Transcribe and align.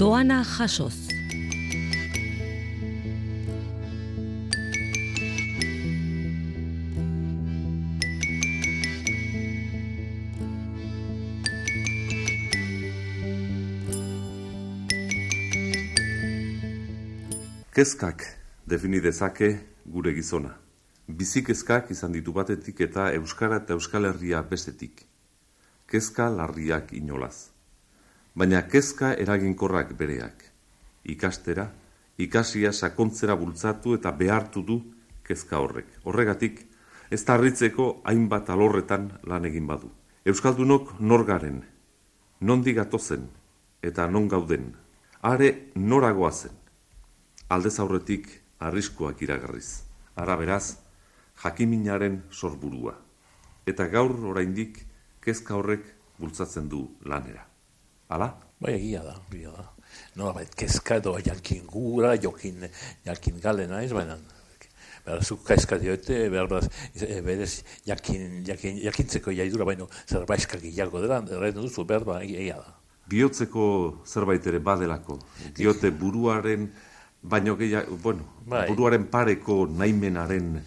doana 0.00 0.44
jasoz. 0.44 0.94
Kezkak 17.74 18.24
defini 18.64 19.00
dezake 19.04 19.58
gure 19.84 20.14
gizona. 20.16 20.54
Bizikezkak 21.08 21.90
izan 21.92 22.16
ditu 22.16 22.32
batetik 22.32 22.80
eta 22.88 23.12
Euskara 23.20 23.60
eta 23.60 23.76
Euskal 23.76 24.08
Herria 24.08 24.40
bestetik. 24.40 25.04
Kezka 25.84 26.32
larriak 26.32 26.94
inolaz. 26.96 27.49
Baina 28.34 28.62
kezka 28.70 29.14
eraginkorrak 29.18 29.96
bereak. 29.98 30.44
Ikastera, 31.10 31.66
ikasia 32.18 32.70
sakontzera 32.72 33.34
bultzatu 33.34 33.96
eta 33.96 34.12
behartu 34.14 34.62
du 34.62 34.76
kezka 35.26 35.58
horrek. 35.58 35.88
Horregatik, 36.04 36.62
ez 37.10 37.24
tarritzeko 37.26 38.02
hainbat 38.04 38.50
alorretan 38.54 39.10
lan 39.26 39.48
egin 39.50 39.66
badu. 39.66 39.90
Euskaldunok 40.24 40.94
norgaren, 41.00 41.64
nondi 42.40 42.74
gatozen 42.76 43.26
eta 43.82 44.06
non 44.06 44.28
gauden. 44.28 44.74
Are 45.22 45.50
noragoa 45.74 46.30
zen. 46.32 46.54
Aldez 47.48 47.78
aurretik 47.80 48.30
arriskuak 48.60 49.20
iragarriz. 49.22 49.82
Ara 50.14 50.36
beraz, 50.36 50.78
jakiminaren 51.42 52.22
sorburua. 52.30 52.94
Eta 53.66 53.88
gaur 53.90 54.14
oraindik 54.32 54.84
kezka 55.20 55.56
horrek 55.58 55.84
bultzatzen 56.20 56.68
du 56.68 56.86
lanera. 57.04 57.49
Hala? 58.10 58.32
Bai, 58.58 58.74
egia 58.74 59.04
da, 59.06 59.14
egia 59.30 59.52
da. 59.54 59.68
Nola 60.18 60.34
bait, 60.40 60.50
kezka 60.58 60.98
edo 60.98 61.14
jalkin 61.22 61.62
gura, 61.70 62.16
jokin, 62.18 62.66
jalkin 63.06 63.38
gale 63.42 63.68
naiz, 63.70 63.92
baina 63.94 64.18
behar 65.04 65.22
zuk 65.24 65.44
kezka 65.46 65.78
diote, 65.80 66.16
behar 66.32 66.48
behar, 66.50 66.66
e, 66.98 67.20
berez, 67.24 67.62
jakin, 67.86 68.42
jakin, 68.46 68.82
jakintzeko 68.82 69.32
jaidura, 69.32 69.64
baina 69.68 69.86
zerbaitzka 70.10 70.58
gehiago 70.60 71.00
dela, 71.00 71.22
erraiten 71.30 71.62
duzu, 71.62 71.86
behar 71.88 72.04
ba, 72.08 72.18
egia 72.26 72.58
da. 72.58 72.74
Bihotzeko 73.10 73.64
zerbait 74.06 74.44
ere 74.46 74.60
badelako. 74.62 75.16
Diote 75.56 75.90
buruaren, 76.02 76.68
baino 77.22 77.56
gehiago, 77.56 77.96
bueno, 78.02 78.26
Bai. 78.46 78.66
buruaren 78.68 79.06
pareko 79.10 79.64
naimenaren 79.70 80.58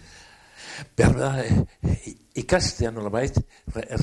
Behar 0.96 1.14
da, 1.18 1.30
e, 1.44 2.14
ikastea 2.42 2.90
nola 2.90 3.10
bait, 3.14 3.36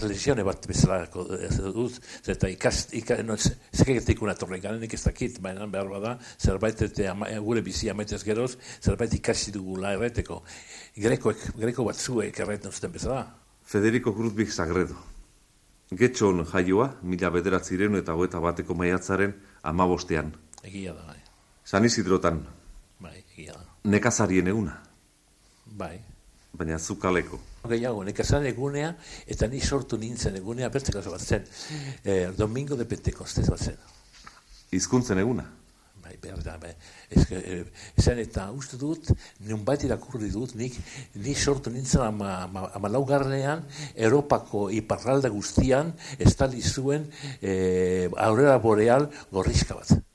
religione 0.01 0.43
bat 0.47 0.65
bezalako 0.69 1.25
e, 1.35 1.49
dut, 1.75 1.97
eta 2.31 2.49
ikast, 2.51 2.93
ika, 2.97 3.17
no, 3.27 3.35
zeketik 3.37 4.21
unatorren 4.23 4.61
garen 4.63 4.83
ez 4.87 5.01
dakit, 5.03 5.39
baina 5.43 5.67
behar 5.67 5.89
bada, 5.91 6.17
zerbait 6.39 6.81
eta 6.87 7.11
ama, 7.11 7.27
gure 7.43 7.61
bizi 7.65 7.89
ametez 7.91 8.21
geroz, 8.23 8.55
zerbait 8.81 9.13
ikasi 9.19 9.51
dugula 9.51 9.93
erreteko. 9.97 10.41
Grekoek, 10.95 11.49
greko 11.59 11.85
batzuek 11.87 12.39
erreten 12.39 12.71
zuten 12.71 12.91
bezala. 12.91 13.25
Federico 13.63 14.13
Cruzbik 14.15 14.51
Sagredo. 14.51 14.95
Getxon 15.91 16.45
jaioa, 16.47 16.87
mila 17.03 17.29
bederatziren 17.35 17.97
eta 17.99 18.13
hoeta 18.15 18.39
bateko 18.39 18.75
maiatzaren 18.79 19.33
amabostean. 19.67 20.31
Egia 20.63 20.93
da, 20.95 21.03
bai. 21.09 21.19
San 21.65 21.85
Isidrotan, 21.85 22.45
Bai, 23.01 23.17
egia 23.35 23.53
da. 23.57 23.65
nekazarien 23.83 24.47
eguna, 24.47 24.77
Bai. 25.65 25.99
Baina 26.61 26.77
zukaleko. 26.79 27.39
Gehiago, 27.71 28.03
nekazan 28.05 28.45
egunea, 28.49 28.91
eta 29.29 29.49
ni 29.49 29.61
sortu 29.61 29.97
nintzen 30.01 30.37
egunea, 30.41 30.69
bertzeko 30.73 31.01
bat 31.09 31.21
zen, 31.21 31.47
eh, 32.03 32.29
Domingo 32.37 32.77
de 32.77 32.85
Pentecostes 32.85 33.47
bat 33.49 33.65
zen. 33.69 33.81
Hizkuntzen 34.71 35.19
eguna. 35.21 35.47
Bai, 36.01 36.15
behar 36.21 36.41
da, 36.43 36.57
bai. 36.57 36.71
Ez, 37.09 37.25
eh, 37.31 37.63
esan 37.97 38.19
eta 38.19 38.47
uste 38.51 38.77
dut, 38.81 39.11
nun 39.47 39.63
bat 39.67 39.83
irakurri 39.85 40.31
dut, 40.33 40.55
nik, 40.59 40.77
ni 41.15 41.35
sortu 41.35 41.71
nintzen 41.73 42.01
ama, 42.07 42.31
ama, 42.47 42.67
ama 42.75 42.89
laugarrean, 42.89 43.65
Europako 43.95 44.69
iparralda 44.81 45.29
guztian, 45.29 45.93
estali 46.19 46.61
zuen 46.61 47.07
eh, 47.41 48.09
aurrera 48.17 48.57
boreal 48.59 49.09
gorrizka 49.31 49.77
bat. 49.77 50.10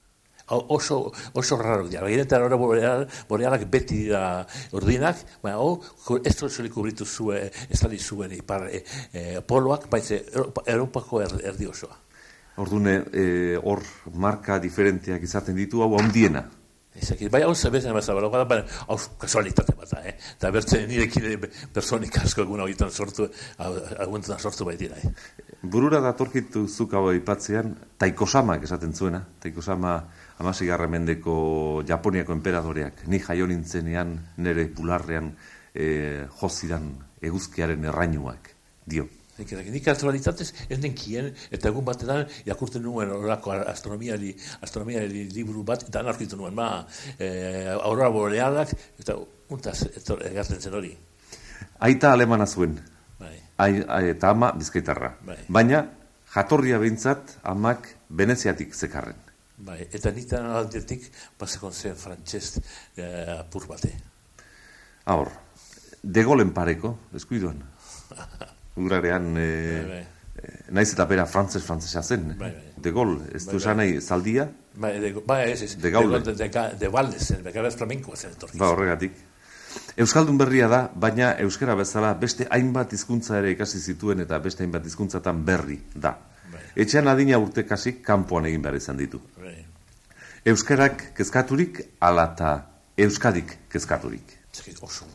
Oso, 0.49 1.13
oso 1.35 1.57
raro 1.59 1.89
dira. 1.89 2.03
Gainetan 2.07 2.43
aurrera 2.43 2.57
boreal, 2.57 3.07
borealak 3.29 3.65
beti 3.71 4.05
dira 4.05 4.47
urdinak, 4.73 5.17
baina 5.43 5.57
hau, 5.59 5.81
ku- 6.05 6.21
ez 6.25 6.37
zulik 6.39 6.73
kubritu 6.73 7.05
zuen, 7.05 7.51
estali 7.69 7.99
zuen 7.99 8.31
ipar 8.33 8.69
eh, 8.71 8.85
eh, 9.13 9.41
poloak, 9.43 9.89
baitze 9.91 10.21
Europa, 10.33 10.63
Europako 10.67 11.21
er, 11.23 11.35
erdi 11.51 11.67
osoa. 11.67 11.97
Ordune, 12.63 13.03
eh, 13.13 13.59
hor 13.63 13.83
marka 14.15 14.61
diferenteak 14.63 15.23
izaten 15.23 15.57
ditu, 15.59 15.83
hau 15.83 15.99
handiena. 15.99 16.45
Ezakit, 16.97 17.29
bai, 17.29 17.43
hau 17.45 17.53
zebezen 17.55 17.93
bat 17.93 18.05
zabalagoa 18.07 18.39
da, 18.39 18.45
baina 18.49 18.65
hau 18.89 18.97
kasualitate 19.21 19.75
bat 19.77 19.91
da, 19.91 19.99
eh? 20.09 20.15
Eta 20.39 20.49
bertzen 20.55 20.87
nirekin 20.89 21.43
personik 21.75 22.17
asko 22.23 22.47
egun 22.47 22.63
horietan 22.65 22.89
sortu, 22.91 23.27
aguentan 23.59 24.39
sortu 24.39 24.65
bai 24.65 24.77
dira, 24.81 24.97
eh? 25.03 25.11
Burura 25.63 26.01
datorkitu 26.01 26.63
zuk 26.69 26.95
hau 26.97 27.09
aipatzean, 27.11 27.75
taikosamak 27.99 28.63
esaten 28.65 28.95
zuena, 28.95 29.21
taikosama 29.43 29.99
amasigarra 30.39 30.89
mendeko 30.91 31.83
Japoniako 31.89 32.35
emperadoreak, 32.37 33.07
ni 33.09 33.21
jaio 33.23 33.47
nintzenean 33.51 34.17
nere 34.45 34.67
bularrean 34.77 35.31
e, 35.75 36.27
jozidan 36.41 36.91
eguzkiaren 37.25 37.85
errainuak, 37.89 38.51
dio. 38.87 39.09
Nik, 39.37 39.83
kasualitatez 39.85 40.47
ez 40.73 40.79
nenkien, 40.81 41.29
eta 41.53 41.69
egun 41.69 41.85
batetan 41.85 42.23
jakurten 42.47 42.81
nuen 42.87 43.11
orako 43.13 43.53
astronomiari, 43.59 44.31
astronomiari 44.65 45.27
liburu 45.35 45.65
bat, 45.67 45.85
eta 45.85 46.01
han 46.01 46.09
aurkitu 46.09 46.39
nuen, 46.41 46.55
ma, 46.57 46.87
eh, 47.19 47.69
aurora 47.75 48.09
borealak, 48.15 48.73
eta 49.03 49.19
untaz, 49.53 49.83
egartzen 50.31 50.63
zen 50.63 50.79
hori. 50.81 50.95
Aita 51.85 52.15
alemana 52.17 52.47
zuen, 52.47 52.79
Bai, 53.21 53.37
ai, 53.59 53.85
ai, 53.89 54.09
eta 54.13 54.33
ama 54.33 54.51
bizkaitarra. 54.57 55.15
Bai. 55.25 55.39
Baina, 55.49 55.85
jatorria 56.33 56.81
behintzat 56.81 57.39
amak 57.45 57.89
veneziatik 58.09 58.75
zekarren. 58.75 59.26
Bai, 59.59 59.87
eta 59.93 60.11
nitan 60.13 60.47
aldetik, 60.47 61.09
pasekon 61.39 61.73
zen 61.73 61.97
frantxez 61.97 62.59
eh, 62.97 63.39
apur 63.39 63.67
bate. 63.67 63.93
Ahor, 65.07 65.31
degolen 66.03 66.53
pareko, 66.53 66.97
eskuiduan. 67.15 67.63
Urarean, 68.77 69.33
e, 69.41 69.49
Bai, 69.73 69.89
bai. 69.89 70.05
naiz 70.77 70.93
eta 70.93 71.07
bera 71.09 71.25
frantzes 71.27 71.63
frantzesa 71.65 72.03
zen. 72.03 72.35
Bai, 72.39 72.53
bai. 72.53 72.75
De 72.77 72.91
gol, 72.93 73.17
ez 73.35 73.47
du 73.47 73.57
esan 73.57 73.77
nahi 73.83 74.01
zaldia, 74.01 74.51
Bai, 74.77 74.99
de, 75.01 75.13
bai, 75.25 75.53
ez, 75.53 75.63
ez. 75.63 75.79
De 75.81 75.89
Gaulle. 75.91 76.19
De, 76.21 76.35
de, 76.37 76.49
de, 76.53 76.63
de 76.79 76.89
Valdes, 76.93 77.25
zen, 77.31 77.43
bekara 77.43 77.71
flamenkoa 77.73 78.17
zen 78.17 78.35
etorkiz. 78.37 78.59
ba 78.61 78.69
horregatik. 78.75 79.15
Euskaldun 79.97 80.37
berria 80.37 80.69
da, 80.69 80.83
baina 80.95 81.31
euskara 81.41 81.75
bezala 81.75 82.13
beste 82.21 82.47
hainbat 82.53 82.93
hizkuntza 82.93 83.39
ere 83.39 83.51
ikasi 83.55 83.81
zituen 83.81 84.21
eta 84.21 84.39
beste 84.45 84.65
hainbat 84.65 84.85
hizkuntzatan 84.85 85.45
berri 85.45 85.79
da. 85.95 86.13
Etxean 86.77 87.09
adina 87.09 87.39
urtekasik 87.41 88.03
kanpoan 88.05 88.47
egin 88.51 88.63
behar 88.63 88.77
izan 88.77 88.99
ditu. 89.01 89.21
Euskarak 90.47 91.09
kezkaturik, 91.17 91.81
ala 92.01 92.27
eta 92.35 92.51
euskadik 93.07 93.57
kezkaturik. 93.73 94.35
Oso, 94.81 95.09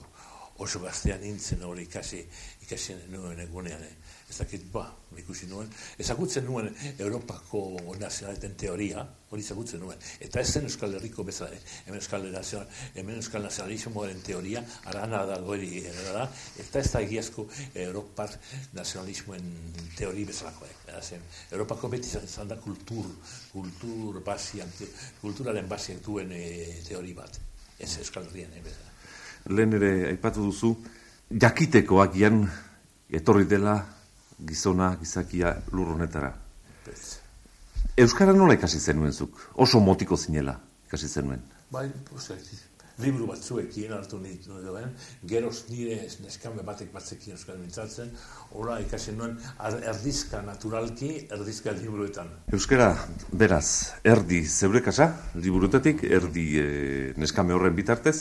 oso 0.58 0.82
gaztean 0.82 1.22
nintzen 1.22 1.62
hori 1.64 1.86
ikasi, 1.88 2.26
ikasi 2.66 2.98
nuen 3.14 3.40
egunean. 3.46 3.84
Eh. 3.86 4.01
Ez 4.32 4.38
dakit, 4.40 4.62
ba, 4.72 4.86
ikusi 5.20 5.50
nuen. 5.52 5.68
Ezagutzen 6.00 6.46
nuen 6.48 6.70
Europako 7.04 7.66
nazionaliten 8.00 8.54
teoria, 8.56 9.04
hori 9.28 9.44
ezagutzen 9.44 9.82
nuen. 9.84 10.00
Eta 10.24 10.40
ez 10.40 10.54
zen 10.54 10.70
Euskal 10.70 10.96
Herriko 10.96 11.26
bezala, 11.28 11.58
eh. 11.58 11.60
hemen 11.90 12.00
Euskal, 12.00 12.30
nazional, 12.32 12.70
hemen 12.96 13.20
Euskal 13.20 13.44
nazionalismoaren 13.44 14.24
teoria, 14.24 14.64
arana 14.88 15.26
da 15.28 15.42
gori 15.44 15.84
da, 15.84 16.24
eta 16.64 16.80
ez 16.80 16.88
da 16.94 17.04
egiazko 17.04 17.48
Europar 17.84 18.32
nazionalismoen 18.80 19.52
teori 20.00 20.24
bezalako. 20.32 20.72
Eh. 20.72 20.96
Em, 21.18 21.28
Europako 21.52 21.92
beti 21.92 22.16
izan 22.24 22.48
da 22.48 22.56
kultur, 22.64 23.12
kultur 23.52 24.24
basian, 24.24 24.72
kulturaren 25.20 25.68
basiak 25.68 26.04
duen 26.08 26.32
eh, 26.32 26.80
teori 26.88 27.12
bat. 27.20 27.40
Ez 27.80 27.98
Euskal 28.00 28.32
Herrian, 28.32 28.56
eh, 28.56 28.64
bezala. 28.64 28.92
Lehen 29.58 29.76
ere 29.76 29.96
aipatu 30.16 30.48
duzu, 30.48 30.78
jakiteko 31.32 32.00
agian 32.00 32.46
etorri 33.12 33.44
dela 33.44 33.82
gizona, 34.48 34.96
gizakia 35.00 35.56
lur 35.72 35.94
honetara. 35.96 36.34
Euskara 37.98 38.34
nola 38.34 38.56
ikasi 38.58 38.80
zenuen 38.80 39.14
zuk? 39.14 39.40
Oso 39.56 39.80
motiko 39.80 40.18
zinela 40.18 40.58
ikasi 40.88 41.08
zenuen. 41.08 41.42
Bai, 41.72 41.88
uste, 42.16 42.38
liburu 43.02 43.28
batzuekin 43.30 43.94
hartu 43.96 44.20
nitu 44.22 44.60
duen, 44.64 44.92
geroz 45.28 45.66
nire 45.70 45.98
neskame 46.24 46.64
batek 46.66 46.92
batzekin 46.94 47.36
euskal 47.36 47.58
mintzatzen, 47.60 48.12
ora 48.58 48.78
ikasi 48.84 49.16
nuen 49.16 49.38
erdizka 49.94 50.42
naturalki, 50.46 51.12
erdizka 51.32 51.74
liburuetan. 51.78 52.30
Euskara, 52.54 52.92
beraz, 53.32 53.94
erdi 54.04 54.44
zeurekasa, 54.46 55.10
liburutetik, 55.36 56.04
erdi 56.04 56.48
e, 56.60 56.68
neskame 57.22 57.56
horren 57.58 57.76
bitartez, 57.78 58.18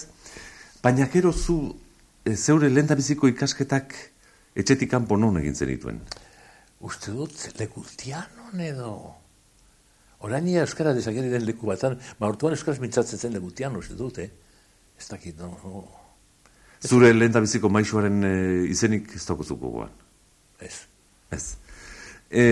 baina 0.82 1.08
gero 1.12 1.32
zu 1.32 1.58
e, 2.24 2.36
zeure 2.36 2.70
lehendabiziko 2.70 3.28
ikasketak 3.30 3.96
etxetik 4.54 4.90
kanpo 4.90 5.16
non 5.16 5.38
egin 5.40 5.54
zenituen. 5.54 6.00
Uste 6.80 7.12
dut, 7.12 7.48
legutianon 7.58 8.60
edo... 8.64 8.92
Orain 10.20 10.44
nia 10.44 10.66
Euskara 10.66 10.92
dezageri 10.92 11.30
den 11.32 11.46
leku 11.46 11.70
batan, 11.70 11.96
ma 12.20 12.28
orduan 12.28 12.52
Euskaraz 12.52 12.80
mintzatzen 12.82 13.18
zen 13.18 13.32
legutian, 13.32 13.76
uste 13.76 13.96
dut, 13.96 14.18
eh? 14.20 14.28
Ez 15.00 15.08
dakit, 15.08 15.38
no, 15.40 15.54
no. 15.64 15.84
Zure 16.84 17.12
lehen 17.12 17.32
biziko 17.32 17.70
maixuaren 17.72 18.24
e, 18.24 18.34
izenik 18.68 19.14
ez 19.16 19.22
dakuzuko 19.24 19.70
guan. 19.72 19.94
Ez. 20.60 20.74
Ez. 21.32 21.44
E, 22.28 22.44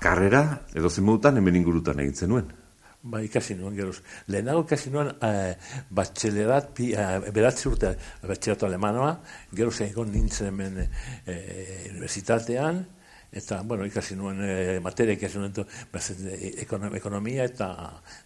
karrera, 0.00 0.44
edo 0.76 0.90
zenbutan, 0.92 1.40
hemen 1.40 1.56
ingurutan 1.60 2.00
egin 2.04 2.16
zenuen. 2.26 2.52
Ba, 3.04 3.20
ikasi 3.20 3.52
nuen, 3.58 3.74
geroz. 3.76 3.98
Lehenago 4.32 4.62
ikasi 4.64 4.90
nuen, 4.90 5.10
eh, 5.20 5.54
batxelerat, 5.92 6.70
pi, 6.72 6.92
eh, 6.96 7.30
beratzi 7.36 7.68
urte, 7.68 7.90
batxeleratu 8.22 8.64
alemanoa, 8.64 9.10
geroz 9.52 9.80
egon 9.84 10.08
nintzen 10.12 10.48
hemen 10.48 10.78
eh, 10.80 11.90
universitatean, 11.90 12.80
eta, 13.30 13.60
bueno, 13.62 13.84
ikasi 13.84 14.16
nuen 14.16 14.40
eh, 14.40 14.80
materia, 14.80 15.18
ikasi 15.18 15.42
nuen 15.42 15.52
ekonom, 16.64 16.96
ekonomia 16.96 17.44
eta 17.44 17.68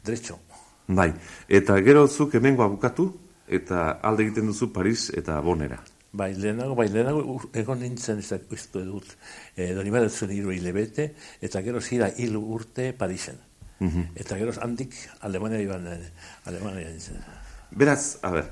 derecho. 0.04 0.38
Bai, 0.86 1.10
eta 1.48 1.80
gero 1.82 2.06
zuk 2.06 2.38
hemengoa 2.38 2.70
bukatu, 2.70 3.10
eta 3.48 3.98
alde 4.04 4.28
egiten 4.28 4.46
duzu 4.46 4.70
Paris 4.72 5.08
eta 5.10 5.40
Bonera. 5.40 5.82
Bai, 6.12 6.30
lehenago, 6.38 6.78
bai, 6.78 6.86
lehenago 6.92 7.40
egon 7.52 7.82
nintzen 7.82 8.22
ez 8.22 8.30
da 8.30 8.38
edut, 8.38 9.10
eh, 9.56 9.74
doni 9.74 9.90
badatzen 9.90 10.30
hiru 10.30 10.54
hilebete, 10.54 11.10
eta 11.42 11.66
gero 11.66 11.80
zira 11.80 12.12
hilu 12.16 12.46
urte 12.54 12.92
Parisen. 12.92 13.47
-hmm. 13.80 14.04
Eta 14.14 14.36
gero 14.36 14.52
handik 14.60 14.94
Alemania 15.20 15.60
joan, 15.62 15.86
eh, 15.86 16.10
Alemania 16.44 16.88
joan. 16.88 17.22
Beraz, 17.70 18.18
a 18.22 18.30
ber, 18.30 18.50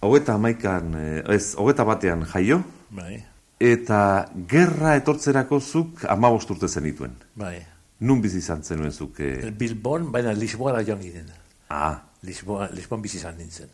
hogeta 0.00 0.34
amaikan, 0.34 0.94
eh, 0.94 1.34
ez, 1.34 1.54
hogeta 1.56 1.84
batean 1.84 2.24
jaio, 2.24 2.62
bai. 2.90 3.24
eta 3.60 4.28
gerra 4.48 4.96
etortzerako 4.96 5.60
zuk 5.60 6.04
amabost 6.08 6.50
urte 6.50 6.68
zenituen. 6.68 7.12
Bai. 7.34 7.66
Nun 8.00 8.20
bizi 8.20 8.38
izan 8.38 8.62
zenuen 8.62 8.92
zuk? 8.92 9.20
Eh... 9.20 9.50
Bilbon, 9.50 10.10
baina 10.12 10.32
Lisboa 10.32 10.82
joan 10.82 11.00
ginen. 11.00 11.30
Ah. 11.68 12.02
Lisboa, 12.22 12.68
Lisboa 12.72 13.00
bizi 13.00 13.16
izan 13.16 13.36
nintzen. 13.38 13.68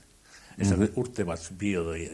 Ez 0.58 0.70
mm 0.70 0.96
urte 0.96 1.24
bat, 1.24 1.40
bi 1.58 1.76
odoi. 1.76 2.08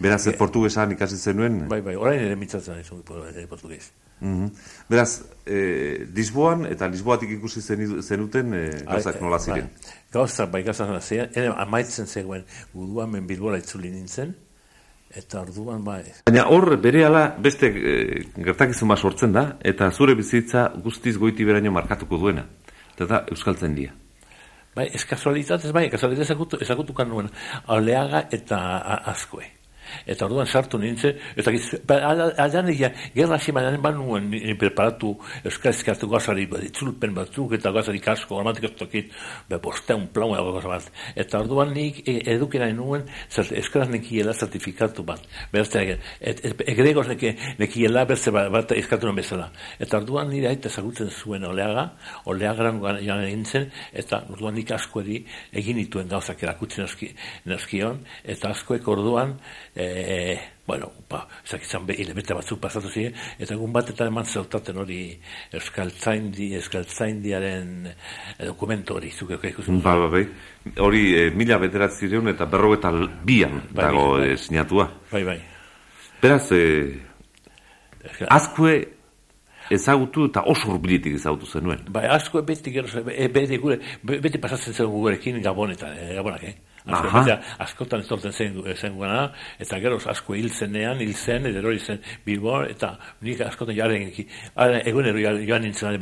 Beraz, 0.00 0.26
portugesan 0.38 0.92
ikasi 0.92 1.16
zenuen? 1.16 1.68
Bai, 1.68 1.80
bai, 1.80 1.94
orain 1.96 2.20
ere 2.20 2.36
mitzatzen 2.36 2.78
ez 2.78 3.46
portugues. 3.48 3.92
Mm 4.20 4.50
Beraz, 4.88 5.22
e, 5.46 6.06
Lisboan 6.14 6.66
eta 6.70 6.88
Lisboatik 6.88 7.30
ikusi 7.36 7.60
zenuten 7.60 8.54
e, 8.54 8.64
gauzak 8.86 9.20
nola 9.20 9.38
ziren? 9.38 9.68
Bai. 9.68 9.94
Gauzak 10.12 10.50
bai 10.52 10.62
gauzak 10.62 10.88
nola 10.88 11.00
ziren, 11.00 11.30
ere 11.34 11.52
amaitzen 11.52 12.06
zegoen 12.06 12.44
guduan 12.74 13.10
men 13.10 13.26
Bilbora 13.26 13.58
itzuli 13.58 13.90
nintzen, 13.90 14.34
eta 15.10 15.42
orduan 15.42 15.84
bai. 15.84 16.02
Baina 16.28 16.46
hor 16.52 16.76
bere 16.82 17.04
ala 17.06 17.26
beste 17.42 17.70
e, 17.70 18.22
gertakizun 18.36 18.88
bat 18.94 19.02
sortzen 19.02 19.34
da, 19.36 19.46
eta 19.60 19.90
zure 19.90 20.14
bizitza 20.14 20.68
guztiz 20.84 21.16
goiti 21.18 21.44
beraino 21.44 21.74
markatuko 21.74 22.18
duena. 22.22 22.46
Eta 22.94 23.10
da, 23.10 23.24
Euskaltzen 23.30 23.74
dia. 23.76 23.92
Bai, 24.76 24.90
ez 24.92 25.04
kasualitatez, 25.08 25.72
bai, 25.72 25.86
kasualitatez 25.92 26.60
ezagutukan 26.64 27.08
nuen, 27.08 27.30
aleaga 27.72 28.26
eta 28.32 28.58
askoe. 29.12 29.55
Eta 30.06 30.26
orduan 30.26 30.46
sartu 30.46 30.78
nintzen, 30.78 31.16
eta 31.36 31.52
ba, 31.88 31.98
aldan 32.44 32.70
egia, 32.72 32.92
gerra 33.14 33.36
hasi 33.36 33.52
baina 33.52 33.76
ban 33.82 33.96
nuen 33.98 34.30
ni 34.30 34.54
preparatu 34.58 35.14
euskarizkatu 35.44 36.08
gazari 36.10 36.46
itzulpen 36.68 37.14
batzuk 37.14 37.54
eta 37.58 37.72
gazari 37.74 38.00
kasko, 38.00 38.36
gramatik 38.36 38.68
ez 38.70 38.72
tokit, 38.78 39.12
be 39.48 39.58
bosteun 39.62 40.08
plau 40.14 40.32
edo 40.34 40.52
gaza 40.56 40.68
bat. 40.68 40.90
Eta 41.16 41.40
orduan 41.44 41.72
nik 41.74 42.02
e, 42.08 42.18
edukena 42.34 42.68
nuen 42.74 43.06
euskaraz 43.36 43.88
nekiela 43.92 44.34
zertifikatu 44.34 45.04
bat. 45.06 45.22
Beraz, 45.52 45.70
egregoz 46.72 47.06
nekiela 47.58 48.04
beste 48.08 48.32
bat 48.34 48.72
eskatu 48.76 49.08
nuen 49.08 49.20
bezala. 49.22 49.50
Eta 49.78 50.00
orduan 50.02 50.30
nire 50.30 50.50
aita 50.52 50.70
zagutzen 50.70 51.10
zuen 51.10 51.44
oleaga, 51.44 51.90
oleaga 52.24 52.72
joan 53.00 53.24
nintzen, 53.24 53.70
eta 53.92 54.22
orduan 54.32 54.56
nik 54.58 54.70
asko 54.74 55.02
egin 55.06 55.76
dituen 55.80 56.08
gauzak 56.08 56.42
erakutzen 56.42 56.86
neskion, 57.46 58.00
eta 58.24 58.50
askoek 58.54 58.88
orduan, 58.88 59.36
e, 59.76 60.38
bueno, 60.66 60.90
ba, 61.10 61.26
ezakitzen 61.44 61.84
be, 61.86 61.94
hilabete 62.00 62.34
batzuk 62.34 62.58
pasatu 62.62 62.88
ziren, 62.90 63.14
eta 63.38 63.54
egun 63.54 63.72
bat 63.74 63.90
eta 63.92 64.06
eman 64.08 64.26
zeutaten 64.26 64.80
hori 64.82 65.00
euskaltzaindi, 65.54 66.48
euskaltzaindiaren 66.58 67.90
e, 67.90 67.94
dokumentu 68.48 68.96
hori, 68.96 69.12
zuke 69.12 69.38
ikusten. 69.52 69.82
Ba, 69.84 69.94
ba, 70.00 70.08
bai. 70.16 70.24
Hori 70.82 71.04
e, 71.18 71.28
mila 71.36 71.60
beterat 71.62 71.94
zireun 71.94 72.32
eta 72.32 72.48
berro 72.50 72.72
eta 72.74 72.90
bian 73.28 73.60
bai, 73.68 73.84
dago 73.84 74.06
bai, 74.16 74.32
e, 74.32 74.36
sinatua. 74.40 74.88
Bai, 75.12 75.24
bai. 75.28 75.38
Beraz, 76.22 76.46
e, 76.56 76.62
azkue 78.32 78.78
ezagutu 79.70 80.28
eta 80.30 80.46
oso 80.46 80.72
urbilitik 80.72 81.18
ezagutu 81.18 81.46
zenuen. 81.46 81.84
Bai, 81.92 82.06
azkue 82.16 82.42
beti 82.46 82.72
gero, 82.74 83.04
beti, 83.04 83.60
gure, 83.62 83.78
beti 84.02 84.40
pasatzen 84.42 84.74
zen 84.74 84.90
gurekin 84.90 85.42
gabonetan, 85.44 85.94
e, 85.98 86.14
gabonak, 86.16 86.48
eh? 86.48 86.75
Asko, 86.86 87.34
askotan 87.64 88.02
ez 88.04 88.06
dorten 88.06 88.32
zen, 88.32 88.58
zen 88.76 88.94
guana, 88.94 89.32
eta 89.58 89.78
gero 89.82 89.98
asko 90.12 90.36
hil 90.38 90.52
zenean, 90.54 91.00
hil 91.02 91.14
zen, 91.14 91.48
edo 91.50 91.64
hori 91.66 91.80
zen 91.80 91.98
Bilbo, 92.24 92.60
eta 92.62 92.92
nik 93.26 93.42
askotan 93.42 93.74
jaren 93.74 94.06
egun 94.06 95.10
ero 95.10 95.34
joan 95.48 95.66
nintzen 95.66 95.98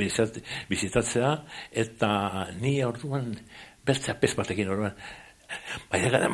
bizitatzea, 0.69 1.32
eta 1.72 2.10
ni 2.60 2.76
orduan 2.84 3.32
beste 3.86 4.12
apes 4.12 4.34
batekin 4.36 4.69
orduan, 4.76 4.92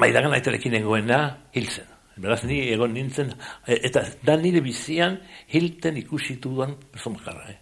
maidagan 0.03 0.35
aitelekin 0.35 0.79
nengoena 0.79 1.23
hil 1.55 1.71
zen. 1.71 1.97
Beraz, 2.21 2.43
ni 2.45 2.59
egon 2.75 2.93
nintzen, 2.93 3.31
e, 3.65 3.79
eta 3.87 4.03
da 4.27 4.35
nire 4.37 4.61
bizian 4.65 5.17
hilten 5.55 5.97
ikusitu 6.03 6.53
duan 6.59 6.75
personakarra, 6.91 7.55
eh? 7.55 7.59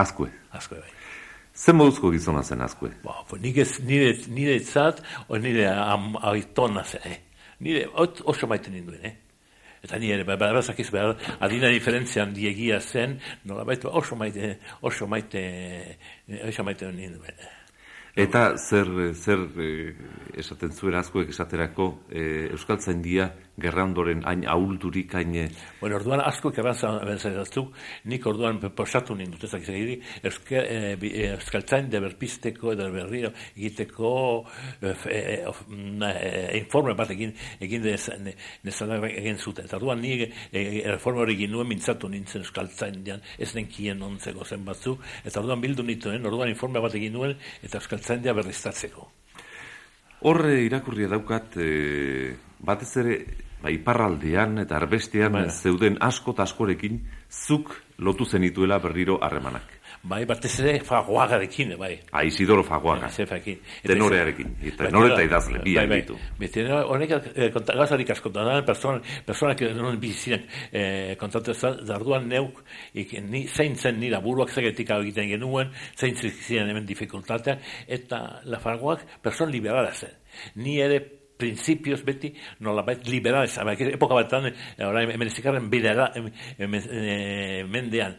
Azkue. 0.00 0.30
Azkue, 0.56 0.78
bai. 0.78 0.99
Zer 1.60 1.76
moduzko 1.76 2.08
gizona 2.14 2.40
zen 2.42 2.62
azkue? 2.64 2.88
Ba, 3.04 3.18
nire, 3.42 3.66
nire, 3.84 4.12
nire 4.32 4.58
zat, 4.64 5.02
o 5.28 5.36
nire 5.36 5.66
am, 5.68 6.14
aitona 6.30 6.84
zen, 6.84 7.04
eh? 7.04 7.18
Nire 7.60 7.84
oso 8.32 8.48
maite 8.48 8.72
ninduen, 8.72 9.04
eh? 9.04 9.12
Eta 9.84 9.98
nire, 10.00 10.24
ba, 10.24 10.38
ba, 10.40 10.52
ba, 10.56 10.62
ba, 10.64 11.04
adina 11.44 11.68
diferentzian 11.68 12.32
diegia 12.32 12.80
zen, 12.80 13.18
nola 13.44 13.66
baita 13.68 13.92
oso 13.92 14.16
maite, 14.16 14.54
oso 14.80 15.06
maite, 15.06 15.42
oso 16.48 16.64
maite 16.64 16.88
ninduen, 16.96 17.36
eh? 17.36 17.56
Eta 18.24 18.56
zer, 18.56 18.88
zer 19.14 19.44
eh, 19.62 19.92
esaten 20.40 20.72
zuen 20.72 20.96
askoek 20.98 21.28
esaterako 21.30 21.92
eh, 22.10 22.48
Euskal 22.50 22.80
Zaindia 22.82 23.28
gerra 23.60 23.84
ondoren 23.84 24.24
hain 24.26 24.44
ahulturik 24.48 25.14
hain... 25.14 25.34
Eh, 25.36 25.48
bueno, 25.80 25.96
orduan 25.96 26.22
askoek 26.24 26.58
errantzatu, 26.58 27.66
nik 28.10 28.26
orduan 28.26 28.58
posatu 28.76 29.14
nindut 29.14 29.44
ezak 29.44 29.62
izagiri, 29.62 30.00
eh, 30.22 30.96
eh, 30.98 31.30
Euskal 31.30 31.64
Zain 31.68 31.90
berpisteko 31.90 32.72
edo 32.72 32.88
berriro 32.92 33.30
egiteko 33.56 34.12
eh, 34.82 34.94
eh, 35.14 36.58
informe 36.58 36.94
bat 36.98 37.10
egin, 37.14 37.34
egin 37.60 37.86
nezala 38.64 39.00
egin 39.08 39.38
zuten. 39.38 39.64
Eta 39.70 39.78
orduan 39.78 40.02
nik 40.02 40.26
eh, 40.26 40.82
reforma 40.88 41.24
hori 41.24 41.38
egin 41.38 41.54
nuen 41.54 41.68
mintzatu 41.70 42.08
nintzen 42.08 42.42
Euskal 42.42 42.68
Zain 42.74 43.00
ez 43.38 43.54
nenkien 43.54 44.02
ontzeko 44.02 44.44
zen 44.44 44.64
batzu, 44.64 44.96
eta 45.24 45.40
orduan 45.40 45.60
bildu 45.62 45.86
nituen, 45.86 46.26
orduan 46.26 46.50
informe 46.50 46.82
bat 46.82 46.94
egin 46.94 47.14
nuen, 47.14 47.36
eta 47.62 47.78
Euskal 47.78 48.00
ertzaindia 48.00 48.34
berriztatzeko. 48.34 49.08
Horre 50.28 50.56
irakurria 50.66 51.08
daukat, 51.08 51.56
e, 51.56 52.36
batez 52.60 52.90
ere, 53.02 53.18
ba, 53.62 53.70
iparraldean 53.72 54.58
eta 54.64 54.76
arbestean 54.76 55.32
Baina. 55.32 55.50
zeuden 55.50 55.98
asko 56.00 56.34
askorekin 56.38 57.02
zuk 57.30 57.74
lotu 57.98 58.24
zenituela 58.24 58.78
berriro 58.78 59.18
harremanak. 59.22 59.80
Bai, 60.02 60.22
batez 60.24 60.54
ere 60.62 60.78
fagoagarekin, 60.80 61.74
bai. 61.76 61.90
Ah, 62.10 62.22
Isidoro 62.24 62.62
fagoaga. 62.64 63.10
Bai, 63.28 63.58
Tenorearekin. 63.84 64.54
Tenore 64.78 65.12
eta 65.12 65.26
idazle, 65.26 65.60
bi 65.60 65.74
bai, 65.76 65.86
bai. 65.90 65.98
ditu. 66.00 66.16
Bai, 66.38 66.48
honek 66.88 67.12
eh, 67.34 67.50
gazarik 67.52 68.14
asko 68.14 68.32
da, 68.32 68.62
persona, 68.64 69.02
persona 69.26 69.54
que 69.54 69.74
non 69.74 70.00
biziren 70.00 70.46
eh, 70.72 71.16
kontatu 71.20 71.52
ez 71.52 71.60
darduan 71.84 72.26
neuk, 72.28 72.64
ik, 72.94 73.12
ni, 73.28 73.46
zein 73.46 73.76
zen 73.76 74.00
nira 74.00 74.22
buruak 74.24 74.48
zegetik 74.48 74.88
egiten 74.96 75.28
genuen, 75.28 75.70
zein 75.94 76.16
ziren 76.16 76.70
hemen 76.70 76.86
dificultatea, 76.86 77.58
eta 77.86 78.40
la 78.44 78.58
fagoak 78.58 79.04
person 79.20 79.52
liberala 79.52 79.92
zen. 79.92 80.16
Ni 80.54 80.80
ere 80.80 81.19
principios 81.40 82.04
beti 82.04 82.32
nola 82.60 82.84
bait 82.86 83.08
liberales 83.08 83.56
a 83.58 83.64
epoka 83.72 84.14
batean 84.14 84.52
ahora 84.78 85.02
emezikarren 85.16 85.70
bidera 85.70 86.12
mendean 87.74 88.16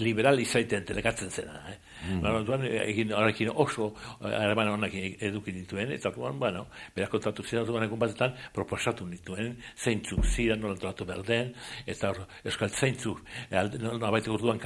liberal 0.00 0.40
izaiten 0.40 0.84
telekatzen 0.84 1.30
zena 1.30 1.62
eh? 1.70 1.78
Mm. 2.06 2.20
Bueno, 2.20 2.42
duan, 2.46 2.64
egin, 2.64 3.12
horrekin 3.12 3.50
oso 3.54 3.88
araban 4.20 4.70
honak 4.74 4.94
edukin 4.94 5.56
dituen, 5.60 5.92
eta 5.96 6.12
duan, 6.14 6.38
bueno, 6.38 6.66
berak 6.94 7.10
kontatu 7.16 7.42
ziren 7.42 7.66
duan 7.66 7.86
egun 7.86 7.98
batetan 7.98 8.36
proposatu 8.54 9.06
dituen, 9.10 9.56
zeintzuk 9.76 10.24
ziren, 10.26 10.60
nola 10.62 10.78
tratu 10.78 11.06
berden, 11.08 11.52
eta 11.86 12.12
hor, 12.12 12.22
euskal 12.44 12.70
zeintzuk, 12.70 13.22
nola 13.50 14.12
baita 14.14 14.32
urduan, 14.34 14.60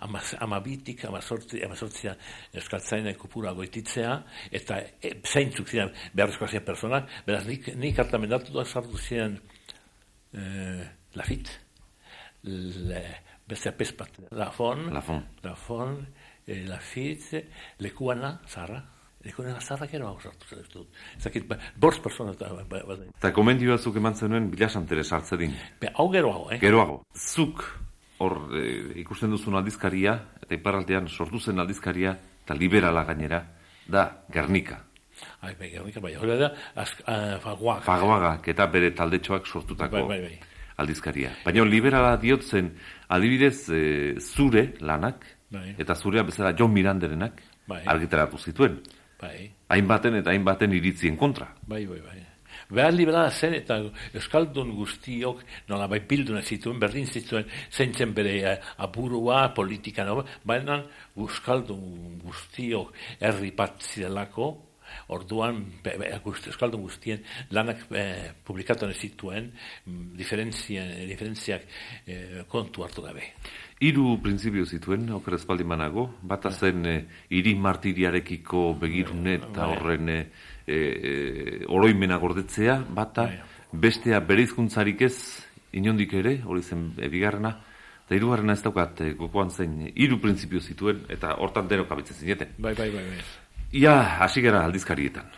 ama, 0.00 0.22
ama 0.40 0.60
bitik, 0.64 1.04
ama 1.08 1.20
sortzi, 1.20 1.62
ama 1.66 1.76
sortzia, 1.76 2.16
euskal 2.54 2.80
zainen 2.80 3.18
kupura 3.20 3.52
goititzea, 3.56 4.16
eta 4.60 4.80
e, 5.02 5.16
zeintzuk 5.26 5.68
ziren 5.68 5.92
beharrezkoa 6.14 6.48
ziren 6.48 6.66
personak, 6.66 7.10
beraz, 7.26 7.44
nik, 7.48 7.72
nik 7.76 7.98
hartamendatu 8.00 8.54
duan 8.54 8.66
sartu 8.66 8.98
ziren 8.98 9.36
eh, 10.32 10.86
Lafit, 11.18 11.50
le, 12.44 13.02
beste 13.50 13.68
apespat, 13.68 14.20
Lafon, 14.30 14.92
Lafon, 14.94 15.24
Lafon, 15.42 15.96
e, 16.46 16.64
Lafitte, 16.68 17.44
lekuana, 17.78 18.40
zarra, 18.48 18.80
lekuana 19.24 19.60
zarra 19.60 19.86
gero 19.86 20.08
hau 20.08 20.16
sartu 20.20 20.48
zen 20.48 20.64
dut. 20.72 20.88
Ezakit, 21.18 21.46
ba, 21.48 21.58
bortz 21.76 22.00
persona 22.00 22.32
eta 22.32 22.48
ba, 22.54 22.64
ba, 22.68 22.82
ba, 22.88 22.98
Eta 23.18 23.30
gomendio 23.36 23.74
batzuk 23.76 23.96
eman 23.96 24.14
zenuen 24.14 24.50
bilasantere 24.50 25.04
sartzedin. 25.04 25.54
be, 25.80 25.92
hau 25.94 26.10
gero 26.12 26.32
hau, 26.32 26.50
eh? 26.50 26.58
Geroago, 26.58 27.02
zuk 27.14 27.64
hor 28.20 28.36
e, 28.56 29.00
ikusten 29.00 29.30
duzun 29.30 29.56
aldizkaria, 29.56 30.14
eta 30.42 30.54
iparraldean 30.54 31.08
sortu 31.08 31.40
zen 31.40 31.58
aldizkaria, 31.58 32.16
eta 32.44 32.54
liberala 32.54 33.04
gainera, 33.04 33.42
da 33.88 34.24
Gernika. 34.32 34.84
Ai, 35.42 35.54
bai, 35.58 35.70
bai, 35.76 35.92
bai, 36.00 36.14
hori 36.16 36.36
da, 36.38 36.50
azk, 36.80 37.02
uh, 37.04 37.36
faguak. 37.42 37.82
Fagoagak 37.84 38.46
eta 38.48 38.66
bere 38.72 38.90
taldetxoak 38.96 39.46
sortutako 39.46 40.06
Bai, 40.08 40.20
bai, 40.20 40.20
bai. 40.28 40.38
aldizkaria. 40.80 41.32
Baina 41.44 41.64
liberala 41.64 42.14
diotzen 42.16 42.70
adibidez 43.08 43.68
e, 43.68 43.80
zure 44.20 44.70
lanak, 44.80 45.26
Bai. 45.50 45.74
eta 45.78 45.94
zurea 45.94 46.22
bezala 46.22 46.54
John 46.56 46.72
Miranderenak 46.72 47.42
Bai. 47.66 47.82
argitaratu 47.86 48.38
zituen. 48.38 48.80
Bai, 49.20 49.50
Hainbaten 49.68 50.14
eta 50.22 50.30
hainbaten 50.30 50.72
iritzien 50.72 51.16
kontra. 51.16 51.54
bai, 51.66 51.86
bai, 51.86 52.00
bai. 52.00 52.26
Behar 52.70 52.92
liberala 52.94 53.30
zen 53.30 53.54
eta 53.54 53.78
Euskaldun 54.14 54.70
guztiok 54.76 55.42
nola 55.68 55.86
bai 55.90 56.00
bilduna 56.06 56.42
zituen, 56.42 56.78
berdin 56.78 57.06
zituen, 57.06 57.44
zein 57.70 57.92
zen 57.94 58.14
bere 58.14 58.36
eh, 58.52 58.56
aburua, 58.78 59.48
politika, 59.54 60.04
no? 60.04 60.24
baina 60.44 60.84
Euskaldun 61.16 62.20
guztiok 62.22 62.94
herri 63.20 63.50
bat 63.56 63.82
zirelako, 63.82 64.69
orduan 65.08 65.64
Euskaldun 65.84 66.82
guztien 66.82 67.22
lanak 67.50 67.86
eh, 67.90 68.32
publikatu 68.44 68.90
zituen, 68.92 69.52
mm, 69.86 70.16
diferentzia- 70.16 71.06
diferentziak 71.06 71.62
eh, 72.06 72.44
kontu 72.48 72.84
hartu 72.84 73.02
gabe. 73.02 73.32
Hiru 73.80 74.18
printzipio 74.20 74.66
zituen, 74.68 75.06
oker 75.16 75.38
espaldi 75.38 75.64
manago, 75.64 76.02
bata 76.20 76.50
zen 76.52 76.84
e, 76.84 76.96
hiri 77.32 77.54
martiriarekiko 77.56 78.74
begirune 78.82 79.38
eta 79.38 79.64
Bai. 79.64 79.68
horren 79.72 80.10
e, 80.12 80.18
e, 80.66 80.80
oroimena 81.64 82.18
gordetzea, 82.20 82.76
bata, 82.84 83.24
Bai. 83.30 83.38
bestea 83.72 84.20
bereizkuntzarik 84.20 85.00
ez, 85.08 85.14
inondik 85.72 86.12
ere, 86.12 86.42
hori 86.44 86.60
zen 86.60 86.90
e, 86.98 87.08
bigarrena, 87.08 87.54
eta 88.04 88.18
hirugarrena 88.18 88.52
ez 88.52 88.62
daukat 88.66 89.00
e, 89.00 89.14
gokoan 89.16 89.48
zen 89.48 89.80
hiru 89.94 90.20
printzipio 90.20 90.60
zituen, 90.60 91.06
eta 91.08 91.32
hortan 91.40 91.72
denok 91.72 91.96
abitzen 91.96 92.20
zineten. 92.20 92.52
Bai, 92.58 92.74
bai, 92.74 92.90
bai, 92.92 93.06
bai. 93.14 93.24
Ia, 93.72 93.94
hasi 94.24 94.42
gara 94.42 94.64
aldizkarietan. 94.66 95.28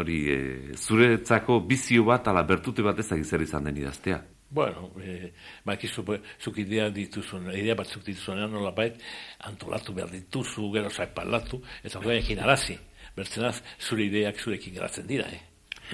Hori, 0.00 0.18
e, 0.30 0.38
zuretzako 0.78 1.60
bizio 1.66 2.04
bat, 2.06 2.26
ala 2.30 2.42
bertute 2.46 2.82
bat 2.82 2.98
ezagik 2.98 3.24
zer 3.26 3.42
izan 3.42 3.64
den 3.66 3.76
idaztea. 3.82 4.20
Bueno, 4.50 4.90
eh, 5.02 5.30
baikizu, 5.64 6.02
be- 6.02 6.20
zuk 6.42 6.56
idea 6.58 6.88
dituzun, 6.90 7.50
idea 7.54 7.74
batzuk 7.78 8.02
dituzunean 8.04 8.50
nola 8.50 8.72
bait, 8.74 8.96
antolatu 9.46 9.92
behar 9.94 10.10
dituzu, 10.10 10.72
gero 10.74 10.90
zaipalatu, 10.90 11.60
eta 11.84 11.98
horrekin 11.98 12.38
arazi. 12.42 12.76
Bertzenaz, 13.16 13.62
zure 13.78 14.04
ideak 14.04 14.36
zurekin 14.42 14.74
geratzen 14.74 15.06
dira, 15.06 15.26
eh? 15.30 15.40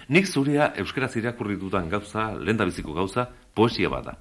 Nik 0.09 0.27
zurea 0.27 0.73
euskaraz 0.77 1.17
irakurri 1.17 1.57
dudan 1.57 1.89
gauza, 1.89 2.31
lehen 2.39 2.57
biziko 2.57 2.93
gauza, 2.95 3.29
poesia 3.55 3.89
bada. 3.89 4.17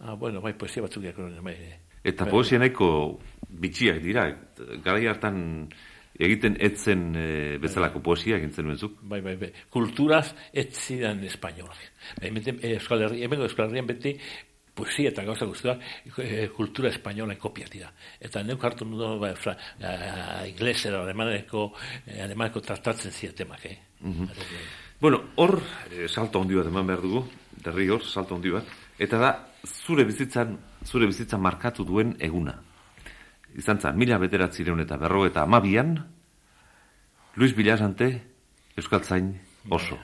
Ah, 0.00 0.14
bueno, 0.14 0.40
bai, 0.40 0.52
poesia 0.54 0.82
batzuk 0.82 1.02
diakronen, 1.02 1.42
bai. 1.42 1.54
eh. 1.54 1.78
Eta 2.04 2.24
Bai, 2.24 2.30
poesia 2.32 2.58
nahiko 2.58 3.20
bitxiak 3.48 4.02
dira. 4.02 4.26
Garai 4.84 5.06
hartan 5.06 5.68
egiten 6.18 6.56
etzen 6.60 7.10
e, 7.16 7.26
bezalako 7.62 8.02
poesia 8.04 8.36
egin 8.36 8.52
zenuen 8.52 8.78
zuk. 8.78 8.98
Bai, 9.02 9.20
bai, 9.24 9.36
bai. 9.40 9.52
Kulturaz 9.72 10.32
ez 10.52 10.68
zidan 10.76 11.22
espainolak. 11.24 11.78
Bai, 12.20 12.28
hemen, 12.28 12.58
eh, 12.60 12.74
Euskal 12.76 13.06
Herri, 13.06 13.22
hemen 13.24 13.46
Euskal 13.46 13.70
Herrian 13.70 13.88
beti 13.88 14.16
poesia 14.74 15.10
eta 15.12 15.24
gauza 15.24 15.46
guztiak 15.48 15.82
eh, 16.22 16.48
kultura 16.54 16.90
espainola 16.90 17.36
kopia 17.40 17.68
dira. 17.70 17.90
Eta 18.20 18.42
neuk 18.44 18.64
hartu 18.64 18.86
nudo 18.88 19.18
ba, 19.20 19.34
fra, 19.36 19.56
eh, 19.78 20.48
inglesera, 20.50 21.02
alemaneko, 21.02 21.70
eh, 22.06 22.22
alemaneko 22.24 22.60
tratatzen 22.64 23.12
ziatemak, 23.12 23.66
eh? 23.66 23.78
Bueno, 25.00 25.20
hor 25.36 25.58
e, 25.90 26.08
salto 26.08 26.40
handi 26.40 26.54
bat 26.54 26.68
eman 26.70 26.86
behar 26.86 27.02
dugu, 27.02 27.24
derri 27.64 27.88
hor, 27.90 28.04
salto 28.06 28.36
handi 28.36 28.52
bat, 28.54 28.68
eta 28.98 29.18
da, 29.18 29.32
zure 29.66 30.04
bizitzan, 30.06 30.56
zure 30.86 31.08
bizitzan 31.10 31.42
markatu 31.42 31.84
duen 31.84 32.16
eguna. 32.20 32.54
Izan 33.58 33.80
zen, 33.80 33.96
mila 33.98 34.18
bederatzireun 34.18 34.80
eta 34.80 34.96
berro 35.00 35.26
eta 35.26 35.42
amabian, 35.42 35.96
Luis 37.36 37.54
Bilasante, 37.56 38.08
Euskaltzain 38.76 39.32
oso. 39.70 39.98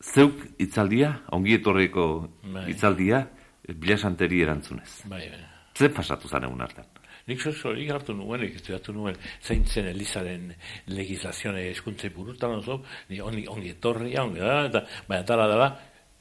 Zeuk 0.00 0.40
itzaldia, 0.60 1.12
ongi 1.36 1.58
etorreko 1.58 2.06
Bai. 2.42 2.70
itzaldia, 2.72 3.26
Bilasanteri 3.70 4.40
erantzunez. 4.42 5.02
Bai, 5.04 5.28
bai. 5.28 5.44
Ze 5.76 5.88
pasatu 5.88 6.28
zen 6.28 6.44
egun 6.44 6.60
hartan? 6.60 6.88
Nik 7.28 7.40
zozo, 7.40 7.72
nik 7.76 7.90
hartu 7.92 8.14
nuen, 8.16 8.42
estudiatu 8.48 8.92
nuen, 8.96 9.16
zein 9.44 9.66
zen 9.68 9.86
Elizaren 9.92 10.48
legislazione 10.88 11.68
eskuntze 11.70 12.10
burutan 12.10 12.56
oso, 12.56 12.80
ni 13.08 13.20
ongi, 13.20 13.44
ongi 13.48 13.70
etorria, 13.76 14.24
ongi 14.24 14.40
da, 14.40 14.56
eta, 14.66 14.82
baina 15.08 15.26
dala 15.28 15.46
dala, 15.52 15.68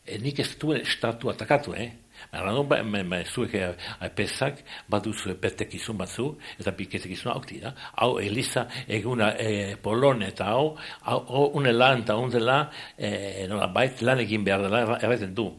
e, 0.05 0.19
nik 0.21 0.43
ez 0.43 0.51
duen 0.59 0.83
estatu 0.83 1.31
atakatu, 1.31 1.73
eh? 1.73 1.89
Non, 2.33 2.67
ba, 2.67 2.81
ba, 2.83 3.21
zuek 3.25 3.55
eh, 3.55 3.71
aipezak, 4.05 4.63
baduzu 4.89 5.35
betekizun 5.41 5.97
batzu, 5.97 6.27
eta 6.59 6.71
biketekizuna 6.77 7.33
hau 7.35 7.43
dira. 7.47 7.73
Hau, 7.95 8.19
Eliza, 8.19 8.67
eguna 8.87 9.33
e, 9.39 9.75
Polon 9.81 10.23
eta 10.27 10.51
hau, 10.53 10.75
hau, 11.05 11.19
hau 11.27 11.47
unela 11.59 11.93
eta 11.97 12.17
undela, 12.17 12.59
e, 12.97 13.47
nola, 13.49 13.67
bait 13.73 14.01
lan 14.01 14.21
egin 14.25 14.45
behar 14.45 14.67
dela, 14.67 14.85
erra- 14.85 15.01
erraten 15.03 15.33
du 15.35 15.49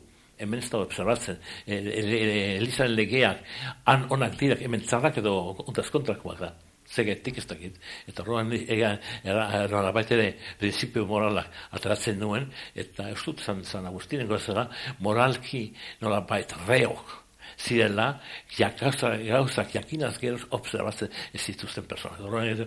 hemen 0.40 0.62
ez 0.62 0.70
da 0.72 0.78
observatzen, 0.80 1.36
e, 1.66 1.76
e, 1.76 2.58
e, 2.64 2.88
legeak, 2.88 3.44
han 3.84 4.06
onak 4.10 4.38
dirak, 4.40 4.62
hemen 4.64 4.80
txarrak 4.86 5.20
edo 5.20 5.34
kontrakoak 5.92 6.40
da. 6.40 6.54
Zegetik 6.90 7.38
ez 7.38 7.46
dakit. 7.46 7.76
Eta 8.10 8.24
horrean 8.24 8.50
ega, 8.58 8.96
baita 9.94 10.16
ere, 10.16 10.32
prinsipio 10.58 11.06
moralak 11.06 11.50
ateratzen 11.78 12.18
nuen, 12.18 12.48
eta 12.74 13.08
ez 13.12 13.18
dut 13.22 13.42
zan, 13.44 13.62
zan 13.64 13.86
Agustinen 13.86 14.28
gozera, 14.30 14.66
moralki 14.98 15.68
nola 16.02 16.20
baita 16.26 16.58
reok 16.66 17.18
zirela, 17.60 18.08
jak, 18.56 18.78
gauza, 18.80 19.12
gauzak 19.20 19.74
jakinaz 19.74 20.14
geroz 20.18 20.46
observatzen 20.56 21.12
ez 21.34 21.42
zituzten 21.44 21.86
personak. 21.90 22.22
Horrean, 22.24 22.66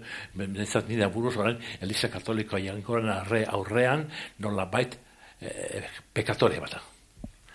nezat 0.54 0.90
nire 0.92 1.10
buruz 1.12 1.36
horrean, 1.38 1.60
Eliza 1.82 2.12
Katolikoa 2.14 2.62
jankoren 2.62 3.12
aurrean, 3.12 4.08
nola 4.46 4.70
bait, 4.70 4.98
eh, 5.42 5.84
pekatore 6.14 6.60
bat 6.64 6.93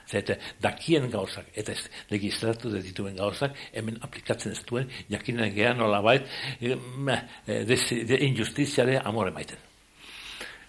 da. 0.08 0.18
Zete, 0.18 0.38
dakien 0.60 1.10
gauzak, 1.10 1.46
eta 1.54 1.72
ez 1.72 1.82
legislatu 2.10 2.70
de 2.70 2.82
dituen 2.82 3.16
gauzak, 3.16 3.54
hemen 3.72 3.98
aplikatzen 4.00 4.52
ez 4.52 4.62
duen, 4.64 4.88
jakinen 5.08 5.52
gehan 5.54 5.76
nola 5.78 6.00
bait, 6.00 6.24
e, 6.60 6.76
de, 7.46 7.76
de 8.08 8.18
injustiziare 8.24 8.98
amore 9.04 9.30
maiten. 9.30 9.58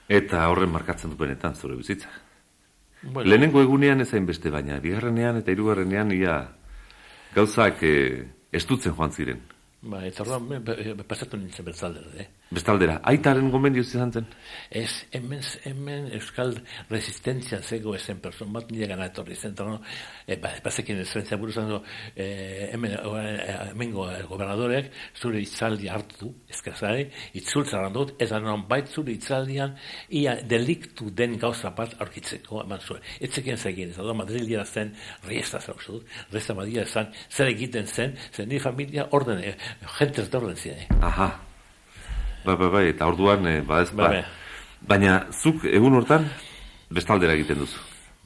Eta 0.10 0.48
horren 0.50 0.72
markatzen 0.74 1.10
du 1.12 1.16
benetan 1.18 1.56
zure 1.56 1.76
bizitza. 1.76 2.10
Bueno, 3.02 3.30
Lehenengo 3.30 3.62
egunean 3.62 4.02
ezain 4.02 4.26
beste 4.26 4.50
baina, 4.52 4.80
bigarrenean 4.84 5.38
eta 5.40 5.52
hirugarrenean 5.52 6.12
ia 6.12 6.50
gauzak 7.36 7.84
e, 7.84 7.94
estutzen 8.52 8.94
joan 8.98 9.12
ziren. 9.12 9.40
ba, 9.82 10.06
eta 10.06 10.24
be- 10.50 10.96
pasatu 11.08 11.38
nintzen 11.38 11.66
bertzaldera, 11.66 12.12
eh? 12.20 12.28
Bestaldera, 12.50 12.96
aitaren 13.06 13.52
gomendio 13.54 13.84
izan 13.86 14.10
zen? 14.10 14.26
Ez, 14.74 15.04
hemen, 15.14 15.42
hemen 15.70 16.08
euskal 16.18 16.56
resistentzia 16.90 17.60
zego 17.62 17.92
ezen 17.94 18.18
person 18.24 18.50
bat 18.56 18.72
nire 18.74 18.88
gana 18.90 19.06
etorri 19.12 19.36
zen, 19.38 19.54
no, 19.68 19.76
e, 20.26 20.34
ba, 20.42 20.56
bazekin 20.66 20.98
ezrentzia 21.04 21.38
buruzan, 21.38 21.68
no, 21.70 21.84
e, 22.16 22.26
hemen, 22.72 22.96
e, 22.98 23.36
hemengo 23.68 24.08
eh, 24.10 24.24
gobernadoreak 24.32 24.90
zure 25.22 25.44
itzaldi 25.44 25.92
hartu, 25.94 26.32
eskazare, 26.50 27.04
itzultzaran 27.38 27.94
dut, 27.94 28.16
eta 28.18 28.40
non 28.42 28.64
bait 28.72 28.90
zure 28.90 29.14
itzaldian, 29.14 29.76
ia 30.18 30.34
deliktu 30.42 31.12
den 31.14 31.38
gauza 31.38 31.70
bat 31.78 31.94
aurkitzeko 32.02 32.64
eman 32.64 32.82
zuen. 32.82 33.06
Etzekien 33.30 33.62
zegin, 33.62 33.94
ez 33.94 34.00
da, 34.00 34.16
Madrilera 34.24 34.66
zen, 34.66 34.96
riesta 35.28 35.62
zen, 35.62 35.78
dut, 35.86 36.18
riesta 36.34 36.58
Madrilera 36.58 36.90
zen, 36.90 37.14
zer 37.30 37.54
egiten 37.54 37.86
zen, 37.86 38.18
zen 38.34 38.50
nire 38.50 38.66
familia 38.66 39.06
orden, 39.14 39.46
jentez 40.00 40.26
de 40.32 40.42
orden 40.42 40.58
ziren, 40.58 40.82
eh? 40.88 41.00
Aha. 41.12 41.30
Bai, 42.46 42.56
bai, 42.56 42.70
bai, 42.70 42.86
eta 42.94 43.08
orduan, 43.08 43.46
e, 43.48 43.62
ba 43.62 43.82
ez, 43.84 43.92
Bai, 43.92 44.06
ba. 44.06 44.10
bai. 44.14 44.24
Baina, 44.88 45.28
zuk 45.32 45.66
egun 45.66 45.94
hortan, 46.00 46.28
bestaldera 46.90 47.34
egiten 47.34 47.60
duzu. 47.60 47.80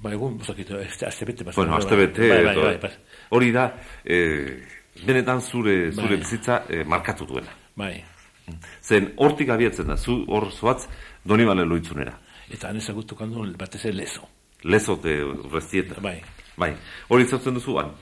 Ba, 0.03 0.11
egun, 0.13 0.37
bozakit, 0.37 0.71
azte 1.07 1.25
bete, 1.25 1.43
Bueno, 1.55 1.75
azte 1.77 1.95
bete, 1.95 2.29
bai, 2.29 2.43
bai, 2.45 2.55
bai, 2.55 2.77
bai, 2.81 2.91
hori 3.29 3.51
da, 3.51 3.67
e, 4.05 4.63
benetan 5.05 5.41
zure, 5.41 5.91
zure 5.91 6.15
Bai. 6.15 6.17
bizitza 6.17 6.63
e, 6.69 6.83
markatu 6.83 7.25
duena. 7.25 7.51
bai. 7.75 8.03
Zen, 8.83 9.13
hortik 9.17 9.49
abiatzen 9.49 9.87
da, 9.87 9.95
zu 9.97 10.25
hor 10.27 10.49
zoatz, 10.51 10.87
doni 11.23 11.45
bale 11.47 11.63
loitzunera. 11.65 12.17
Eta 12.51 12.67
han 12.69 12.77
ezagutu 12.77 13.15
kandu 13.15 13.45
batez 13.57 13.85
ere 13.85 13.93
lezo. 13.95 14.27
Lezote 14.63 15.13
restieta. 15.51 15.95
Bai. 16.01 16.17
Bai, 16.57 16.73
hori 17.07 17.25
zautzen 17.25 17.53
duzuan. 17.55 17.93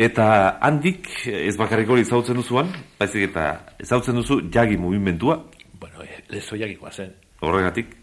Eta 0.00 0.26
handik 0.64 1.10
ez 1.28 1.56
bakarrik 1.60 1.90
hori 1.92 2.06
zautzen 2.08 2.38
duzuan, 2.38 2.70
baizik 2.96 3.26
eta 3.26 3.50
zautzen 3.84 4.16
duzu 4.16 4.38
jagi 4.52 4.78
mugimentua, 4.80 5.42
Bueno, 5.80 6.02
eh, 6.04 6.22
lezo 6.28 6.56
jakikoa 6.56 6.90
zen. 6.92 7.12
horregatik, 7.40 7.94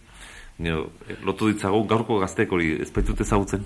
nio, 0.58 0.92
lotu 1.24 1.52
ditzagun 1.52 1.88
gaurko 1.88 2.20
gaztek 2.20 2.52
hori 2.52 2.72
ez 2.82 2.92
baitute 2.92 3.24
zautzen. 3.24 3.66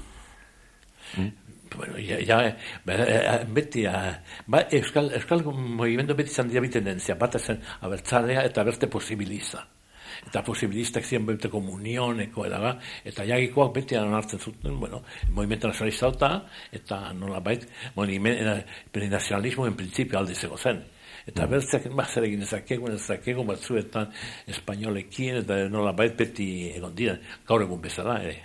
Bueno, 1.76 1.98
ja, 1.98 2.20
ja 2.20 2.40
be, 2.86 2.98
beti, 3.56 3.86
ba, 4.48 4.66
euskal, 4.72 5.12
euskal 5.16 5.44
movimendu 5.44 6.16
beti 6.16 6.30
zan 6.30 6.50
dira 6.52 6.62
biten 6.62 6.84
dentzia, 6.84 7.16
bat 7.16 7.36
ezen 7.36 7.62
abertzalea 7.82 8.44
eta 8.44 8.64
berte 8.68 8.88
posibiliza. 8.88 9.64
Eta 10.28 10.44
posibilistak 10.46 11.04
ziren 11.04 11.25
bete 11.25 11.50
komunioneko 11.50 12.46
edaga, 12.46 12.75
eta 13.04 13.25
jagikoak 13.25 13.74
beti 13.75 13.96
hartzen 13.96 14.40
zuten, 14.40 14.80
bueno, 14.80 15.01
movimentu 15.34 15.68
nazionalista 15.68 16.32
eta 16.72 17.13
nola 17.13 17.40
bait, 17.40 17.68
nazionalismo 19.10 19.68
en 19.68 19.75
principio 19.75 20.20
alde 20.20 20.36
zego 20.36 20.58
zen. 20.58 20.84
Eta 21.25 21.46
mm. 21.46 21.50
bertzak, 21.50 21.90
ba, 21.96 22.06
zer 22.06 22.25
egin 22.25 22.42
ezakegu, 22.46 22.90
ezakegu 22.96 23.44
batzuetan 23.46 24.10
espainolekin, 24.50 25.42
eta 25.44 25.68
nola 25.70 25.94
bait 25.94 26.16
beti 26.18 26.48
egon 26.72 26.96
dira, 26.96 27.18
gaur 27.48 27.62
egun 27.66 27.82
bezala, 27.82 28.22
ere. 28.24 28.42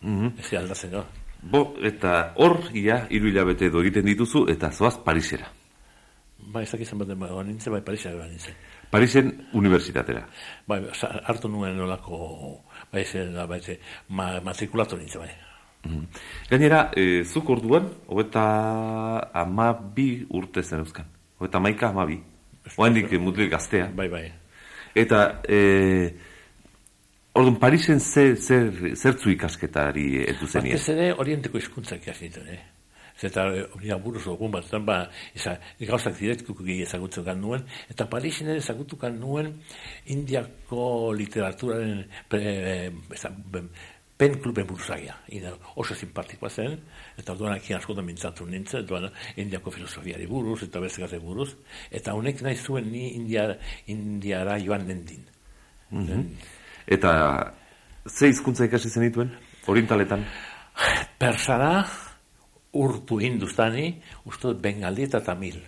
Mm 0.00 0.18
-hmm. 0.20 0.40
Ez 0.40 0.52
aldatzen 0.54 0.90
gaur. 0.90 1.06
Bo, 1.42 1.76
eta 1.82 2.34
hor, 2.36 2.58
ia, 2.74 3.06
iru 3.10 3.28
hilabete 3.28 3.66
edo 3.66 3.80
egiten 3.80 4.04
dituzu, 4.04 4.46
eta 4.50 4.70
zoaz 4.72 4.96
Parisera. 5.04 5.52
Ba, 6.38 6.62
ez 6.62 6.70
dakizan 6.70 6.98
bat, 6.98 7.14
ba, 7.14 7.42
nintzen, 7.44 7.72
bai, 7.72 7.82
Parisera 7.82 8.26
nintzen. 8.26 8.54
Parisen 8.90 9.32
universitatera. 9.52 10.22
Bai, 10.68 10.80
hartu 11.28 11.50
nuen 11.52 11.76
nolako, 11.76 12.18
bai, 12.92 13.04
zen, 13.04 13.36
bai, 13.48 13.60
zen, 13.60 13.82
ma, 14.08 14.30
matrikulatu 14.44 14.96
nintzen, 14.96 15.26
bai. 15.26 15.34
Mm 15.88 16.06
Gainera, 16.48 16.88
e, 16.96 17.22
zuk 17.24 17.50
orduan, 17.54 17.86
hogeta 18.08 18.44
ama 19.36 19.68
bi 19.94 20.24
urte 20.34 20.64
zen 20.64 20.82
euskan. 20.82 21.06
Eta 21.44 21.60
maika 21.60 21.92
amabi. 21.92 22.18
Oendik 22.76 23.12
mutil 23.20 23.48
gaztea. 23.52 23.86
Bai, 23.94 24.08
bai. 24.08 24.24
Eta, 24.96 25.20
e, 25.44 25.60
orduan, 27.34 27.60
Parisen 27.60 28.00
zer, 28.00 28.34
zer, 28.36 28.72
zertzu 28.96 29.30
ikasketari 29.36 30.24
edu 30.24 30.48
zenien? 30.48 30.80
Batez 30.80 30.96
ere, 30.96 31.12
orienteko 31.14 31.60
izkuntzak 31.60 32.02
ikasitu, 32.02 32.42
eh? 32.48 32.77
Zeta, 33.18 33.48
hori 33.74 33.90
buruz 34.02 34.26
ogun 34.30 34.52
bat, 34.54 34.70
ba, 34.86 35.00
eza, 35.34 35.56
gauzak 35.80 36.14
direktuko 36.18 36.62
gehi 36.62 36.84
ezagutzen 36.84 37.24
gan 37.26 37.40
nuen, 37.42 37.64
eta 37.90 38.06
Parisen 38.06 38.52
ere 38.52 38.62
ezagutukan 38.62 39.18
nuen 39.18 39.50
indiako 40.14 41.12
literaturaren 41.18 42.04
pre, 42.30 42.42
e, 42.42 43.62
pen 44.18 44.34
kluben 44.42 44.66
buruzagia, 44.66 45.14
ina 45.34 45.52
oso 45.78 45.94
simpatikoa 45.94 46.50
zen, 46.50 46.74
eta 47.18 47.34
orduan 47.34 47.54
aki 47.54 47.74
askotan 47.74 48.06
mintzatu 48.06 48.46
nintzen, 48.46 48.86
duan 48.86 49.06
indiako 49.38 49.70
filosofiari 49.70 50.26
buruz, 50.26 50.64
eta 50.66 50.82
bezegate 50.82 51.20
buruz, 51.22 51.52
eta 51.90 52.14
honek 52.18 52.42
nahi 52.42 52.58
zuen 52.58 52.90
ni 52.90 53.12
indiara, 53.14 53.54
indiara 53.86 54.58
joan 54.62 54.86
den 54.86 55.04
din. 55.06 55.22
Mm 55.90 56.06
-hmm. 56.06 56.24
Eta 56.86 57.52
ze 58.06 58.28
hizkuntza 58.28 58.64
ikasi 58.64 58.90
zenituen, 58.90 59.30
orientaletan? 59.66 60.24
Persara, 61.18 61.86
urtu 62.72 63.20
hindustani, 63.20 63.94
uste 64.24 64.54
bengali 64.54 65.06
eta 65.08 65.22
tamil. 65.24 65.62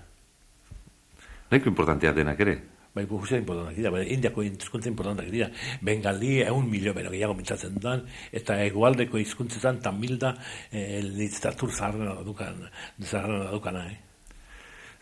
Naiko 1.50 1.68
importantea 1.68 2.12
denak 2.12 2.40
ere? 2.40 2.60
bai 2.94 3.04
guztia 3.06 3.38
importantak 3.38 3.76
dira, 3.76 3.90
bai, 3.94 4.02
indiako 4.10 4.42
hizkuntza 4.42 4.90
importantak 4.90 5.28
dira, 5.30 5.46
bengali 5.80 6.40
egun 6.42 6.66
milio 6.70 6.94
bero 6.94 7.12
gehiago 7.12 7.36
mintzatzen 7.38 7.76
duan, 7.78 8.02
eta 8.34 8.56
egualdeko 8.64 9.20
hizkuntzetan 9.20 9.78
tamilda 9.84 10.32
eh, 10.72 10.98
literatur 11.04 11.70
zaharren 11.70 12.24
dukan, 12.26 12.64
zaharren 13.04 13.46
dukana, 13.54 13.84
eh. 13.92 14.00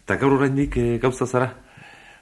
Eta 0.05 0.17
gaur 0.21 0.37
oraindik 0.39 0.77
e, 0.81 0.99
gauza 1.01 1.27
zara? 1.27 1.49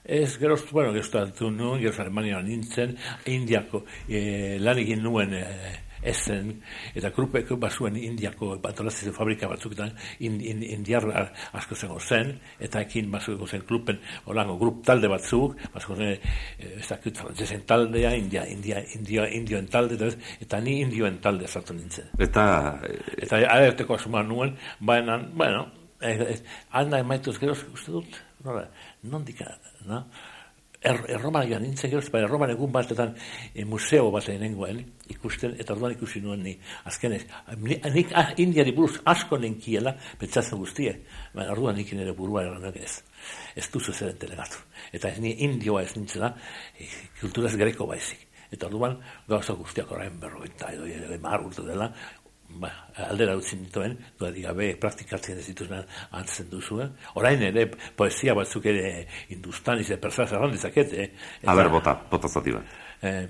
Ez, 0.05 0.39
gero, 0.39 0.57
bueno, 0.71 0.93
gero, 0.95 1.51
nuen, 1.51 1.81
gero, 1.83 1.95
Alemania 2.03 2.41
nintzen, 2.43 2.97
indiako 3.27 3.85
e, 4.09 4.59
lan 4.63 4.79
egin 4.79 5.03
nuen, 5.03 5.35
e, 5.35 5.45
ezen, 6.07 6.53
eta 6.97 7.11
grupek 7.15 7.53
basuen 7.61 7.97
indiako 7.99 8.57
batolazio 8.63 9.13
fabrika 9.17 9.49
batzuketan 9.51 9.93
in, 10.27 10.39
in, 10.41 10.63
indiar 10.63 11.07
asko 11.57 11.77
zengo 11.77 11.99
zen, 12.01 12.35
eta 12.61 12.83
ekin 12.87 13.11
basuko 13.13 13.47
zen 13.47 13.65
klupen, 13.69 14.01
olango 14.27 14.59
grup 14.61 14.83
talde 14.87 15.11
batzuk, 15.11 15.57
basuko 15.75 15.97
zen, 15.97 16.13
eh, 16.13 16.77
ez 16.81 16.87
dakit, 16.89 17.19
frantzezen 17.23 17.65
taldea, 17.67 18.15
india, 18.17 18.47
india, 18.51 18.83
india, 18.99 19.27
indioen 19.29 19.67
talde, 19.73 20.13
eta 20.41 20.61
ni 20.61 20.81
indioen 20.85 21.19
talde 21.23 21.49
sartu 21.49 21.75
nintzen. 21.75 22.13
Eta... 22.19 22.47
Eta 23.17 23.41
aerteko 23.57 23.97
asuma 23.97 24.23
nuen, 24.23 24.55
baina, 24.81 25.19
bueno, 25.35 25.67
eh, 26.01 26.37
alda 26.71 27.01
emaituz 27.03 27.37
gero, 27.41 27.57
uste 27.75 27.93
dut, 27.93 28.19
nola, 28.45 28.67
nondika, 29.03 29.51
no? 29.87 30.05
Er, 30.87 31.01
erroman 31.17 31.47
joan 31.51 31.65
nintzen 31.67 31.91
gero, 31.93 32.03
bai, 32.13 32.23
erroman 32.27 32.53
egun 32.55 32.73
batetan 32.75 33.15
e, 33.53 33.65
museo 33.69 34.11
bat 34.15 34.29
nengoen, 34.43 34.83
ikusten, 35.13 35.57
eta 35.61 35.75
orduan 35.75 35.97
ikusi 35.97 36.23
nuen 36.25 36.45
ni, 36.47 36.55
azkenez, 36.91 37.23
nik 37.95 38.15
ah, 38.15 38.31
indiari 38.43 38.75
buruz 38.77 39.01
asko 39.15 39.39
nenkiela, 39.43 39.95
pentsatzen 40.21 40.61
guztie, 40.63 40.95
baina 41.35 41.55
orduan 41.57 41.79
nik 41.81 41.93
nire 41.97 42.15
burua 42.17 42.45
eranak 42.47 42.79
ez, 42.83 43.01
ez 43.57 43.67
duzu 43.73 43.95
zer 43.95 44.13
entelegatu. 44.15 44.63
Eta 44.97 45.13
ni 45.23 45.35
indioa 45.47 45.83
ez 45.87 45.97
nintzela, 45.97 46.33
e, 46.79 46.89
kulturaz 47.21 47.57
greko 47.59 47.89
baizik. 47.91 48.29
Eta 48.53 48.69
orduan, 48.71 49.01
gauza 49.29 49.57
guztiak 49.59 49.91
orain 49.91 50.21
berroita 50.23 50.71
edo, 50.75 50.87
edo, 50.87 51.11
edo, 51.11 51.19
edo, 51.19 51.67
dela, 51.67 51.91
ba, 52.61 52.71
aldera 53.09 53.37
utzin 53.39 53.65
dituen, 53.65 53.97
dua 54.19 54.31
gabe 54.35 54.73
praktikatzen 54.81 55.41
ez 55.41 55.47
dituzena 55.51 55.83
antzen 56.19 56.51
duzu, 56.51 56.81
eh? 56.85 56.91
Orain 57.21 57.43
ere, 57.49 57.67
poesia 57.99 58.35
batzuk 58.39 58.69
ere 58.73 59.07
industan 59.35 59.83
izan 59.83 60.01
persona 60.03 60.29
zerran 60.29 60.55
dezaket, 60.55 60.95
eh? 60.95 61.11
A 61.47 61.57
ber, 61.59 61.73
bota, 61.73 61.97
bota 62.11 62.29
zati 62.29 62.57
bat. 62.57 62.79
Eh, 63.07 63.27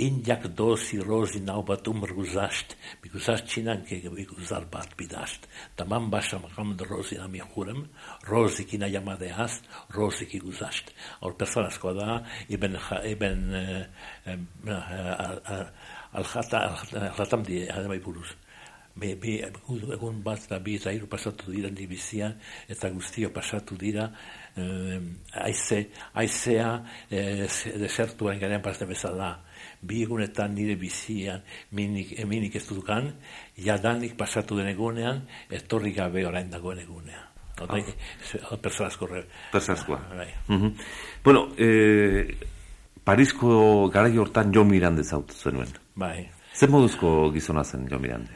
Indiak 0.00 0.46
dozi 0.56 0.96
rozi 1.04 1.40
nau 1.44 1.60
bat 1.68 1.86
umrguzasht, 1.86 2.72
biguzasht 3.02 3.44
činan 3.46 3.82
ke 3.84 3.98
biguzar 4.00 4.64
bat 4.72 4.94
bidasht. 4.96 5.44
Tamam 5.76 6.08
basha 6.10 6.38
makam 6.40 6.72
da 6.76 6.86
rozi 6.88 7.18
nam 7.20 7.34
jurem, 7.54 7.84
rozi 8.24 8.64
kina 8.64 8.88
jamade 8.88 9.28
has, 9.28 9.60
rozi 9.92 10.26
ki 10.26 10.40
guzasht. 10.40 10.94
Or 11.20 11.34
persona 11.34 11.68
asko 11.68 11.92
da, 11.92 12.22
iben, 12.48 12.78
iben, 13.04 13.54
eh, 13.54 13.84
eh, 14.26 14.38
eh, 14.66 15.66
aljata, 16.12 16.64
aljatam 16.92 17.44
di, 17.46 17.62
ademai 17.68 18.00
buruz. 18.00 18.30
Be, 18.94 19.14
be, 19.16 19.38
egun 19.94 20.18
bat 20.20 20.42
da 20.50 20.58
bi 20.60 20.74
eta 20.76 20.92
pasatu 21.08 21.50
dira 21.50 21.70
dibizian, 21.72 22.34
eta 22.68 22.90
guztio 22.92 23.30
pasatu 23.32 23.76
dira, 23.80 24.10
eh, 24.56 25.00
aize, 25.40 25.86
aizea 26.12 26.68
eh, 27.08 27.46
desertuaren 27.80 28.40
garen 28.40 28.60
paste 28.62 28.84
bezala. 28.84 29.32
Bi 29.80 30.02
egunetan 30.04 30.52
nire 30.54 30.76
bizian 30.76 31.40
minik, 31.72 32.18
minik 32.28 32.56
ez 32.60 32.66
dudukan, 32.68 33.08
jadanik 33.56 34.16
pasatu 34.18 34.60
den 34.60 34.68
egunean, 34.74 35.24
etorri 35.50 35.94
gabe 35.96 36.26
orain 36.26 36.50
dagoen 36.50 36.84
egunean. 36.84 37.28
Ota, 37.62 37.78
oh. 37.78 38.58
Personazko. 38.60 39.08
Personazkoa. 39.52 39.98
Bai. 40.16 40.28
-huh. 40.48 40.72
Bueno, 41.24 41.48
eh, 41.56 42.36
Parisko 43.04 43.88
garai 43.92 44.18
hortan 44.18 44.52
Jo 44.54 44.64
Mirande 44.64 45.02
zautu 45.02 45.34
zenuen. 45.34 45.81
Bai. 45.94 46.28
Zer 46.56 46.70
moduzko 46.72 47.30
gizona 47.34 47.64
zen 47.64 47.86
Jo 47.90 47.98
Mirande? 47.98 48.32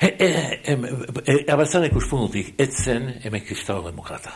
E, 0.00 0.06
e, 0.06 0.28
e, 0.62 0.74
e, 1.26 1.34
Abertzan 1.50 1.84
ikuspunutik, 1.88 2.52
etzen 2.60 3.08
hemen 3.24 3.42
kristau 3.42 3.80
demokrata. 3.82 4.30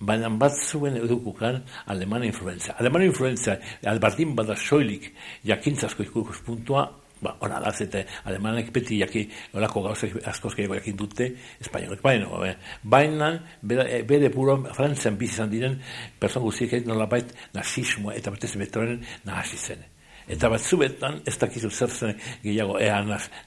Baina 0.00 0.30
bat 0.40 0.56
zuen 0.56 0.96
edukukan 0.96 1.58
alemana 1.92 2.24
influenza. 2.24 2.74
Alemana 2.80 3.04
influenza, 3.04 3.58
albardin 3.84 4.34
bada 4.36 4.56
soilik 4.56 5.10
jakintzasko 5.44 6.02
ikuspuntua, 6.02 6.86
ba, 7.20 7.34
ona 7.40 7.60
da, 7.60 7.72
zete, 7.72 8.04
alemanek 8.24 8.70
beti 8.72 9.00
jaki, 9.00 9.24
olako 9.56 9.82
gauzak 9.88 10.16
askoz 10.32 10.54
gehiago 10.56 10.76
jakin 10.80 10.96
dute, 11.00 11.28
espainolek 11.60 12.02
baino, 12.04 12.40
baina, 12.82 13.30
bere, 13.62 14.02
bere 14.08 14.30
buro, 14.32 14.58
frantzian 14.76 15.16
bizizan 15.20 15.52
diren, 15.52 15.76
person 16.20 16.44
guztiek 16.44 16.88
nola 16.88 17.08
bait 17.08 17.32
nazismoa 17.56 18.16
eta 18.16 18.32
betez 18.32 18.54
betoren 18.60 19.04
nahasi 19.24 19.60
zen. 19.60 19.84
Eta 20.28 20.48
bat 20.50 20.60
zubetan, 20.60 21.20
ez 21.26 21.36
dakizu 21.38 21.70
zer 21.70 21.90
zen 21.90 22.16
gehiago, 22.42 22.78
ea 22.82 22.98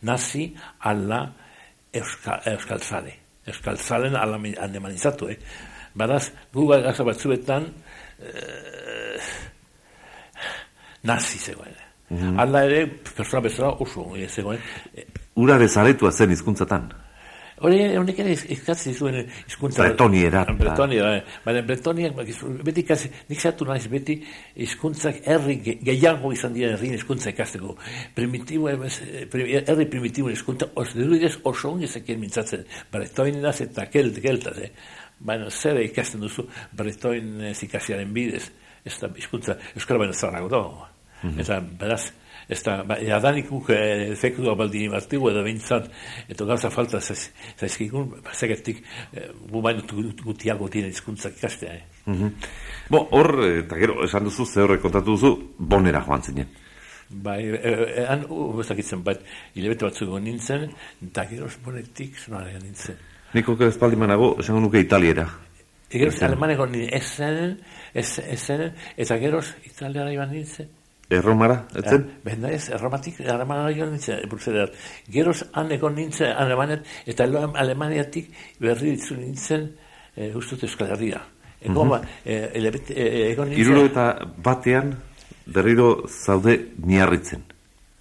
nazi, 0.01 0.45
ala, 0.79 1.25
euskal, 1.93 2.39
euskal 2.53 2.79
zale. 2.79 3.13
Euskal 3.47 3.77
zalen 3.77 4.15
ala 4.15 4.39
andemanizatu, 4.61 5.29
eh? 5.29 5.37
Badaz, 5.95 6.29
gu 6.53 6.67
gaza 6.67 7.03
bat 7.03 7.19
zubetan, 7.19 7.67
eh, 8.19 9.19
nazi 11.03 11.37
zegoen. 11.37 11.75
Mm 12.09 12.17
-hmm. 12.17 12.39
Ala 12.39 12.63
ere, 12.65 12.87
persona 13.15 13.41
bezala 13.41 13.69
oso, 13.79 14.15
eh, 14.15 14.27
zegoen. 14.27 14.59
Ura 15.35 15.57
dezaretua 15.57 16.11
zen 16.11 16.31
izkuntzatan. 16.31 16.93
Hori, 17.59 17.79
honek 17.99 18.19
ere 18.23 18.33
izkatzi 18.55 18.93
zuen 18.93 19.17
izkuntza... 19.47 19.83
Bretoniera. 19.83 20.45
Bretoniera, 20.59 21.09
baina 21.43 21.63
Bretonia, 21.67 22.11
beti 22.65 22.85
kasi, 22.87 23.09
nik 23.27 23.41
zatu 23.41 23.67
naiz 23.67 23.83
beti 23.91 24.15
izkuntzak 24.63 25.19
herri 25.27 25.57
gehiago 25.65 26.31
izan 26.35 26.55
dira 26.55 26.71
herri 26.75 26.93
izkuntza 26.95 27.33
ikasteko. 27.33 27.75
Primitibo, 28.15 28.69
herri 28.71 29.87
primitibo 29.91 30.31
izkuntza, 30.31 30.69
os 30.79 30.93
dirudez 30.95 31.35
oso 31.43 31.73
ongi 31.73 31.89
zekien 31.89 32.21
mintzatzen, 32.21 32.63
bretoineraz 32.93 33.57
eta 33.67 33.89
kelt, 33.91 34.21
keltaz, 34.23 34.55
eh? 34.63 34.71
Baina 35.19 35.49
zer 35.51 35.81
ikasten 35.83 36.23
duzu 36.23 36.47
bretoin 36.79 37.49
ikasiaren 37.51 38.15
bidez, 38.15 38.45
ez 38.87 38.95
da 39.01 39.11
izkuntza, 39.19 39.59
euskara 39.75 40.05
baina 40.05 40.15
zarrago 40.15 40.53
da. 40.55 40.63
Eta, 41.19 41.59
beraz, 41.79 42.03
ez 42.49 42.61
da, 42.65 42.79
ba, 42.87 42.97
jadanik 43.05 43.49
guk 43.49 43.69
e, 43.75 43.79
efektua 44.13 44.55
baldin 44.57 44.87
imartigu 44.87 45.29
edo 45.29 45.43
behintzat, 45.45 45.89
eta 46.31 46.47
gauza 46.49 46.71
falta 46.73 47.01
zaizkikun, 47.01 48.15
zegetik, 48.33 48.81
e, 49.13 49.27
gu 49.51 49.61
baino 49.61 49.83
gutiago 50.23 50.69
dira 50.71 50.89
izkuntzak 50.89 51.37
ikastea. 51.37 51.75
Eh? 51.75 51.83
Mhm. 52.05 52.31
Bo, 52.89 53.03
hor, 53.17 53.35
eta 53.49 53.77
gero, 53.77 53.99
esan 54.05 54.25
duzu, 54.25 54.45
ze 54.45 54.63
horre 54.63 54.79
kontatu 54.79 55.13
duzu, 55.13 55.35
bonera 55.59 56.01
joan 56.07 56.23
zinen. 56.23 56.49
Bai, 57.09 57.41
ean, 58.05 58.25
uh, 58.29 58.49
bestakitzen 58.57 59.03
bat, 59.03 59.21
hilabete 59.57 59.87
batzuk 59.87 60.17
nintzen, 60.21 60.67
eta 61.09 61.25
gero 61.29 61.49
bonetik, 61.65 62.17
zonaren 62.17 62.61
nintzen. 62.63 62.97
Niko 63.33 63.53
ez 63.59 63.71
espaldi 63.73 63.97
manago, 63.97 64.35
esango 64.41 64.61
nuke 64.61 64.81
italiera. 64.81 65.27
Gero, 65.89 66.11
alemaneko 66.25 66.67
ezen, 66.97 67.57
ezen, 67.93 68.67
eta 68.97 69.17
gero, 69.17 69.41
italiara 69.65 70.13
iban 70.13 70.29
nintzen. 70.33 70.69
Erromara, 71.09 71.63
etzen? 71.73 72.05
Ja, 72.05 72.21
Benda 72.23 72.51
ez, 72.53 72.69
erromatik, 72.69 73.19
alemana 73.25 73.71
joan 73.73 73.95
nintzen, 73.95 74.21
burtzerat. 74.29 74.75
Geroz, 75.09 75.39
han 75.57 75.71
egon 75.73 75.95
nintzen, 75.97 76.35
alemaniat, 76.37 76.85
eta 77.09 77.25
alemaniatik 77.63 78.29
berri 78.61 78.93
ditzu 78.93 79.17
nintzen, 79.17 79.71
e, 80.15 80.29
ustut 80.37 80.63
Euskal 80.67 80.93
Herria. 80.93 81.21
Ego, 81.61 81.83
mm 81.83 81.91
-hmm. 81.91 82.05
e, 82.25 82.33
e, 82.93 83.31
egon 83.31 83.49
nintzen... 83.49 83.65
Iruro 83.65 83.85
eta 83.89 84.05
batean, 84.37 84.93
berriro 85.45 86.05
zaude 86.07 86.59
niarritzen. 86.85 87.41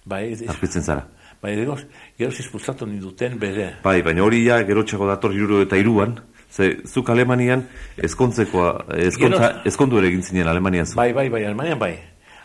Bai, 0.05 0.37
Arpitzen 0.47 0.83
zara. 0.83 1.07
Bai, 1.41 1.55
geroz, 1.55 1.85
geroz 2.17 2.39
izpulsatu 2.39 2.85
ninduten 2.85 3.39
bere. 3.39 3.73
Bai, 3.83 4.01
baina 4.03 4.23
hori 4.23 4.45
ja, 4.45 4.61
gero 4.67 4.83
txako 4.83 5.07
dator 5.07 5.33
iruro 5.33 5.61
eta 5.61 5.77
iruan, 5.77 6.19
Ze, 6.49 6.79
zuk 6.85 7.09
Alemanian 7.09 7.61
ezkontzekoa, 7.97 8.85
ezkontza, 8.97 9.61
ezkondu 9.69 9.99
ere 9.99 10.07
egin 10.07 10.23
zinen 10.23 10.47
Alemanian 10.47 10.87
zu. 10.87 10.95
Bai, 10.97 11.11
bai, 11.13 11.29
bai, 11.29 11.43
Alemanian 11.45 11.77
bai. 11.77 11.91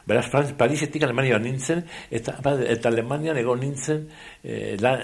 Beraz, 0.07 0.27
Franz, 0.31 0.53
Parisetik 0.53 1.03
Alemania 1.03 1.39
nintzen, 1.39 1.85
eta, 2.11 2.37
ba, 2.45 2.55
eta 2.61 2.91
Alemanian 2.93 3.39
egon 3.41 3.61
nintzen, 3.61 4.05
eh, 4.43 4.77
lan, 4.81 5.01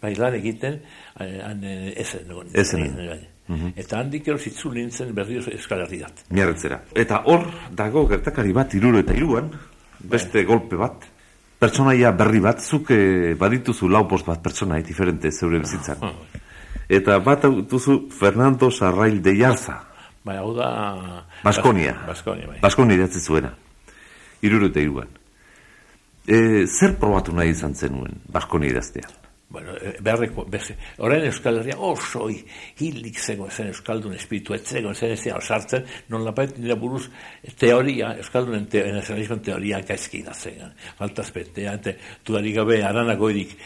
bai, 0.00 0.14
lan 0.16 0.38
egiten, 0.38 0.80
eh, 1.20 1.40
han, 1.44 1.62
eh, 1.64 1.92
ezen 2.00 2.30
egon 2.30 2.48
nintzen. 2.48 2.86
Ezen. 2.86 2.96
Bai. 2.96 3.20
Mhm. 3.50 3.72
Eta 3.82 3.98
handik 3.98 4.28
ero 4.28 4.38
zitzu 4.38 4.70
nintzen 4.72 5.14
berri 5.14 5.40
euskal 5.40 5.82
herriat. 5.84 6.24
Miarretzera. 6.30 6.84
Eta 6.94 7.22
hor, 7.26 7.48
dago 7.76 8.06
gertakari 8.08 8.52
bat, 8.52 8.74
iruro 8.78 9.00
eta 9.02 9.16
iruan, 9.16 9.50
beste 9.98 10.38
bai. 10.38 10.46
golpe 10.46 10.76
bat, 10.76 11.04
pertsonaia 11.58 12.12
berri 12.12 12.40
bat, 12.40 12.62
zuk 12.62 12.92
eh, 12.94 13.34
badituzu 13.38 13.88
lau 13.88 14.06
post 14.08 14.26
bat 14.26 14.40
pertsonai 14.42 14.82
diferente 14.82 15.32
zeure 15.32 15.58
bizitzan. 15.58 15.98
Ah, 16.00 16.14
bai. 16.14 16.40
Eta 16.90 17.18
bat 17.22 17.44
duzu 17.70 18.08
Fernando 18.10 18.70
Sarrail 18.70 19.20
de 19.22 19.36
Jarza. 19.36 19.89
Bai, 20.24 20.36
hau 20.36 20.52
da... 20.56 20.68
Baskonia. 21.44 21.94
Baskonia, 22.06 22.50
bai. 22.50 22.58
Baskonia 22.60 22.98
idatzi 23.00 23.22
zuena. 23.24 23.54
Iruro 24.44 24.68
eta 24.68 24.82
iruan. 24.84 25.08
E, 26.28 26.66
zer 26.66 26.98
probatu 27.00 27.32
nahi 27.34 27.54
izan 27.54 27.74
zenuen 27.74 28.20
Baskonia 28.28 28.74
idaztea? 28.74 29.08
Bueno, 29.50 29.72
e, 29.74 29.96
beharreko, 29.98 30.44
beste, 30.46 30.76
orain 31.02 31.24
Euskal 31.26 31.58
Herria 31.58 31.74
oso 31.82 32.28
hilik 32.30 33.18
zego 33.18 33.48
zen 33.50 33.72
Euskaldun 33.72 34.14
espiritu, 34.14 34.54
etzego 34.54 34.92
zen 34.94 35.16
ez 35.16 35.32
osartzen, 35.34 35.88
non 36.12 36.22
lapait 36.22 36.54
nire 36.58 36.76
buruz 36.78 37.08
teoria, 37.58 38.12
Euskaldunen 38.22 38.68
te, 38.70 38.84
nazionalismoen 38.94 39.42
teoria 39.42 39.80
gaizki 39.82 40.20
idatzen. 40.20 40.70
Faltaz 41.00 41.30
betea, 41.34 41.74
ente, 41.80 41.96
dudari 42.22 42.52
gabe 42.54 42.78
aranago 42.84 43.30
edik 43.32 43.56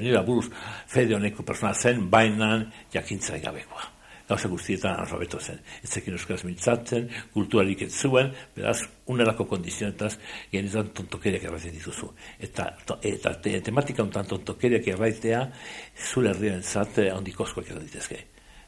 nire 0.00 0.22
buruz 0.24 0.46
fede 0.88 1.18
honeko 1.18 1.44
persona 1.44 1.74
zen, 1.74 2.06
bainan 2.08 2.70
jakintzai 2.94 3.42
gabekoa 3.44 3.90
gauza 4.32 4.48
guztietan 4.48 5.00
alfabeto 5.02 5.40
zen. 5.40 5.60
Ez 5.84 5.90
zekin 5.92 6.16
euskaraz 6.16 6.42
mintzatzen, 6.48 7.08
kulturarik 7.34 7.84
ez 7.86 7.92
zuen, 7.92 8.32
beraz, 8.56 8.78
unerako 9.12 9.46
kondizionetaz, 9.50 10.14
genizan 10.52 10.92
tontokeriak 10.96 11.46
erraiten 11.48 11.76
dituzu. 11.76 12.10
Eta, 12.48 12.68
to, 12.88 12.98
eta 13.12 13.34
te, 13.44 13.54
tematika 13.64 14.04
ontan 14.04 14.28
tontokeriak 14.34 14.88
erraitea, 14.94 15.42
zure 16.12 16.32
herriaren 16.32 16.62
zate, 16.62 17.08
ondikoskoak 17.14 17.70
erratitezke. 17.74 18.22